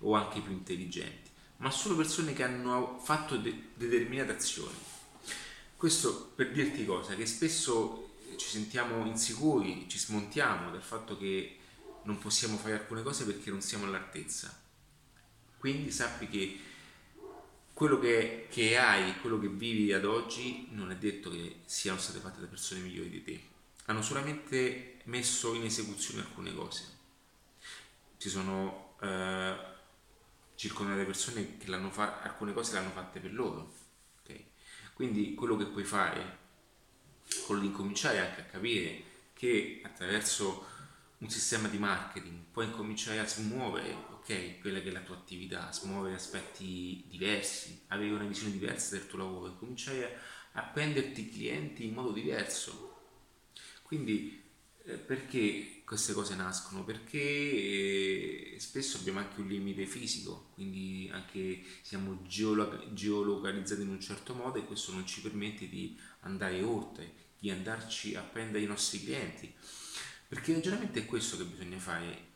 o 0.00 0.14
anche 0.14 0.40
più 0.40 0.52
intelligenti, 0.52 1.30
ma 1.58 1.70
solo 1.70 1.96
persone 1.96 2.32
che 2.32 2.42
hanno 2.42 2.98
fatto 3.02 3.36
de- 3.36 3.70
determinate 3.74 4.32
azioni 4.32 4.92
questo 5.84 6.32
per 6.34 6.50
dirti 6.50 6.86
cosa, 6.86 7.14
che 7.14 7.26
spesso 7.26 8.12
ci 8.36 8.48
sentiamo 8.48 9.04
insicuri, 9.04 9.86
ci 9.86 9.98
smontiamo 9.98 10.70
dal 10.70 10.82
fatto 10.82 11.18
che 11.18 11.58
non 12.04 12.16
possiamo 12.16 12.56
fare 12.56 12.72
alcune 12.72 13.02
cose 13.02 13.26
perché 13.26 13.50
non 13.50 13.60
siamo 13.60 13.84
all'altezza. 13.84 14.58
Quindi 15.58 15.90
sappi 15.90 16.28
che 16.28 16.58
quello 17.74 17.98
che, 17.98 18.46
che, 18.50 18.78
hai, 18.78 19.18
quello 19.20 19.38
che 19.38 19.48
vivi 19.48 19.92
ad 19.92 20.04
oggi, 20.06 20.68
non 20.70 20.90
è 20.90 20.96
detto 20.96 21.30
che 21.30 21.60
siano 21.66 21.98
state 21.98 22.20
fatte 22.20 22.40
da 22.40 22.46
persone 22.46 22.80
migliori 22.80 23.10
di 23.10 23.22
te. 23.22 23.42
Hanno 23.86 24.00
solamente 24.00 25.00
messo 25.04 25.52
in 25.54 25.64
esecuzione 25.64 26.22
alcune 26.22 26.54
cose. 26.54 26.84
Ci 28.16 28.30
sono 28.30 28.96
eh, 29.02 29.54
circondate 30.54 31.04
persone 31.04 31.58
che 31.58 31.66
fa- 31.90 32.22
alcune 32.22 32.54
cose 32.54 32.72
le 32.72 32.78
hanno 32.78 32.90
fatte 32.90 33.20
per 33.20 33.34
loro 33.34 33.82
quindi 34.94 35.34
quello 35.34 35.56
che 35.56 35.66
puoi 35.66 35.84
fare, 35.84 36.38
quello 37.46 37.60
di 37.60 37.66
incominciare 37.66 38.20
anche 38.20 38.42
a 38.42 38.44
capire 38.44 39.02
che 39.34 39.80
attraverso 39.84 40.66
un 41.18 41.28
sistema 41.28 41.68
di 41.68 41.78
marketing 41.78 42.44
puoi 42.52 42.66
incominciare 42.66 43.18
a 43.18 43.26
smuovere, 43.26 44.12
ok, 44.24 44.60
quella 44.60 44.80
che 44.80 44.88
è 44.88 44.92
la 44.92 45.02
tua 45.02 45.16
attività, 45.16 45.70
smuovere 45.70 46.14
aspetti 46.14 47.04
diversi, 47.08 47.82
avere 47.88 48.12
una 48.12 48.24
visione 48.24 48.52
diversa 48.52 48.96
del 48.96 49.06
tuo 49.06 49.18
lavoro, 49.18 49.54
cominciare 49.56 50.18
a 50.52 50.62
prenderti 50.62 51.28
clienti 51.28 51.84
in 51.84 51.92
modo 51.92 52.10
diverso. 52.10 52.92
Quindi 53.82 54.42
eh, 54.86 54.96
perché 54.96 55.82
queste 55.84 56.14
cose 56.14 56.34
nascono? 56.36 56.84
Perché 56.84 57.18
eh, 57.18 58.56
spesso 58.58 58.96
abbiamo 58.96 59.18
anche 59.18 59.40
un 59.40 59.48
limite 59.48 59.84
fisico, 59.84 60.50
quindi 60.54 61.10
anche 61.12 61.62
siamo 61.82 62.22
geolo- 62.26 62.94
geolocalizzati 62.94 63.82
in 63.82 63.90
un 63.90 64.00
certo 64.00 64.32
modo 64.32 64.58
e 64.58 64.64
questo 64.64 64.92
non 64.92 65.06
ci 65.06 65.20
permette 65.20 65.68
di 65.68 65.98
andare 66.20 66.62
oltre, 66.62 67.12
di 67.38 67.50
andarci 67.50 68.14
a 68.14 68.22
prendere 68.22 68.64
i 68.64 68.66
nostri 68.66 69.02
clienti. 69.04 69.52
Perché 70.26 70.50
il 70.52 70.56
ragionamento 70.56 70.98
è 70.98 71.04
questo 71.04 71.36
che 71.36 71.44
bisogna 71.44 71.78
fare. 71.78 72.32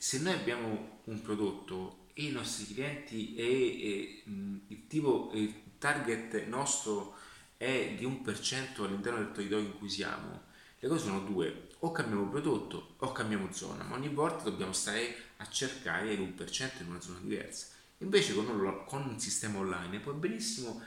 Se 0.00 0.20
noi 0.20 0.32
abbiamo 0.32 1.00
un 1.06 1.20
prodotto 1.22 2.06
e 2.14 2.26
i 2.26 2.30
nostri 2.30 2.72
clienti 2.72 3.34
e, 3.34 4.22
il 4.24 4.86
tipo, 4.86 5.32
il 5.34 5.52
target 5.76 6.46
nostro 6.46 7.16
è 7.56 7.94
di 7.98 8.04
un 8.04 8.22
per 8.22 8.38
cento 8.38 8.84
all'interno 8.84 9.18
del 9.18 9.32
territorio 9.32 9.66
in 9.66 9.76
cui 9.76 9.90
siamo, 9.90 10.42
le 10.78 10.88
cose 10.88 11.06
sono 11.06 11.18
due 11.22 11.70
o 11.80 11.90
cambiamo 11.90 12.28
prodotto 12.28 12.94
o 12.98 13.10
cambiamo 13.10 13.52
zona, 13.52 13.82
ma 13.82 13.96
ogni 13.96 14.08
volta 14.08 14.44
dobbiamo 14.44 14.72
stare 14.72 15.16
a 15.38 15.48
cercare 15.48 16.14
l'1% 16.14 16.80
in 16.82 16.90
una 16.90 17.00
zona 17.00 17.18
diversa. 17.18 17.66
Invece 17.98 18.34
con 18.34 18.46
un, 18.46 18.84
con 18.86 19.02
un 19.02 19.18
sistema 19.18 19.58
online 19.58 19.98
puoi 19.98 20.14
benissimo 20.14 20.80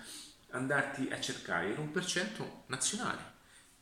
andarti 0.51 1.09
a 1.12 1.20
cercare 1.20 1.74
l'1% 1.74 2.45
nazionale, 2.68 3.34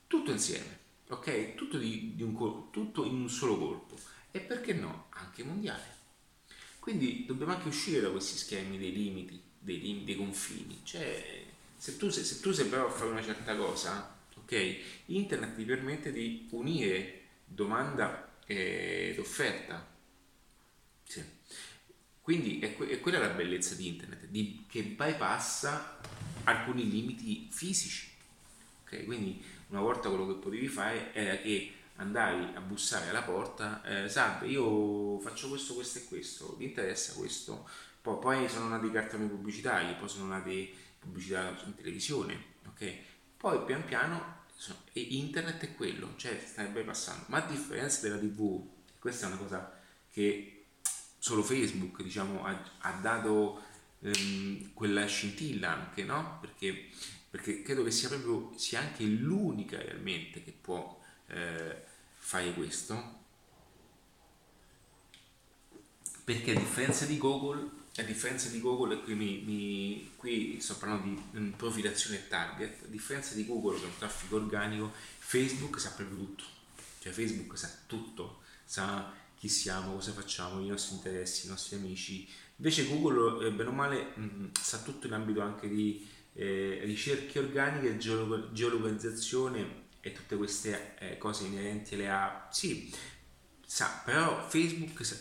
tutto 0.07 0.31
insieme, 0.31 0.79
ok? 1.07 1.53
Tutto, 1.53 1.77
di, 1.77 2.15
di 2.15 2.23
un, 2.23 2.71
tutto 2.71 3.05
in 3.05 3.13
un 3.13 3.29
solo 3.29 3.59
colpo 3.59 4.17
e 4.39 4.45
perché 4.45 4.73
no, 4.73 5.07
anche 5.09 5.43
mondiale. 5.43 5.97
Quindi 6.79 7.25
dobbiamo 7.25 7.53
anche 7.53 7.67
uscire 7.67 8.01
da 8.01 8.09
questi 8.09 8.37
schemi 8.37 8.77
dei 8.77 8.91
limiti, 8.91 9.41
dei, 9.59 9.79
limiti, 9.79 10.05
dei 10.05 10.15
confini. 10.15 10.79
Cioè, 10.83 11.45
se 11.75 11.97
tu, 11.97 12.09
se, 12.09 12.23
se 12.23 12.39
tu 12.39 12.51
sei 12.51 12.67
bravo 12.67 12.87
a 12.87 12.91
fare 12.91 13.09
una 13.11 13.23
certa 13.23 13.55
cosa, 13.55 14.17
ok? 14.35 14.77
Internet 15.07 15.55
ti 15.55 15.63
permette 15.65 16.11
di 16.11 16.47
unire 16.51 17.21
domanda 17.45 18.37
ed 18.45 19.19
offerta. 19.19 19.85
Sì. 21.03 21.23
Quindi 22.21 22.59
è, 22.59 22.75
que- 22.75 22.89
è, 22.89 22.99
quella 22.99 23.19
la 23.19 23.29
bellezza 23.29 23.75
di 23.75 23.87
internet, 23.87 24.25
di, 24.27 24.65
che 24.67 24.83
bypassa 24.83 25.99
alcuni 26.43 26.89
limiti 26.89 27.47
fisici. 27.51 28.07
Okay? 28.83 29.03
Quindi 29.03 29.43
una 29.69 29.81
volta 29.81 30.09
quello 30.09 30.27
che 30.27 30.39
potevi 30.39 30.67
fare 30.67 31.13
era 31.13 31.37
che 31.37 31.73
andavi 31.99 32.55
a 32.55 32.61
bussare 32.61 33.09
alla 33.09 33.21
porta, 33.21 33.83
eh, 33.83 34.09
salve, 34.09 34.47
io 34.47 35.19
faccio 35.19 35.49
questo, 35.49 35.73
questo 35.73 35.99
e 35.99 36.05
questo, 36.05 36.55
ti 36.57 36.63
interessa 36.63 37.13
questo? 37.13 37.67
Poi, 38.01 38.17
poi 38.19 38.49
sono 38.49 38.69
nati 38.69 38.89
cartoni 38.89 39.27
pubblicitari, 39.27 39.95
poi 39.95 40.09
sono 40.09 40.27
nate 40.27 40.69
pubblicità 40.97 41.49
in 41.65 41.75
televisione, 41.75 42.43
ok? 42.67 42.95
Poi 43.37 43.63
pian 43.65 43.83
piano 43.85 44.37
internet 44.93 45.61
è 45.61 45.75
quello, 45.75 46.13
cioè 46.15 46.41
stai 46.45 46.67
bypassando, 46.67 47.25
ma 47.27 47.43
a 47.43 47.47
differenza 47.47 48.01
della 48.01 48.17
tv, 48.17 48.65
questa 48.97 49.25
è 49.25 49.29
una 49.29 49.37
cosa 49.37 49.79
che 50.09 50.65
solo 51.17 51.43
Facebook 51.43 52.01
diciamo, 52.01 52.45
ha, 52.45 52.61
ha 52.79 52.91
dato 53.01 53.61
ehm, 54.01 54.73
quella 54.73 55.05
scintilla 55.05 55.73
anche, 55.73 56.03
no? 56.03 56.37
Perché, 56.39 56.87
perché, 57.29 57.61
credo 57.61 57.83
che 57.83 57.91
sia 57.91 58.07
proprio 58.07 58.57
sia 58.57 58.79
anche 58.79 59.03
l'unica 59.03 59.77
realmente 59.81 60.43
che 60.43 60.51
può 60.51 61.01
eh, 61.27 61.87
fare 62.29 62.53
questo. 62.53 63.17
Perché 66.23 66.51
a 66.51 66.59
differenza 66.59 67.05
di 67.05 67.17
Google, 67.17 67.67
a 67.95 68.03
differenza 68.03 68.49
di 68.49 68.61
Google, 68.61 69.01
qui, 69.01 69.15
mi, 69.15 69.41
mi, 69.43 70.11
qui 70.15 70.61
sto 70.61 70.77
parlando 70.77 71.19
di 71.31 71.53
profilazione 71.57 72.27
target, 72.27 72.83
a 72.83 72.87
differenza 72.87 73.33
di 73.33 73.47
Google 73.47 73.79
che 73.79 73.85
è 73.85 73.87
un 73.87 73.97
traffico 73.97 74.35
organico, 74.35 74.91
Facebook 75.17 75.79
sa 75.79 75.89
proprio 75.93 76.17
tutto, 76.17 76.43
cioè 76.99 77.11
Facebook 77.11 77.57
sa 77.57 77.75
tutto, 77.87 78.41
sa 78.63 79.11
chi 79.35 79.49
siamo, 79.49 79.93
cosa 79.93 80.11
facciamo, 80.11 80.61
i 80.61 80.67
nostri 80.67 80.97
interessi, 80.97 81.47
i 81.47 81.49
nostri 81.49 81.77
amici. 81.77 82.29
Invece 82.57 82.85
Google, 82.85 83.47
eh, 83.47 83.51
bene 83.51 83.69
o 83.69 83.73
male, 83.73 84.11
mh, 84.13 84.21
mm, 84.21 84.45
sa 84.61 84.77
tutto 84.83 85.07
in 85.07 85.13
ambito 85.13 85.41
anche 85.41 85.67
di 85.67 86.07
eh, 86.33 86.81
ricerche 86.83 87.39
organiche, 87.39 87.97
geolo- 87.97 88.51
geolocalizzazione 88.51 89.87
e 90.01 90.11
tutte 90.11 90.35
queste 90.35 90.97
eh, 90.99 91.17
cose 91.17 91.45
inerenti 91.45 91.95
alle 91.95 92.09
app. 92.09 92.51
Sì, 92.51 92.93
sa, 93.65 94.01
però 94.03 94.47
Facebook 94.47 95.05
sa, 95.05 95.15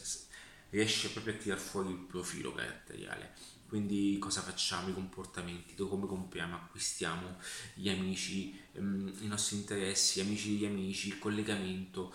riesce 0.70 1.10
proprio 1.10 1.34
a 1.34 1.36
tirar 1.36 1.58
fuori 1.58 1.90
il 1.90 1.98
profilo 1.98 2.52
caratteriale. 2.52 3.34
Quindi 3.68 4.16
cosa 4.18 4.40
facciamo, 4.40 4.88
i 4.88 4.94
comportamenti, 4.94 5.74
come 5.74 6.06
compriamo, 6.06 6.54
acquistiamo, 6.54 7.36
gli 7.74 7.90
amici, 7.90 8.58
ehm, 8.72 9.12
i 9.20 9.26
nostri 9.26 9.56
interessi, 9.56 10.20
gli 10.20 10.24
amici 10.24 10.50
degli 10.52 10.64
amici, 10.64 11.08
il 11.08 11.18
collegamento 11.18 12.14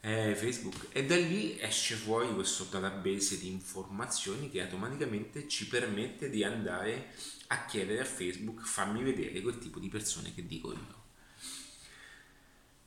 eh, 0.00 0.36
Facebook 0.36 0.86
e 0.92 1.04
da 1.04 1.16
lì 1.16 1.58
esce 1.58 1.96
fuori 1.96 2.32
questo 2.32 2.68
database 2.70 3.38
di 3.38 3.48
informazioni 3.48 4.48
che 4.48 4.62
automaticamente 4.62 5.48
ci 5.48 5.66
permette 5.66 6.30
di 6.30 6.44
andare 6.44 7.12
a 7.48 7.64
chiedere 7.66 8.00
a 8.00 8.04
Facebook 8.04 8.64
fammi 8.64 9.02
vedere 9.02 9.40
quel 9.40 9.58
tipo 9.58 9.80
di 9.80 9.88
persone 9.88 10.32
che 10.32 10.46
dico 10.46 10.72
io. 10.72 10.95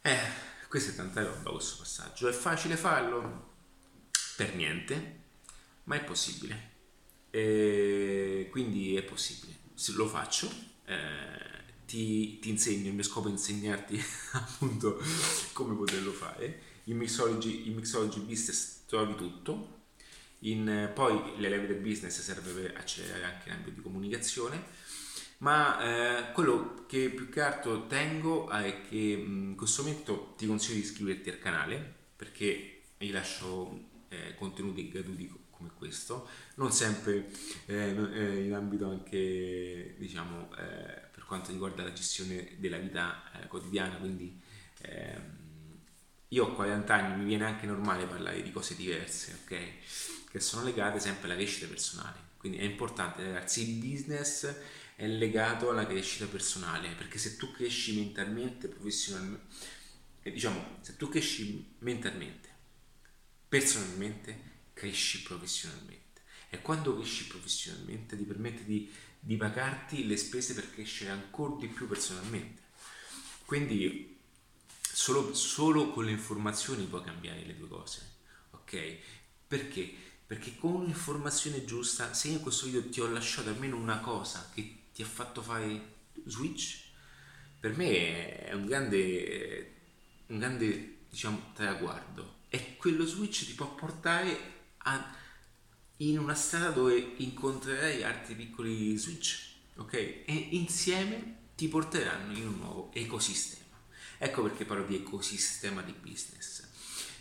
Eh, 0.09 0.17
questa 0.67 0.91
è 0.91 0.95
tanta 0.95 1.21
roba 1.21 1.51
questo 1.51 1.75
passaggio, 1.77 2.27
è 2.27 2.31
facile 2.31 2.75
farlo? 2.75 3.57
Per 4.35 4.55
niente, 4.55 5.19
ma 5.83 5.97
è 5.97 6.03
possibile. 6.03 6.77
E 7.29 8.47
quindi 8.49 8.95
è 8.95 9.03
possibile, 9.03 9.55
se 9.75 9.91
lo 9.91 10.07
faccio. 10.07 10.51
Eh, 10.85 11.85
ti, 11.85 12.39
ti, 12.39 12.49
insegno, 12.49 12.87
il 12.87 12.95
mio 12.95 13.03
scopo 13.03 13.27
è 13.27 13.31
insegnarti 13.31 14.03
appunto 14.33 14.99
come 15.53 15.75
poterlo 15.75 16.11
fare 16.11 16.61
in 16.85 16.97
Mixology, 16.97 17.67
in 17.67 17.75
Mixology 17.75 18.21
Business 18.21 18.85
trovi 18.87 19.13
tutto, 19.13 19.81
in, 20.39 20.91
poi 20.91 21.33
l'Elevator 21.37 21.77
Business 21.77 22.19
serve 22.19 22.51
per 22.51 22.77
accelerare 22.77 23.25
anche 23.25 23.49
l'ambito 23.49 23.75
di 23.75 23.81
comunicazione, 23.81 24.65
ma 25.39 25.81
eh, 25.81 26.31
quello 26.31 26.85
che 26.87 27.09
più 27.09 27.29
che 27.29 27.41
altro 27.41 27.87
tengo 27.87 28.49
è 28.49 28.81
che 28.81 28.95
in 28.95 29.55
questo 29.55 29.83
momento 29.83 30.33
ti 30.37 30.47
consiglio 30.47 30.75
di 30.75 30.81
iscriverti 30.81 31.29
al 31.29 31.39
canale 31.39 31.95
perché 32.15 32.81
vi 32.97 33.11
lascio 33.11 33.87
eh, 34.09 34.35
contenuti 34.35 34.89
gratuiti 34.89 35.31
come 35.49 35.71
questo, 35.75 36.27
non 36.55 36.71
sempre 36.71 37.29
eh, 37.65 37.95
eh 38.13 38.45
in 38.45 38.53
ambito 38.53 38.89
anche 38.89 39.95
diciamo 39.97 40.49
eh, 40.55 41.07
per 41.11 41.25
quanto 41.25 41.51
riguarda 41.51 41.83
la 41.83 41.93
gestione 41.93 42.55
della 42.57 42.77
vita 42.77 43.23
eh, 43.33 43.47
quotidiana, 43.47 43.95
quindi 43.95 44.39
ehm, 44.81 45.37
io 46.29 46.45
ho 46.45 46.53
40 46.53 46.93
anni, 46.93 47.21
mi 47.21 47.27
viene 47.27 47.45
anche 47.45 47.65
normale 47.65 48.05
parlare 48.05 48.41
di 48.41 48.51
cose 48.51 48.75
diverse, 48.75 49.39
ok? 49.43 50.29
Che 50.31 50.39
sono 50.39 50.63
legate 50.63 50.99
sempre 50.99 51.25
alla 51.25 51.35
crescita 51.35 51.67
personale. 51.67 52.27
Quindi 52.37 52.59
è 52.59 52.63
importante, 52.63 53.23
ragazzi, 53.23 53.67
il 53.67 53.75
business 53.79 54.55
è 54.99 55.07
legato 55.07 55.69
alla 55.69 55.87
crescita 55.87 56.25
personale, 56.25 56.89
perché 56.89 57.17
se 57.17 57.37
tu 57.37 57.53
cresci 57.53 57.95
mentalmente, 57.95 58.67
professionalmente, 58.67 59.45
diciamo, 60.23 60.79
se 60.81 60.97
tu 60.97 61.07
cresci 61.07 61.75
mentalmente, 61.79 62.49
personalmente, 63.47 64.41
cresci 64.73 65.21
professionalmente. 65.21 66.23
E 66.49 66.61
quando 66.61 66.97
cresci 66.97 67.27
professionalmente 67.27 68.17
ti 68.17 68.25
permette 68.25 68.65
di, 68.65 68.91
di 69.21 69.37
pagarti 69.37 70.05
le 70.05 70.17
spese 70.17 70.53
per 70.53 70.69
crescere 70.69 71.11
ancora 71.11 71.55
di 71.55 71.67
più 71.67 71.87
personalmente. 71.87 72.63
Quindi 73.45 74.17
Solo, 74.91 75.33
solo 75.33 75.91
con 75.91 76.03
le 76.03 76.11
informazioni 76.11 76.83
puoi 76.83 77.01
cambiare 77.01 77.45
le 77.45 77.55
due 77.55 77.69
cose, 77.69 78.01
ok? 78.49 78.97
Perché? 79.47 79.93
Perché 80.27 80.57
con 80.57 80.73
un'informazione 80.73 81.63
giusta, 81.63 82.13
se 82.13 82.27
in 82.27 82.41
questo 82.41 82.65
video 82.65 82.89
ti 82.89 82.99
ho 82.99 83.07
lasciato 83.09 83.47
almeno 83.47 83.77
una 83.77 83.99
cosa 83.99 84.51
che 84.53 84.78
ti 84.99 85.05
ha 85.05 85.07
fatto 85.07 85.41
fare 85.41 86.07
switch, 86.25 86.89
per 87.57 87.77
me 87.77 88.43
è 88.43 88.51
un 88.51 88.65
grande, 88.65 89.75
un 90.27 90.39
grande 90.39 90.97
diciamo, 91.09 91.53
traguardo. 91.53 92.39
E 92.49 92.75
quello 92.75 93.05
switch 93.05 93.45
ti 93.45 93.53
può 93.53 93.73
portare 93.75 94.37
a, 94.79 95.15
in 95.97 96.19
una 96.19 96.33
strada 96.33 96.71
dove 96.71 97.13
incontrerai 97.15 98.03
altri 98.03 98.35
piccoli 98.35 98.97
switch, 98.97 99.53
ok? 99.77 99.93
E 99.93 100.47
insieme 100.51 101.37
ti 101.55 101.69
porteranno 101.69 102.37
in 102.37 102.47
un 102.47 102.57
nuovo 102.57 102.91
ecosistema. 102.93 103.77
Ecco 104.17 104.41
perché 104.41 104.65
parlo 104.65 104.85
di 104.85 104.95
ecosistema 104.95 105.81
di 105.81 105.93
business, 105.93 106.67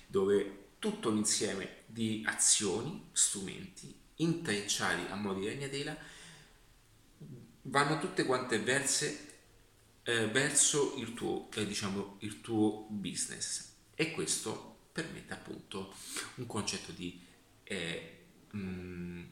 dove 0.09 0.71
tutto 0.81 1.11
l'insieme 1.11 1.83
di 1.87 2.25
azioni, 2.27 3.11
strumenti, 3.13 3.95
intrecciati 4.17 5.13
a 5.13 5.15
mo' 5.15 5.35
di 5.35 5.47
ragnatela, 5.47 6.17
vanno 7.71 7.99
tutte 7.99 8.25
quante 8.25 8.59
verse, 8.59 9.27
eh, 10.03 10.27
verso 10.29 10.95
il 10.97 11.15
tuo, 11.15 11.49
eh, 11.55 11.67
diciamo, 11.67 12.17
il 12.21 12.41
tuo 12.41 12.87
business. 12.91 13.73
E 13.95 14.13
questo 14.13 14.77
permette 14.93 15.33
appunto 15.33 15.95
un 16.37 16.47
concetto 16.47 16.93
di 16.93 17.21
eh, 17.65 18.19
mh, 18.51 18.59
mm, 18.59 19.25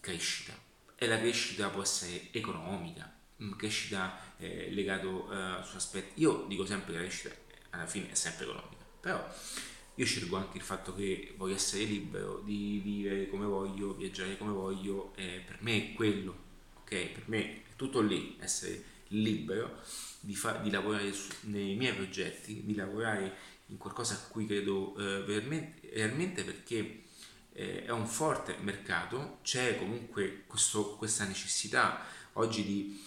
crescita. 0.00 0.52
E 0.96 1.06
la 1.06 1.18
crescita 1.18 1.68
può 1.68 1.82
essere 1.82 2.28
economica, 2.30 3.14
Mm, 3.42 3.52
crescita 3.54 4.16
eh, 4.38 4.70
legato 4.70 5.24
uh, 5.24 5.62
su 5.64 5.76
aspetti. 5.76 6.20
Io 6.20 6.44
dico 6.46 6.64
sempre 6.64 6.92
che 6.92 6.98
la 6.98 7.04
crescita 7.04 7.34
alla 7.70 7.86
fine 7.86 8.10
è 8.10 8.14
sempre 8.14 8.44
economica, 8.44 8.84
però 9.00 9.28
io 9.96 10.04
scelgo 10.04 10.36
anche 10.36 10.56
il 10.56 10.62
fatto 10.62 10.94
che 10.94 11.34
voglio 11.36 11.54
essere 11.54 11.84
libero 11.84 12.40
di 12.44 12.80
vivere 12.82 13.28
come 13.28 13.46
voglio, 13.46 13.94
viaggiare 13.94 14.38
come 14.38 14.52
voglio, 14.52 15.12
e 15.16 15.42
per 15.44 15.58
me 15.62 15.90
è 15.90 15.92
quello, 15.94 16.43
ok? 16.84 16.88
Per 16.88 17.22
me 17.26 17.44
è 17.44 17.62
tutto 17.76 18.00
lì, 18.00 18.36
essere 18.40 18.92
libero 19.08 19.80
di, 20.20 20.34
fa- 20.34 20.58
di 20.58 20.70
lavorare 20.70 21.12
su- 21.12 21.32
nei 21.42 21.74
miei 21.74 21.94
progetti, 21.94 22.64
di 22.64 22.74
lavorare 22.74 23.52
in 23.66 23.76
qualcosa 23.76 24.14
a 24.14 24.28
cui 24.28 24.46
credo 24.46 24.94
eh, 24.96 25.22
veramente, 25.22 25.88
realmente 25.92 26.44
perché 26.44 27.02
eh, 27.52 27.84
è 27.84 27.90
un 27.90 28.06
forte 28.06 28.56
mercato, 28.60 29.38
c'è 29.42 29.78
comunque 29.78 30.44
questo, 30.46 30.96
questa 30.96 31.24
necessità 31.24 32.04
oggi 32.34 32.64
di 32.64 33.02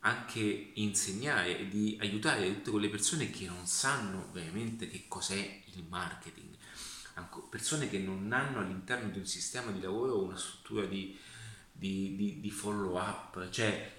anche 0.00 0.70
insegnare 0.74 1.58
e 1.58 1.68
di 1.68 1.96
aiutare 2.00 2.52
tutte 2.54 2.70
quelle 2.70 2.90
persone 2.90 3.30
che 3.30 3.46
non 3.46 3.66
sanno 3.66 4.28
veramente 4.32 4.86
che 4.88 5.04
cos'è 5.08 5.62
il 5.74 5.84
marketing, 5.88 6.54
persone 7.48 7.88
che 7.88 7.98
non 7.98 8.30
hanno 8.32 8.58
all'interno 8.58 9.08
di 9.08 9.18
un 9.18 9.26
sistema 9.26 9.70
di 9.70 9.80
lavoro 9.80 10.22
una 10.22 10.36
struttura 10.36 10.84
di, 10.84 11.16
di, 11.76 12.14
di, 12.16 12.40
di 12.40 12.50
follow 12.50 12.96
up, 12.96 13.48
cioè 13.50 13.92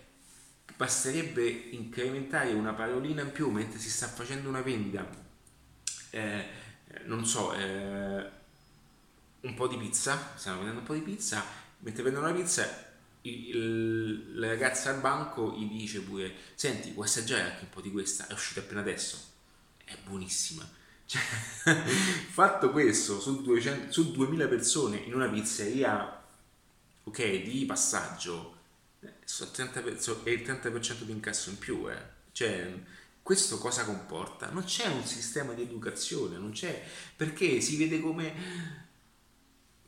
basterebbe 0.76 1.48
incrementare 1.48 2.52
una 2.54 2.74
parolina 2.74 3.22
in 3.22 3.32
più 3.32 3.50
mentre 3.50 3.80
si 3.80 3.90
sta 3.90 4.08
facendo 4.08 4.50
una 4.50 4.62
vendita, 4.62 5.08
eh, 6.12 6.46
non 7.06 7.26
so, 7.26 7.54
eh, 7.54 8.30
un 9.42 9.54
po' 9.54 9.68
di 9.68 9.78
pizza, 9.78 10.34
stiamo 10.36 10.58
vendendo 10.58 10.82
un 10.82 10.88
po' 10.88 10.94
di 10.94 11.02
pizza, 11.02 11.44
mentre 11.80 12.04
vendono 12.04 12.28
la 12.28 12.34
pizza 12.34 12.84
il, 13.30 14.38
la 14.40 14.48
ragazza 14.48 14.92
al 14.92 15.00
banco 15.00 15.56
gli 15.58 15.68
dice 15.68 16.02
pure 16.02 16.34
senti 16.54 16.92
vuoi 16.92 17.08
assaggiare 17.08 17.42
anche 17.42 17.64
un 17.64 17.70
po' 17.70 17.82
di 17.82 17.92
questa? 17.92 18.28
È 18.28 18.34
uscita 18.34 18.60
appena 18.60 18.82
adesso. 18.82 19.18
È 19.84 19.96
buonissima. 20.04 20.68
Cioè, 21.08 21.22
fatto 22.32 22.72
questo 22.72 23.20
su, 23.20 23.44
200, 23.44 23.92
su 23.92 24.12
2000 24.12 24.48
persone 24.48 24.98
in 24.98 25.14
una 25.14 25.30
pizzeria 25.30 26.25
ok 27.06 27.42
di 27.42 27.66
passaggio 27.66 28.58
eh, 29.00 29.14
30 29.26 29.84
è 29.84 30.30
il 30.30 30.42
30% 30.42 31.02
di 31.02 31.12
incasso 31.12 31.50
in 31.50 31.58
più 31.58 31.90
eh. 31.90 31.98
cioè 32.32 32.72
questo 33.26 33.58
cosa 33.58 33.86
comporta? 33.86 34.52
Non 34.52 34.66
c'è 34.66 34.86
un 34.86 35.04
sistema 35.04 35.54
di 35.54 35.64
educazione, 35.64 36.38
non 36.38 36.52
c'è 36.52 36.80
perché 37.16 37.60
si 37.60 37.76
vede 37.76 38.00
come 38.00 38.86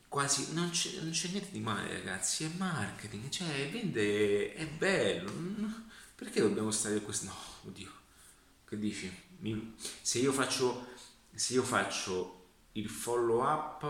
quasi 0.08 0.54
non 0.54 0.72
c'è, 0.72 1.00
non 1.02 1.12
c'è, 1.12 1.28
niente 1.30 1.52
di 1.52 1.60
male 1.60 1.94
ragazzi 1.94 2.46
è 2.46 2.50
marketing 2.58 3.30
cioè 3.30 3.70
vende 3.70 4.56
è 4.56 4.66
bello 4.66 5.32
perché 6.16 6.42
dobbiamo 6.42 6.72
stare 6.72 7.00
questo 7.02 7.26
no 7.26 7.36
oddio 7.66 7.92
che 8.66 8.80
dici 8.80 9.16
Mi, 9.40 9.76
se 10.02 10.18
io 10.18 10.32
faccio 10.32 10.88
se 11.32 11.54
io 11.54 11.62
faccio 11.62 12.46
il 12.72 12.90
follow 12.90 13.44
up 13.44 13.84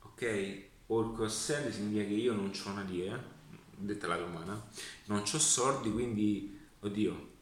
ok 0.00 0.64
o 0.86 1.24
il 1.24 1.30
sell 1.30 1.70
significa 1.70 2.04
che 2.04 2.14
io 2.14 2.32
non 2.32 2.50
ho 2.52 2.70
una 2.70 2.82
lira 2.82 3.34
detta 3.78 4.06
la 4.06 4.16
romana 4.16 4.68
non 5.06 5.20
ho 5.20 5.38
soldi 5.38 5.92
quindi 5.92 6.58
oddio 6.80 7.34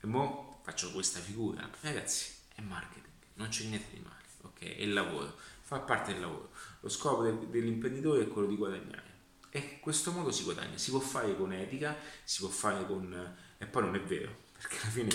e 0.00 0.06
mo 0.06 0.60
faccio 0.62 0.92
questa 0.92 1.18
figura. 1.20 1.68
Ragazzi 1.80 2.30
è 2.54 2.60
marketing 2.60 3.06
non 3.34 3.48
c'è 3.48 3.64
niente 3.64 3.94
di 3.94 4.00
male 4.00 4.22
ok? 4.42 4.60
È 4.60 4.82
il 4.82 4.92
lavoro 4.92 5.34
fa 5.72 5.80
parte 5.80 6.12
del 6.12 6.20
lavoro. 6.20 6.50
Lo 6.80 6.88
scopo 6.88 7.22
del, 7.22 7.38
dell'imprenditore 7.48 8.22
è 8.22 8.28
quello 8.28 8.48
di 8.48 8.56
guadagnare, 8.56 9.10
e 9.48 9.58
in 9.58 9.80
questo 9.80 10.12
modo 10.12 10.30
si 10.30 10.42
guadagna, 10.44 10.76
si 10.76 10.90
può 10.90 11.00
fare 11.00 11.34
con 11.36 11.52
etica, 11.52 11.96
si 12.24 12.40
può 12.40 12.48
fare 12.48 12.86
con... 12.86 13.36
e 13.56 13.66
poi 13.66 13.82
non 13.82 13.94
è 13.94 14.00
vero, 14.02 14.36
perché 14.52 14.76
alla 14.82 14.90
fine 14.90 15.10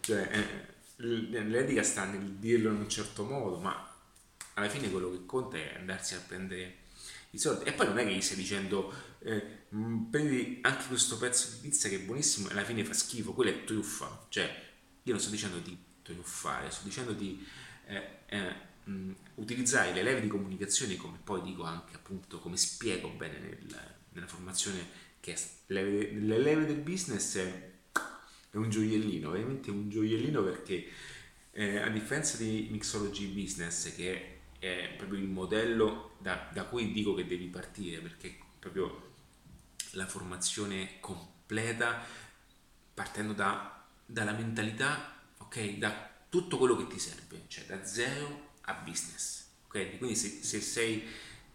cioè, 0.00 0.30
eh, 0.30 1.42
l'etica 1.42 1.82
sta 1.82 2.04
nel 2.04 2.32
dirlo 2.32 2.70
in 2.70 2.76
un 2.76 2.88
certo 2.88 3.24
modo, 3.24 3.58
ma 3.58 3.92
alla 4.54 4.68
fine 4.68 4.90
quello 4.90 5.10
che 5.10 5.24
conta 5.24 5.56
è 5.56 5.76
andarsi 5.76 6.14
a 6.14 6.20
prendere 6.26 6.82
i 7.34 7.38
soldi. 7.38 7.64
E 7.64 7.72
poi 7.72 7.86
non 7.86 7.98
è 7.98 8.04
che 8.04 8.14
gli 8.14 8.20
stai 8.20 8.36
dicendo 8.36 8.92
eh, 9.20 9.66
mm, 9.74 10.04
prendi 10.04 10.58
anche 10.62 10.86
questo 10.86 11.18
pezzo 11.18 11.48
di 11.54 11.68
pizza 11.68 11.88
che 11.88 11.96
è 11.96 12.00
buonissimo 12.00 12.48
e 12.48 12.52
alla 12.52 12.64
fine 12.64 12.84
fa 12.84 12.92
schifo, 12.92 13.32
quella 13.32 13.50
è 13.50 13.64
truffa. 13.64 14.26
Cioè, 14.28 14.62
io 15.02 15.12
non 15.12 15.20
sto 15.20 15.30
dicendo 15.30 15.58
di 15.58 15.76
truffare, 16.02 16.70
sto 16.70 16.84
dicendo 16.84 17.12
di 17.12 17.44
eh, 17.86 18.18
eh, 18.26 18.54
mm, 18.88 19.12
utilizzare 19.36 19.92
le 19.92 20.02
leve 20.02 20.20
di 20.20 20.28
comunicazione, 20.28 20.96
come 20.96 21.18
poi 21.22 21.42
dico 21.42 21.64
anche 21.64 21.94
appunto, 21.94 22.38
come 22.38 22.56
spiego 22.56 23.08
bene 23.10 23.38
nel, 23.38 23.94
nella 24.10 24.26
formazione, 24.26 25.02
che 25.20 25.36
le, 25.66 26.12
le 26.12 26.38
leve 26.38 26.66
del 26.66 26.76
business 26.76 27.36
è, 27.38 27.70
è, 28.50 28.56
un 28.56 28.68
gioiellino, 28.68 29.30
veramente 29.30 29.70
un 29.70 29.88
gioiellino 29.88 30.42
perché 30.42 30.86
eh, 31.50 31.78
a 31.78 31.88
differenza 31.88 32.36
di 32.36 32.68
Mixology 32.70 33.26
Business, 33.28 33.94
che 33.94 34.33
è 34.64 34.94
proprio 34.96 35.18
il 35.18 35.28
modello 35.28 36.16
da, 36.18 36.48
da 36.52 36.64
cui 36.64 36.92
dico 36.92 37.14
che 37.14 37.26
devi 37.26 37.46
partire, 37.46 38.00
perché 38.00 38.36
proprio 38.58 39.12
la 39.92 40.06
formazione 40.06 40.98
completa 41.00 42.02
partendo 42.94 43.32
da, 43.32 43.84
dalla 44.04 44.32
mentalità, 44.32 45.20
ok? 45.38 45.78
Da 45.78 46.10
tutto 46.28 46.58
quello 46.58 46.76
che 46.76 46.86
ti 46.86 46.98
serve, 46.98 47.44
cioè 47.48 47.64
da 47.66 47.84
zero 47.84 48.52
a 48.62 48.74
business, 48.74 49.46
ok? 49.66 49.98
Quindi 49.98 50.16
se, 50.16 50.28
se, 50.42 50.60
sei, 50.60 51.06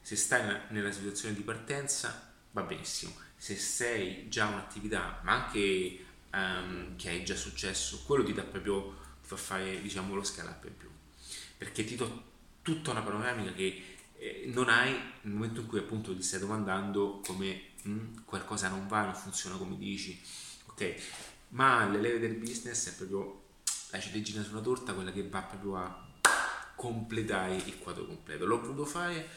se 0.01 0.15
stai 0.15 0.67
nella 0.69 0.91
situazione 0.91 1.35
di 1.35 1.41
partenza 1.41 2.33
va 2.51 2.61
benissimo, 2.61 3.13
se 3.35 3.55
sei 3.55 4.29
già 4.29 4.47
un'attività, 4.47 5.21
ma 5.23 5.45
anche 5.45 6.05
um, 6.31 6.95
che 6.95 7.09
hai 7.09 7.23
già 7.23 7.35
successo, 7.35 8.03
quello 8.05 8.23
ti 8.23 8.33
dà 8.33 8.43
proprio, 8.43 8.97
ti 9.21 9.27
fa 9.27 9.35
fare 9.37 9.81
diciamo 9.81 10.13
lo 10.13 10.23
scale 10.23 10.49
up 10.49 10.65
in 10.65 10.77
più, 10.77 10.89
perché 11.57 11.83
ti 11.83 11.95
do 11.95 12.28
tutta 12.73 12.91
una 12.91 13.01
panoramica 13.01 13.51
che 13.53 13.83
eh, 14.17 14.43
non 14.53 14.69
hai 14.69 14.91
nel 15.21 15.33
momento 15.33 15.61
in 15.61 15.67
cui 15.67 15.79
appunto 15.79 16.15
ti 16.15 16.21
stai 16.21 16.39
domandando 16.39 17.21
come 17.25 17.61
mh, 17.83 17.91
mm, 17.91 18.17
qualcosa 18.25 18.69
non 18.69 18.87
va, 18.87 19.05
non 19.05 19.15
funziona 19.15 19.55
come 19.55 19.77
dici, 19.77 20.21
ok? 20.67 20.95
Ma 21.49 21.87
le 21.87 21.99
leve 21.99 22.19
del 22.19 22.35
business 22.35 22.89
è 22.89 22.95
proprio 22.95 23.45
la 23.91 23.99
ciliegina 23.99 24.43
sulla 24.43 24.61
torta, 24.61 24.93
quella 24.93 25.11
che 25.11 25.27
va 25.27 25.41
proprio 25.41 25.77
a 25.77 26.07
completare 26.75 27.55
il 27.55 27.79
quadro 27.79 28.05
completo. 28.05 28.45
L'ho 28.45 28.61
voluto 28.61 28.85
fare 28.85 29.27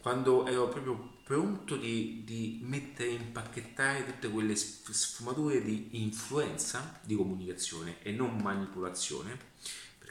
quando 0.00 0.46
ero 0.46 0.68
proprio 0.68 1.12
pronto 1.24 1.76
di, 1.76 2.22
di 2.24 2.60
mettere, 2.62 3.10
impacchettare 3.10 4.04
tutte 4.04 4.28
quelle 4.28 4.54
sfumature 4.56 5.62
di 5.62 6.02
influenza 6.02 7.00
di 7.02 7.14
comunicazione 7.14 8.02
e 8.02 8.12
non 8.12 8.36
manipolazione, 8.36 9.52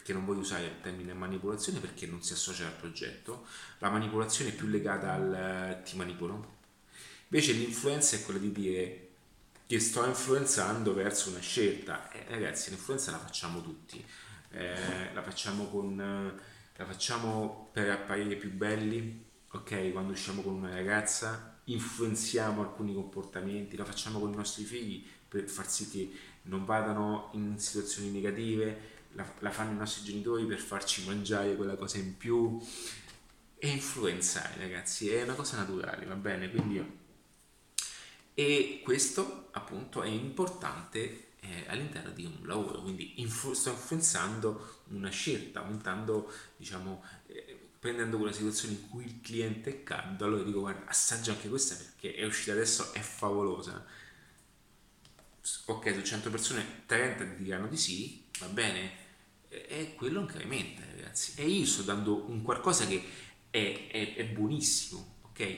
perché 0.04 0.12
non 0.12 0.26
voglio 0.26 0.42
usare 0.42 0.66
il 0.66 0.82
termine 0.82 1.14
manipolazione 1.14 1.80
perché 1.80 2.06
non 2.08 2.22
si 2.22 2.34
associa 2.34 2.66
al 2.66 2.74
progetto, 2.74 3.46
la 3.78 3.90
manipolazione 3.90 4.52
è 4.52 4.54
più 4.54 4.68
legata 4.68 5.14
al 5.14 5.82
ti 5.86 5.96
manipolo, 5.96 6.58
invece 7.30 7.54
l'influenza 7.54 8.18
è 8.18 8.22
quella 8.22 8.40
di 8.40 8.52
dire 8.52 9.08
che 9.66 9.80
sto 9.80 10.06
influenzando 10.06 10.94
verso 10.94 11.30
una 11.30 11.40
scelta. 11.40 12.12
Eh, 12.12 12.26
ragazzi, 12.28 12.70
l'influenza 12.70 13.12
la 13.12 13.18
facciamo 13.18 13.62
tutti, 13.62 14.06
eh, 14.52 15.14
la 15.14 15.24
facciamo 15.24 15.68
con 15.70 16.42
la 16.76 16.86
facciamo 16.86 17.70
per 17.72 17.90
apparire 17.90 18.36
più 18.36 18.52
belli, 18.52 19.24
ok? 19.52 19.94
Quando 19.94 20.12
usciamo 20.12 20.42
con 20.42 20.56
una 20.56 20.74
ragazza, 20.74 21.62
influenziamo 21.66 22.62
alcuni 22.62 22.94
comportamenti, 22.94 23.78
la 23.78 23.86
facciamo 23.86 24.20
con 24.20 24.34
i 24.34 24.36
nostri 24.36 24.66
figli 24.66 25.06
per 25.30 25.48
far 25.48 25.70
sì 25.70 25.90
che 25.90 26.12
non 26.44 26.66
vadano 26.66 27.30
in 27.34 27.58
situazioni 27.58 28.10
negative, 28.10 28.93
la, 29.14 29.34
la 29.40 29.52
fanno 29.52 29.72
i 29.72 29.78
nostri 29.78 30.04
genitori 30.04 30.46
per 30.46 30.60
farci 30.60 31.06
mangiare 31.06 31.56
quella 31.56 31.76
cosa 31.76 31.98
in 31.98 32.18
più 32.18 32.60
e 33.58 33.70
influenzare, 33.70 34.58
ragazzi, 34.58 35.10
è 35.10 35.24
una 35.24 35.36
cosa 35.36 35.58
naturale, 35.58 36.06
va 36.06 36.16
bene? 36.16 36.50
Quindi 36.50 37.02
e 38.36 38.82
questo 38.84 39.50
appunto 39.52 40.02
è 40.02 40.08
importante 40.08 41.34
eh, 41.40 41.66
all'interno 41.68 42.12
di 42.12 42.26
un 42.26 42.48
lavoro, 42.48 42.82
quindi 42.82 43.22
influ- 43.22 43.56
sto 43.56 43.70
influenzando 43.70 44.82
una 44.90 45.10
scelta, 45.10 45.60
aumentando, 45.60 46.32
diciamo, 46.58 47.04
eh, 47.28 47.60
prendendo 47.80 48.18
quella 48.18 48.32
situazione 48.32 48.76
in 48.76 48.90
cui 48.90 49.06
il 49.06 49.22
cliente 49.22 49.70
è 49.70 49.84
caldo, 49.84 50.26
allora 50.26 50.44
dico 50.44 50.62
guarda 50.62 50.90
assaggia 50.90 51.32
anche 51.34 51.50
questa 51.50 51.76
perché 51.76 52.16
è 52.16 52.26
uscita 52.26 52.54
adesso, 52.54 52.94
è 52.94 53.00
favolosa. 53.02 53.86
Ok, 55.66 55.94
su 55.94 56.02
100 56.02 56.30
persone 56.30 56.84
30 56.86 57.26
ti 57.36 57.44
diranno 57.44 57.68
di 57.68 57.78
sì, 57.78 58.26
va 58.40 58.48
bene, 58.48 58.92
e 59.68 59.94
quello 59.96 60.22
incrementa 60.22 60.82
ragazzi. 60.96 61.34
E 61.36 61.48
io 61.48 61.66
sto 61.66 61.84
dando 61.84 62.30
un 62.30 62.42
qualcosa 62.42 62.86
che 62.86 63.04
è, 63.50 63.88
è, 63.90 64.16
è 64.16 64.26
buonissimo, 64.26 65.16
ok? 65.30 65.58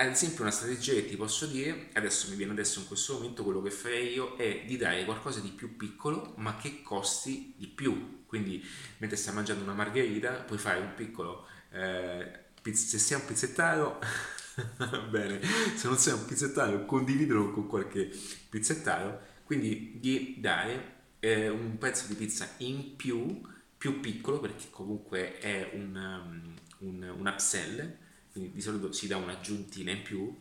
ad 0.00 0.08
esempio 0.08 0.42
una 0.42 0.50
strategia 0.50 0.94
che 0.94 1.06
ti 1.06 1.16
posso 1.16 1.46
dire, 1.46 1.90
adesso 1.92 2.30
mi 2.30 2.36
viene 2.36 2.52
adesso 2.52 2.78
in 2.78 2.86
questo 2.86 3.14
momento, 3.14 3.44
quello 3.44 3.60
che 3.60 3.70
farei 3.70 4.14
io 4.14 4.34
è 4.36 4.64
di 4.66 4.78
dare 4.78 5.04
qualcosa 5.04 5.40
di 5.40 5.50
più 5.50 5.76
piccolo 5.76 6.32
ma 6.36 6.56
che 6.56 6.82
costi 6.82 7.54
di 7.56 7.66
più. 7.66 8.24
Quindi 8.26 8.64
mentre 8.98 9.18
stai 9.18 9.34
mangiando 9.34 9.62
una 9.62 9.74
margherita 9.74 10.32
puoi 10.32 10.58
fare 10.58 10.80
un 10.80 10.94
piccolo, 10.94 11.46
eh, 11.72 12.44
se 12.72 12.98
sei 12.98 13.18
un 13.20 13.26
pizzettaro, 13.26 14.00
bene, 15.10 15.40
se 15.76 15.86
non 15.86 15.98
sei 15.98 16.14
un 16.14 16.24
pizzettaro 16.24 16.86
condividilo 16.86 17.50
con 17.50 17.66
qualche 17.66 18.10
pizzettaro, 18.48 19.20
quindi 19.44 19.98
di 20.00 20.36
dare 20.38 20.99
eh, 21.20 21.48
un 21.48 21.78
pezzo 21.78 22.06
di 22.06 22.14
pizza 22.14 22.48
in 22.58 22.96
più, 22.96 23.40
più 23.76 24.00
piccolo 24.00 24.40
perché 24.40 24.68
comunque 24.70 25.38
è 25.38 25.70
un, 25.74 25.94
um, 25.94 26.54
un, 26.88 27.14
un 27.18 27.26
upsell 27.26 27.98
quindi 28.32 28.52
di 28.52 28.60
solito 28.60 28.92
si 28.92 29.06
dà 29.06 29.16
un'aggiuntina 29.16 29.90
in 29.90 30.02
più, 30.02 30.34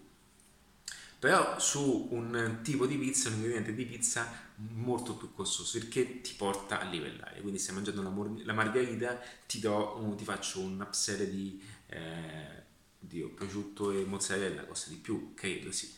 però 1.18 1.60
su 1.60 2.08
un 2.12 2.60
tipo 2.62 2.86
di 2.86 2.98
pizza, 2.98 3.30
un 3.30 3.36
ingrediente 3.36 3.74
di 3.74 3.86
pizza 3.86 4.32
molto 4.56 5.16
più 5.16 5.34
costoso 5.34 5.78
perché 5.80 6.22
ti 6.22 6.34
porta 6.36 6.80
a 6.80 6.86
livellare. 6.86 7.42
Quindi 7.42 7.60
se 7.60 7.72
mangiando 7.72 8.02
la, 8.02 8.44
la 8.46 8.54
margherita 8.54 9.20
ti, 9.48 9.60
do, 9.60 10.14
ti 10.18 10.24
faccio 10.24 10.62
un 10.62 10.80
upsell 10.80 11.30
di 11.30 11.62
eh, 11.88 12.64
Dio, 13.00 13.30
prosciutto 13.32 13.92
e 13.92 14.06
mozzarella, 14.06 14.66
costa 14.66 14.90
di 14.90 14.98
più, 14.98 15.34
credo, 15.34 15.72
sì. 15.72 15.92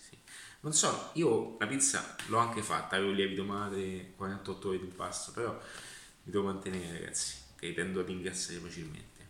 Non 0.62 0.74
so, 0.74 1.12
io 1.14 1.58
la 1.60 1.68
pizza 1.68 2.16
l'ho 2.28 2.38
anche 2.38 2.62
fatta, 2.62 2.96
avevo 2.96 3.12
lievito 3.12 3.44
madre, 3.44 4.14
48 4.16 4.68
ore 4.68 4.78
di 4.78 4.86
un 4.86 4.96
pasto, 4.96 5.32
però 5.32 5.52
mi 5.54 6.32
devo 6.32 6.46
mantenere 6.46 7.00
ragazzi, 7.00 7.36
che 7.56 7.74
tendo 7.74 8.02
ad 8.02 8.10
ingrassare 8.10 8.60
facilmente. 8.60 9.30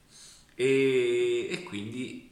E, 0.56 1.48
e 1.50 1.64
quindi 1.64 2.32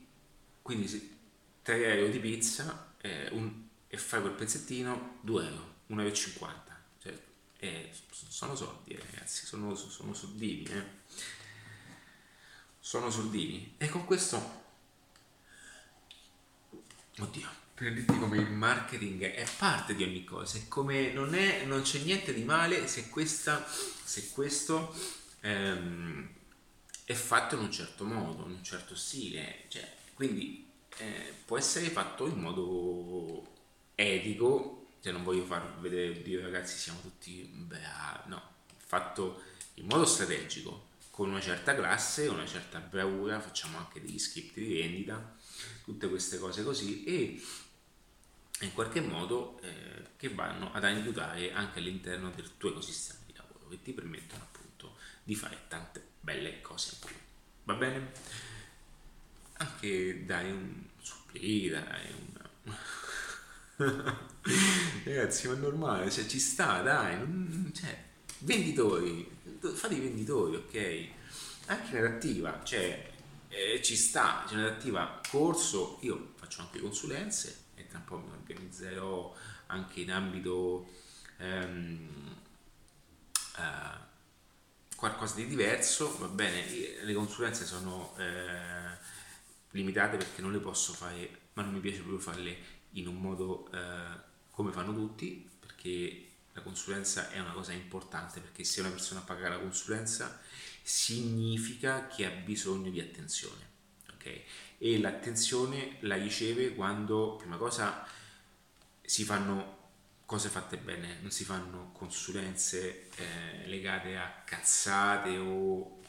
quindi 0.69 0.87
se 0.87 1.17
3 1.63 1.97
euro 1.97 2.11
di 2.11 2.19
pizza 2.19 2.93
eh, 3.01 3.29
un, 3.31 3.67
e 3.87 3.97
fai 3.97 4.21
quel 4.21 4.33
pezzettino 4.33 5.17
2 5.21 5.47
euro, 5.47 5.75
1,50 5.89 6.41
euro. 6.43 6.63
Cioè, 7.01 7.19
eh, 7.57 7.91
sono 8.11 8.55
soldi, 8.55 8.95
ragazzi, 8.95 9.47
sono, 9.47 9.73
sono 9.73 10.13
soldini. 10.13 10.65
Eh. 10.65 10.83
Sono 12.79 13.09
soldini. 13.09 13.73
E 13.77 13.89
con 13.89 14.05
questo, 14.05 14.61
oddio, 17.17 17.49
per 17.79 17.93
dirti 17.93 18.19
come 18.19 18.35
il 18.35 18.51
marketing 18.51 19.23
è 19.23 19.47
parte 19.57 19.95
di 19.95 20.03
ogni 20.03 20.25
cosa, 20.25 20.57
è 20.57 20.67
come 20.67 21.13
non, 21.13 21.33
è, 21.33 21.63
non 21.63 21.81
c'è 21.81 21.99
niente 21.99 22.33
di 22.33 22.43
male 22.43 22.87
se, 22.87 23.07
questa, 23.07 23.65
se 23.65 24.31
questo 24.31 24.93
ehm, 25.39 26.27
è 27.05 27.13
fatto 27.13 27.55
in 27.55 27.61
un 27.61 27.71
certo 27.71 28.03
modo, 28.03 28.43
in 28.47 28.51
un 28.51 28.63
certo 28.65 28.95
stile. 28.95 29.63
Cioè, 29.69 29.89
quindi 30.13 30.67
eh, 30.97 31.33
può 31.45 31.57
essere 31.57 31.87
fatto 31.87 32.27
in 32.27 32.41
modo 32.41 33.47
etico, 33.95 34.87
cioè 35.01 35.13
non 35.13 35.23
voglio 35.23 35.45
far 35.45 35.79
vedere, 35.79 36.21
dire 36.21 36.41
ragazzi 36.41 36.77
siamo 36.77 36.99
tutti, 36.99 37.49
beh, 37.49 37.77
no, 38.25 38.41
fatto 38.75 39.41
in 39.75 39.85
modo 39.85 40.05
strategico, 40.05 40.87
con 41.11 41.29
una 41.29 41.39
certa 41.39 41.73
classe, 41.73 42.27
una 42.27 42.45
certa 42.45 42.79
bravura, 42.79 43.39
facciamo 43.39 43.77
anche 43.77 44.01
degli 44.01 44.19
script 44.19 44.55
di 44.55 44.73
vendita, 44.73 45.37
tutte 45.85 46.09
queste 46.09 46.37
cose 46.39 46.61
così 46.63 47.05
e 47.05 47.41
in 48.61 48.73
qualche 48.73 49.01
modo 49.01 49.59
eh, 49.61 50.07
che 50.17 50.29
vanno 50.29 50.71
ad 50.73 50.83
aiutare 50.83 51.53
anche 51.53 51.79
all'interno 51.79 52.29
del 52.31 52.57
tuo 52.57 52.69
ecosistema 52.69 53.19
di 53.25 53.33
lavoro, 53.35 53.67
che 53.69 53.81
ti 53.81 53.93
permettono 53.93 54.43
appunto 54.43 54.97
di 55.23 55.35
fare 55.35 55.57
tante 55.67 56.03
belle 56.19 56.61
cose 56.61 56.91
in 56.93 57.07
più. 57.07 57.15
Va 57.63 57.73
bene? 57.75 58.11
anche 59.59 60.25
dai 60.25 60.51
un 60.51 60.83
supplì, 61.01 61.69
dai 61.69 62.13
un... 62.17 62.77
Ragazzi, 65.03 65.47
ma 65.47 65.53
è 65.53 65.57
normale, 65.57 66.09
cioè 66.11 66.25
ci 66.25 66.39
sta, 66.39 66.81
dai, 66.81 67.17
non, 67.17 67.71
cioè, 67.73 68.03
venditori, 68.39 69.29
fate 69.73 69.95
i 69.95 69.99
venditori, 69.99 70.55
ok? 70.55 71.07
Anche 71.67 71.91
narrativa, 71.93 72.61
cioè, 72.63 73.11
eh, 73.49 73.81
ci 73.81 73.95
sta, 73.95 74.45
c'è 74.47 74.55
narrativa 74.55 75.21
corso, 75.29 75.97
io 76.01 76.33
faccio 76.35 76.61
anche 76.61 76.79
consulenze, 76.79 77.58
e 77.89 77.91
tra 77.91 77.97
un 77.97 78.05
po' 78.05 78.19
mi 78.19 78.31
organizzerò 78.31 79.35
anche 79.67 80.01
in 80.01 80.11
ambito 80.11 80.87
ehm, 81.37 82.35
eh, 83.57 84.07
qualcosa 84.95 85.35
di 85.35 85.47
diverso, 85.47 86.17
va 86.19 86.27
bene, 86.27 86.65
le 87.03 87.13
consulenze 87.13 87.65
sono 87.65 88.15
eh, 88.17 88.97
limitate 89.71 90.17
perché 90.17 90.41
non 90.41 90.51
le 90.51 90.59
posso 90.59 90.93
fare, 90.93 91.47
ma 91.53 91.63
non 91.63 91.73
mi 91.73 91.79
piace 91.79 91.97
proprio 91.99 92.19
farle 92.19 92.57
in 92.91 93.07
un 93.07 93.15
modo 93.15 93.69
eh, 93.71 94.27
come 94.51 94.71
fanno 94.71 94.93
tutti, 94.93 95.49
perché 95.59 96.27
la 96.53 96.61
consulenza 96.61 97.29
è 97.31 97.39
una 97.39 97.53
cosa 97.53 97.71
importante, 97.71 98.39
perché 98.39 98.63
se 98.63 98.81
una 98.81 98.89
persona 98.89 99.21
paga 99.21 99.49
la 99.49 99.59
consulenza 99.59 100.39
significa 100.83 102.07
che 102.07 102.25
ha 102.25 102.29
bisogno 102.29 102.89
di 102.89 102.99
attenzione, 102.99 103.67
ok? 104.13 104.41
E 104.79 104.99
l'attenzione 104.99 105.97
la 106.01 106.15
riceve 106.15 106.73
quando, 106.73 107.35
prima 107.35 107.57
cosa, 107.57 108.07
si 109.01 109.23
fanno 109.23 109.77
cose 110.25 110.49
fatte 110.49 110.77
bene, 110.77 111.17
non 111.21 111.31
si 111.31 111.43
fanno 111.43 111.91
consulenze 111.91 113.09
eh, 113.15 113.67
legate 113.67 114.15
a 114.15 114.43
cazzate 114.45 115.37
o 115.37 115.99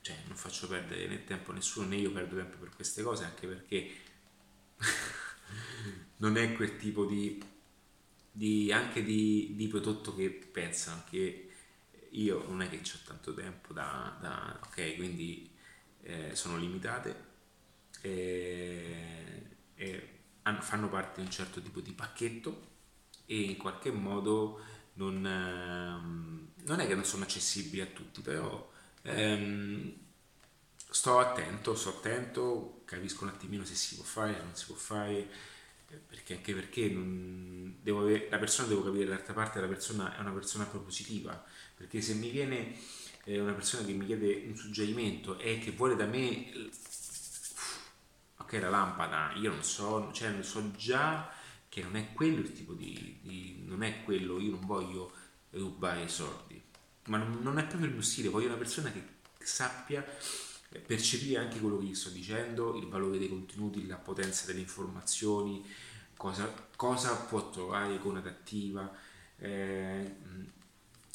cioè 0.00 0.16
non 0.26 0.36
faccio 0.36 0.68
perdere 0.68 1.08
né 1.08 1.24
tempo 1.24 1.50
a 1.50 1.54
nessuno 1.54 1.88
né 1.88 1.96
io 1.96 2.12
perdo 2.12 2.36
tempo 2.36 2.56
per 2.56 2.70
queste 2.70 3.02
cose 3.02 3.24
anche 3.24 3.46
perché 3.48 3.96
non 6.18 6.36
è 6.36 6.52
quel 6.54 6.76
tipo 6.76 7.04
di, 7.04 7.42
di 8.30 8.70
anche 8.72 9.02
di, 9.02 9.54
di, 9.56 9.66
prodotto 9.66 10.14
che 10.14 10.30
pensano 10.30 11.02
che 11.10 11.50
io 12.10 12.44
non 12.46 12.62
è 12.62 12.70
che 12.70 12.76
ho 12.76 12.98
tanto 13.04 13.34
tempo 13.34 13.72
da, 13.72 14.16
da 14.20 14.58
ok 14.66 14.94
quindi 14.94 15.50
eh, 16.02 16.34
sono 16.36 16.56
limitate 16.56 17.26
e, 18.00 19.56
e 19.74 20.08
fanno 20.60 20.88
parte 20.88 21.20
di 21.20 21.26
un 21.26 21.32
certo 21.32 21.60
tipo 21.60 21.80
di 21.80 21.92
pacchetto 21.92 22.66
e 23.26 23.40
in 23.40 23.56
qualche 23.56 23.90
modo 23.90 24.60
non, 24.94 25.24
ehm, 25.24 26.48
non 26.64 26.80
è 26.80 26.86
che 26.86 26.94
non 26.94 27.04
sono 27.04 27.24
accessibili 27.24 27.80
a 27.80 27.86
tutti, 27.86 28.20
però 28.20 28.70
ehm, 29.02 29.94
sto 30.90 31.18
attento, 31.18 31.74
sto 31.74 31.90
attento, 31.90 32.82
capisco 32.84 33.24
un 33.24 33.30
attimino 33.30 33.64
se 33.64 33.74
si 33.74 33.94
può 33.96 34.04
fare, 34.04 34.34
se 34.34 34.42
non 34.42 34.54
si 34.54 34.66
può 34.66 34.74
fare, 34.76 35.28
perché 36.06 36.34
anche 36.34 36.54
perché 36.54 36.86
avere, 38.00 38.28
la 38.30 38.38
persona 38.38 38.68
devo 38.68 38.82
capire 38.82 39.04
dall'altra 39.04 39.32
parte 39.32 39.60
la 39.60 39.66
persona 39.66 40.16
è 40.16 40.20
una 40.20 40.32
persona 40.32 40.64
propositiva, 40.64 41.42
perché 41.74 42.00
se 42.00 42.14
mi 42.14 42.30
viene 42.30 42.74
eh, 43.24 43.40
una 43.40 43.52
persona 43.52 43.84
che 43.84 43.92
mi 43.92 44.06
chiede 44.06 44.44
un 44.46 44.56
suggerimento 44.56 45.38
e 45.38 45.58
che 45.58 45.72
vuole 45.72 45.96
da 45.96 46.06
me 46.06 46.70
ok 48.48 48.60
la 48.62 48.70
lampada, 48.70 49.32
io 49.34 49.50
non 49.50 49.62
so, 49.62 50.10
cioè 50.12 50.42
so 50.42 50.70
già 50.72 51.30
che 51.68 51.82
non 51.82 51.96
è 51.96 52.14
quello 52.14 52.40
il 52.40 52.52
tipo 52.52 52.72
di, 52.72 53.18
di 53.20 53.62
non 53.66 53.82
è 53.82 54.02
quello, 54.04 54.40
io 54.40 54.52
non 54.52 54.64
voglio 54.64 55.12
rubare 55.50 56.08
soldi, 56.08 56.60
ma 57.04 57.18
non, 57.18 57.42
non, 57.42 57.58
è 57.58 57.66
proprio 57.66 57.88
il 57.88 57.92
mio 57.94 58.02
stile, 58.02 58.30
voglio 58.30 58.46
una 58.46 58.56
persona 58.56 58.90
che 58.90 59.02
sappia 59.38 60.02
percepire 60.86 61.40
anche 61.40 61.60
quello 61.60 61.78
che 61.78 61.84
gli 61.84 61.94
sto 61.94 62.08
dicendo, 62.08 62.74
il 62.76 62.88
valore 62.88 63.18
dei 63.18 63.28
contenuti, 63.28 63.86
la 63.86 63.96
potenza 63.96 64.46
delle 64.46 64.60
informazioni, 64.60 65.62
cosa, 66.16 66.50
cosa 66.74 67.16
può 67.16 67.50
trovare 67.50 67.98
con 67.98 68.16
adattiva. 68.16 68.90
Eh, 69.36 70.16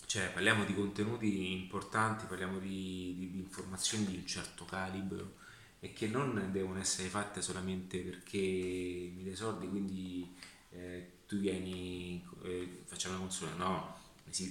cioè 0.05 0.31
parliamo 0.31 0.65
di 0.65 0.75
contenuti 0.75 1.51
importanti, 1.53 2.25
parliamo 2.27 2.59
di, 2.59 3.15
di, 3.17 3.31
di 3.31 3.39
informazioni 3.39 4.05
di 4.05 4.17
un 4.17 4.27
certo 4.27 4.65
calibro 4.65 5.41
e 5.83 5.91
che 5.91 6.07
non 6.07 6.47
devono 6.53 6.79
essere 6.79 7.09
fatte 7.09 7.41
solamente 7.41 7.99
perché 7.99 8.37
mi 8.37 9.21
dai 9.25 9.35
soldi, 9.35 9.67
quindi 9.67 10.33
eh, 10.69 11.23
tu 11.27 11.35
vieni, 11.35 12.25
eh, 12.43 12.83
facciamo 12.85 13.15
una 13.15 13.23
consulenza, 13.23 13.61
no, 13.61 13.97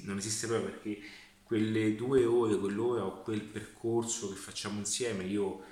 non 0.03 0.19
esiste 0.19 0.47
proprio 0.47 0.69
perché 0.69 1.01
quelle 1.43 1.95
due 1.95 2.27
ore, 2.27 2.59
quell'ora 2.59 3.07
o 3.07 3.23
quel 3.23 3.41
percorso 3.41 4.29
che 4.29 4.35
facciamo 4.35 4.79
insieme, 4.79 5.25
io, 5.25 5.63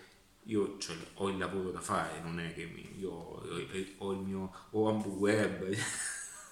io 0.44 0.78
cioè, 0.78 0.96
ho 1.16 1.28
il 1.28 1.36
lavoro 1.36 1.70
da 1.70 1.82
fare, 1.82 2.22
non 2.22 2.40
è 2.40 2.54
che 2.54 2.64
mi, 2.64 2.98
io 2.98 3.10
ho, 3.10 3.42
ho, 3.98 4.12
il 4.12 4.18
mio 4.20 4.50
ho 4.70 4.88
Ambu 4.88 5.10
Web, 5.10 5.76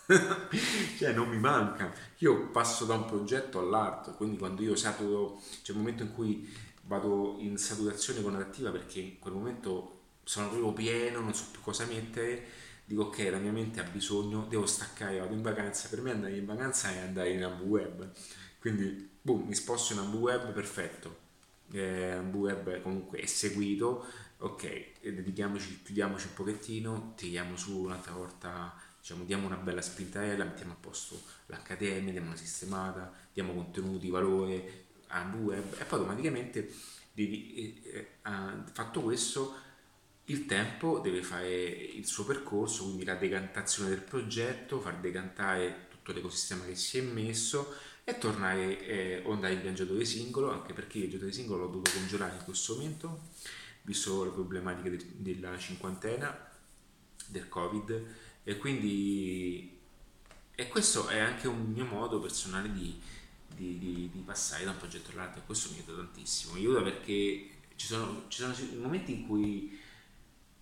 cioè 0.98 1.14
non 1.14 1.30
mi 1.30 1.38
manca, 1.38 1.94
io 2.18 2.50
passo 2.50 2.84
da 2.84 2.92
un 2.92 3.06
progetto 3.06 3.58
all'altro, 3.58 4.14
quindi 4.16 4.36
quando 4.36 4.62
io 4.62 4.76
saturo, 4.76 5.40
c'è 5.62 5.72
un 5.72 5.78
momento 5.78 6.02
in 6.02 6.12
cui 6.12 6.66
vado 6.88 7.36
in 7.38 7.56
saturazione 7.58 8.22
con 8.22 8.34
adattiva 8.34 8.70
perché 8.70 9.00
in 9.00 9.18
quel 9.18 9.34
momento 9.34 10.00
sono 10.24 10.48
proprio 10.48 10.72
pieno, 10.72 11.20
non 11.20 11.34
so 11.34 11.44
più 11.52 11.60
cosa 11.60 11.84
mettere, 11.84 12.44
dico 12.84 13.02
ok, 13.02 13.28
la 13.30 13.38
mia 13.38 13.52
mente 13.52 13.80
ha 13.80 13.84
bisogno, 13.84 14.46
devo 14.48 14.66
staccare, 14.66 15.18
vado 15.18 15.34
in 15.34 15.42
vacanza, 15.42 15.88
per 15.88 16.00
me 16.00 16.10
andare 16.10 16.36
in 16.36 16.46
vacanza 16.46 16.90
è 16.90 16.98
andare 16.98 17.30
in 17.30 17.44
Ambu 17.44 17.64
Web, 17.64 18.10
quindi 18.58 19.08
boom, 19.20 19.46
mi 19.46 19.54
sposto 19.54 19.92
in 19.92 20.00
Ambu 20.00 20.18
Web, 20.18 20.52
perfetto, 20.52 21.16
eh, 21.72 22.12
Ambu 22.12 22.40
Web 22.40 22.80
comunque 22.82 23.18
è 23.18 23.26
seguito, 23.26 24.06
ok, 24.38 25.00
dedichiamoci, 25.02 25.82
chiudiamoci 25.82 26.26
un 26.28 26.34
pochettino, 26.34 27.12
tiriamo 27.16 27.56
su 27.56 27.78
un'altra 27.78 28.12
volta, 28.12 28.74
diciamo, 28.98 29.24
diamo 29.24 29.46
una 29.46 29.56
bella 29.56 29.82
spintarella, 29.82 30.44
mettiamo 30.44 30.72
a 30.72 30.76
posto 30.80 31.20
l'accademia, 31.46 32.12
diamo 32.12 32.28
una 32.28 32.36
sistemata, 32.36 33.12
diamo 33.32 33.52
contenuti, 33.54 34.08
valore, 34.08 34.86
Ambu 35.08 35.38
Web 35.38 35.74
e 35.78 35.84
poi 35.84 35.98
automaticamente 35.98 36.72
devi, 37.12 37.82
eh, 37.82 37.96
eh, 37.96 38.42
fatto 38.72 39.02
questo 39.02 39.66
il 40.26 40.46
tempo 40.46 40.98
deve 40.98 41.22
fare 41.22 41.50
il 41.50 42.06
suo 42.06 42.24
percorso, 42.24 42.84
quindi 42.84 43.04
la 43.04 43.14
decantazione 43.14 43.88
del 43.88 44.02
progetto, 44.02 44.80
far 44.80 44.98
decantare 44.98 45.86
tutto 45.90 46.12
l'ecosistema 46.12 46.64
che 46.64 46.74
si 46.74 46.98
è 46.98 47.00
messo 47.00 47.74
e 48.04 48.18
tornare 48.18 48.86
eh, 48.86 49.22
o 49.24 49.32
andare 49.32 49.54
in 49.54 49.62
viaggiatore 49.62 50.04
singolo, 50.04 50.50
anche 50.50 50.74
perché 50.74 50.98
il 50.98 51.04
viaggiatore 51.04 51.32
singolo 51.32 51.64
l'ho 51.64 51.70
dovuto 51.70 51.92
congelare 51.92 52.36
in 52.36 52.44
questo 52.44 52.74
momento, 52.74 53.20
visto 53.82 54.24
le 54.24 54.30
problematiche 54.30 54.90
de- 54.90 55.06
della 55.16 55.56
cinquantena, 55.56 56.50
del 57.26 57.48
covid, 57.48 58.06
e 58.44 58.56
quindi 58.58 59.76
e 60.54 60.66
questo 60.66 61.06
è 61.06 61.20
anche 61.20 61.46
un 61.46 61.70
mio 61.70 61.84
modo 61.84 62.18
personale 62.18 62.72
di, 62.72 63.00
di, 63.58 63.78
di, 63.78 64.10
di 64.12 64.20
passare 64.20 64.64
da 64.64 64.70
un 64.70 64.78
progetto 64.78 65.10
all'altro 65.10 65.40
e 65.40 65.44
questo 65.44 65.70
mi 65.70 65.78
aiuta 65.78 65.94
tantissimo, 65.94 66.54
mi 66.54 66.60
aiuta 66.60 66.82
perché 66.82 67.50
ci 67.76 67.86
sono, 67.86 68.24
ci 68.28 68.40
sono 68.40 68.54
momenti 68.80 69.12
in 69.12 69.26
cui 69.26 69.78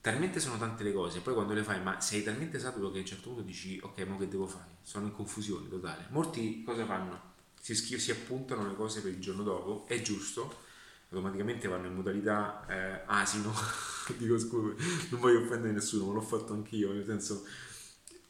talmente 0.00 0.38
sono 0.38 0.56
tante 0.56 0.84
le 0.84 0.92
cose, 0.92 1.20
poi 1.20 1.34
quando 1.34 1.52
le 1.52 1.62
fai, 1.62 1.82
ma 1.82 2.00
sei 2.00 2.22
talmente 2.22 2.58
saturo 2.58 2.90
che 2.90 2.98
a 2.98 3.00
un 3.00 3.06
certo 3.06 3.28
punto 3.30 3.42
dici 3.42 3.78
ok, 3.82 3.98
ma 4.06 4.16
che 4.16 4.28
devo 4.28 4.46
fare? 4.46 4.76
Sono 4.82 5.06
in 5.06 5.12
confusione 5.12 5.68
totale. 5.68 6.06
Molti 6.10 6.62
cosa 6.62 6.84
fanno? 6.84 7.34
Si, 7.60 7.74
schi- 7.74 7.98
si 7.98 8.12
appuntano 8.12 8.66
le 8.68 8.76
cose 8.76 9.00
per 9.00 9.10
il 9.10 9.18
giorno 9.18 9.42
dopo, 9.42 9.84
è 9.88 10.00
giusto, 10.02 10.62
automaticamente 11.08 11.66
vanno 11.66 11.86
in 11.86 11.94
modalità 11.94 12.64
eh, 12.68 13.02
asino, 13.06 13.52
dico 14.16 14.38
scusa, 14.38 14.74
non 15.10 15.20
voglio 15.20 15.40
offendere 15.40 15.72
nessuno, 15.72 16.06
ma 16.06 16.12
l'ho 16.12 16.20
fatto 16.20 16.52
anch'io, 16.52 16.92
nel 16.92 17.04
senso 17.04 17.44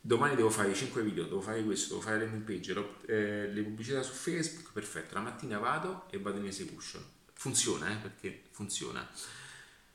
domani 0.07 0.36
devo 0.36 0.50
fare 0.50 0.72
5 0.72 1.02
video, 1.02 1.24
devo 1.24 1.40
fare 1.40 1.64
questo, 1.64 1.94
devo 1.94 2.00
fare 2.00 2.18
landing 2.20 2.42
page, 2.44 2.88
eh, 3.07 3.52
le 3.52 3.62
pubblicità 3.62 4.02
su 4.02 4.12
Facebook, 4.12 4.72
perfetto, 4.72 5.14
la 5.14 5.20
mattina 5.20 5.59
vado 5.59 6.07
e 6.11 6.18
vado 6.18 6.38
in 6.38 6.46
execution. 6.46 7.04
Funziona, 7.32 7.90
eh, 7.90 7.96
perché 7.96 8.44
funziona, 8.50 9.07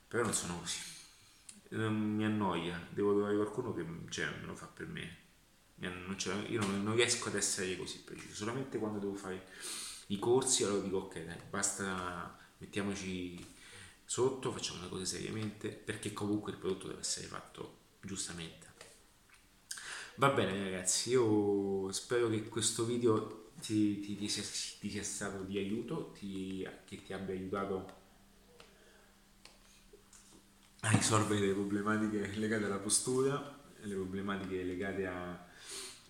però 0.06 0.22
non 0.22 0.34
sono 0.34 0.58
così 0.58 1.00
mi 1.76 2.24
annoia, 2.24 2.86
devo 2.90 3.14
trovare 3.14 3.34
qualcuno 3.34 3.72
che 3.72 3.84
cioè, 4.10 4.26
me 4.40 4.46
lo 4.46 4.54
fa 4.54 4.66
per 4.66 4.86
me. 4.86 5.20
Non 5.76 6.16
io 6.48 6.60
non, 6.60 6.84
non, 6.84 6.94
riesco 6.94 7.28
ad 7.28 7.34
essere 7.34 7.76
così 7.76 8.00
preciso, 8.00 8.34
solamente 8.34 8.78
quando 8.78 9.00
devo 9.00 9.14
fare 9.14 9.46
i 10.08 10.18
corsi 10.18 10.62
allora 10.62 10.82
dico 10.82 10.98
ok 10.98 11.24
dai, 11.24 11.38
basta, 11.50 12.38
mettiamoci 12.58 13.54
sotto, 14.04 14.52
facciamo 14.52 14.82
le 14.82 14.88
cose 14.88 15.06
seriamente, 15.06 15.70
perché 15.70 16.12
comunque 16.12 16.52
il 16.52 16.58
prodotto 16.58 16.86
deve 16.88 17.00
essere 17.00 17.26
fatto 17.26 17.78
giustamente. 18.00 18.71
Va 20.16 20.28
bene 20.28 20.62
ragazzi, 20.62 21.10
io 21.10 21.90
spero 21.90 22.28
che 22.28 22.46
questo 22.48 22.84
video 22.84 23.50
ti, 23.60 23.98
ti, 24.00 24.16
ti, 24.16 24.28
sia, 24.28 24.42
ti 24.78 24.90
sia, 24.90 25.02
stato 25.02 25.42
di 25.42 25.56
aiuto, 25.56 26.12
che 26.12 27.02
ti 27.02 27.12
abbia 27.12 27.34
aiutato 27.34 28.00
a 30.80 30.90
risolvere 30.90 31.46
le 31.46 31.54
problematiche 31.54 32.26
legate 32.36 32.64
alla 32.64 32.78
postura, 32.78 33.58
le 33.80 33.94
problematiche 33.94 34.62
legate 34.64 35.06
a, 35.06 35.46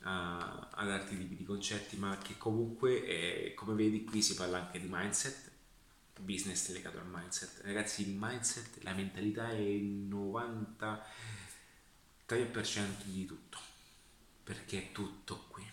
a, 0.00 0.68
ad 0.72 0.90
altri 0.90 1.18
tipi 1.18 1.36
di 1.36 1.44
concetti, 1.44 1.96
ma 1.96 2.18
che 2.18 2.36
comunque, 2.36 3.04
eh, 3.04 3.54
come 3.54 3.74
vedi, 3.74 4.04
qui 4.04 4.20
si 4.20 4.34
parla 4.34 4.58
anche 4.58 4.80
di 4.80 4.88
mindset, 4.90 5.50
business 6.18 6.70
legato 6.70 6.98
al 6.98 7.06
mindset. 7.06 7.60
Ragazzi, 7.62 8.08
il 8.08 8.16
mindset, 8.18 8.82
la 8.82 8.94
mentalità 8.94 9.50
è 9.50 9.58
il 9.58 10.08
93% 10.08 13.04
di 13.04 13.26
tutto, 13.26 13.58
perché 14.42 14.78
è 14.78 14.92
tutto 14.92 15.44
qui. 15.48 15.64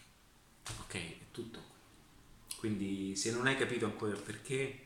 Ok, 0.79 0.95
è 0.95 1.17
tutto 1.31 1.59
qui. 1.59 1.77
Quindi 2.57 3.15
se 3.15 3.31
non 3.31 3.47
hai 3.47 3.55
capito 3.55 3.85
ancora 3.85 4.11
il 4.11 4.21
perché, 4.21 4.85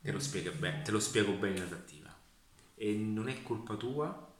te 0.00 0.12
lo 0.12 0.20
spiego 0.20 0.52
bene, 0.52 0.82
te 0.82 0.90
lo 0.90 1.00
spiego 1.00 1.32
bene 1.32 1.56
in 1.56 1.62
adattiva 1.62 2.16
e 2.74 2.94
non 2.94 3.28
è 3.28 3.42
colpa 3.42 3.76
tua, 3.76 4.34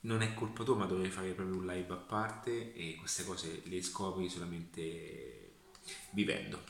non 0.00 0.22
è 0.22 0.34
colpa 0.34 0.64
tua 0.64 0.76
ma 0.76 0.86
dovevi 0.86 1.08
fare 1.08 1.32
proprio 1.32 1.56
un 1.56 1.66
live 1.66 1.92
a 1.92 1.96
parte 1.96 2.74
e 2.74 2.96
queste 2.96 3.24
cose 3.24 3.62
le 3.64 3.82
scopri 3.82 4.28
solamente 4.28 5.52
vivendo. 6.10 6.62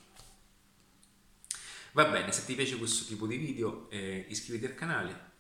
Va 1.93 2.05
bene, 2.05 2.31
se 2.31 2.45
ti 2.45 2.55
piace 2.55 2.77
questo 2.77 3.07
tipo 3.07 3.27
di 3.27 3.39
video 3.39 3.91
eh, 3.91 4.27
iscriviti 4.29 4.67
al 4.67 4.75
canale 4.75 5.31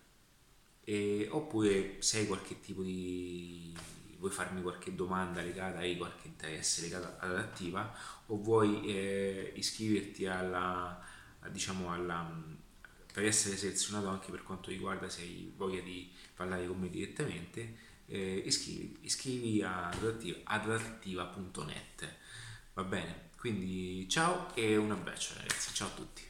eh, 0.84 1.28
oppure 1.30 2.00
se 2.00 2.18
hai 2.18 2.26
qualche 2.26 2.58
tipo 2.60 2.82
di 2.82 3.76
vuoi 4.18 4.30
farmi 4.30 4.62
qualche 4.62 4.94
domanda 4.94 5.40
legata, 5.42 5.78
hai 5.78 5.96
qualche 5.96 6.28
interesse 6.28 6.82
legato 6.82 7.16
all'attiva 7.18 7.92
o 8.26 8.36
vuoi 8.36 8.86
eh, 8.86 9.52
iscriverti 9.56 10.26
alla, 10.26 11.00
diciamo 11.50 11.92
alla, 11.92 12.30
per 13.12 13.24
essere 13.24 13.56
selezionato 13.56 14.08
anche 14.08 14.30
per 14.30 14.42
quanto 14.42 14.70
riguarda 14.70 15.08
se 15.08 15.22
hai 15.22 15.52
voglia 15.56 15.80
di 15.80 16.12
parlare 16.34 16.66
con 16.66 16.78
me 16.78 16.90
direttamente, 16.90 17.86
eh, 18.06 18.42
iscrivi, 18.44 18.98
iscrivi 19.02 19.62
ad 19.62 20.22
adattiva.net. 20.44 22.16
Va 22.74 22.84
bene? 22.84 23.30
Quindi 23.36 24.08
ciao 24.08 24.54
e 24.54 24.76
un 24.76 24.90
abbraccio 24.90 25.34
ragazzi, 25.36 25.72
ciao 25.72 25.88
a 25.88 25.92
tutti. 25.92 26.27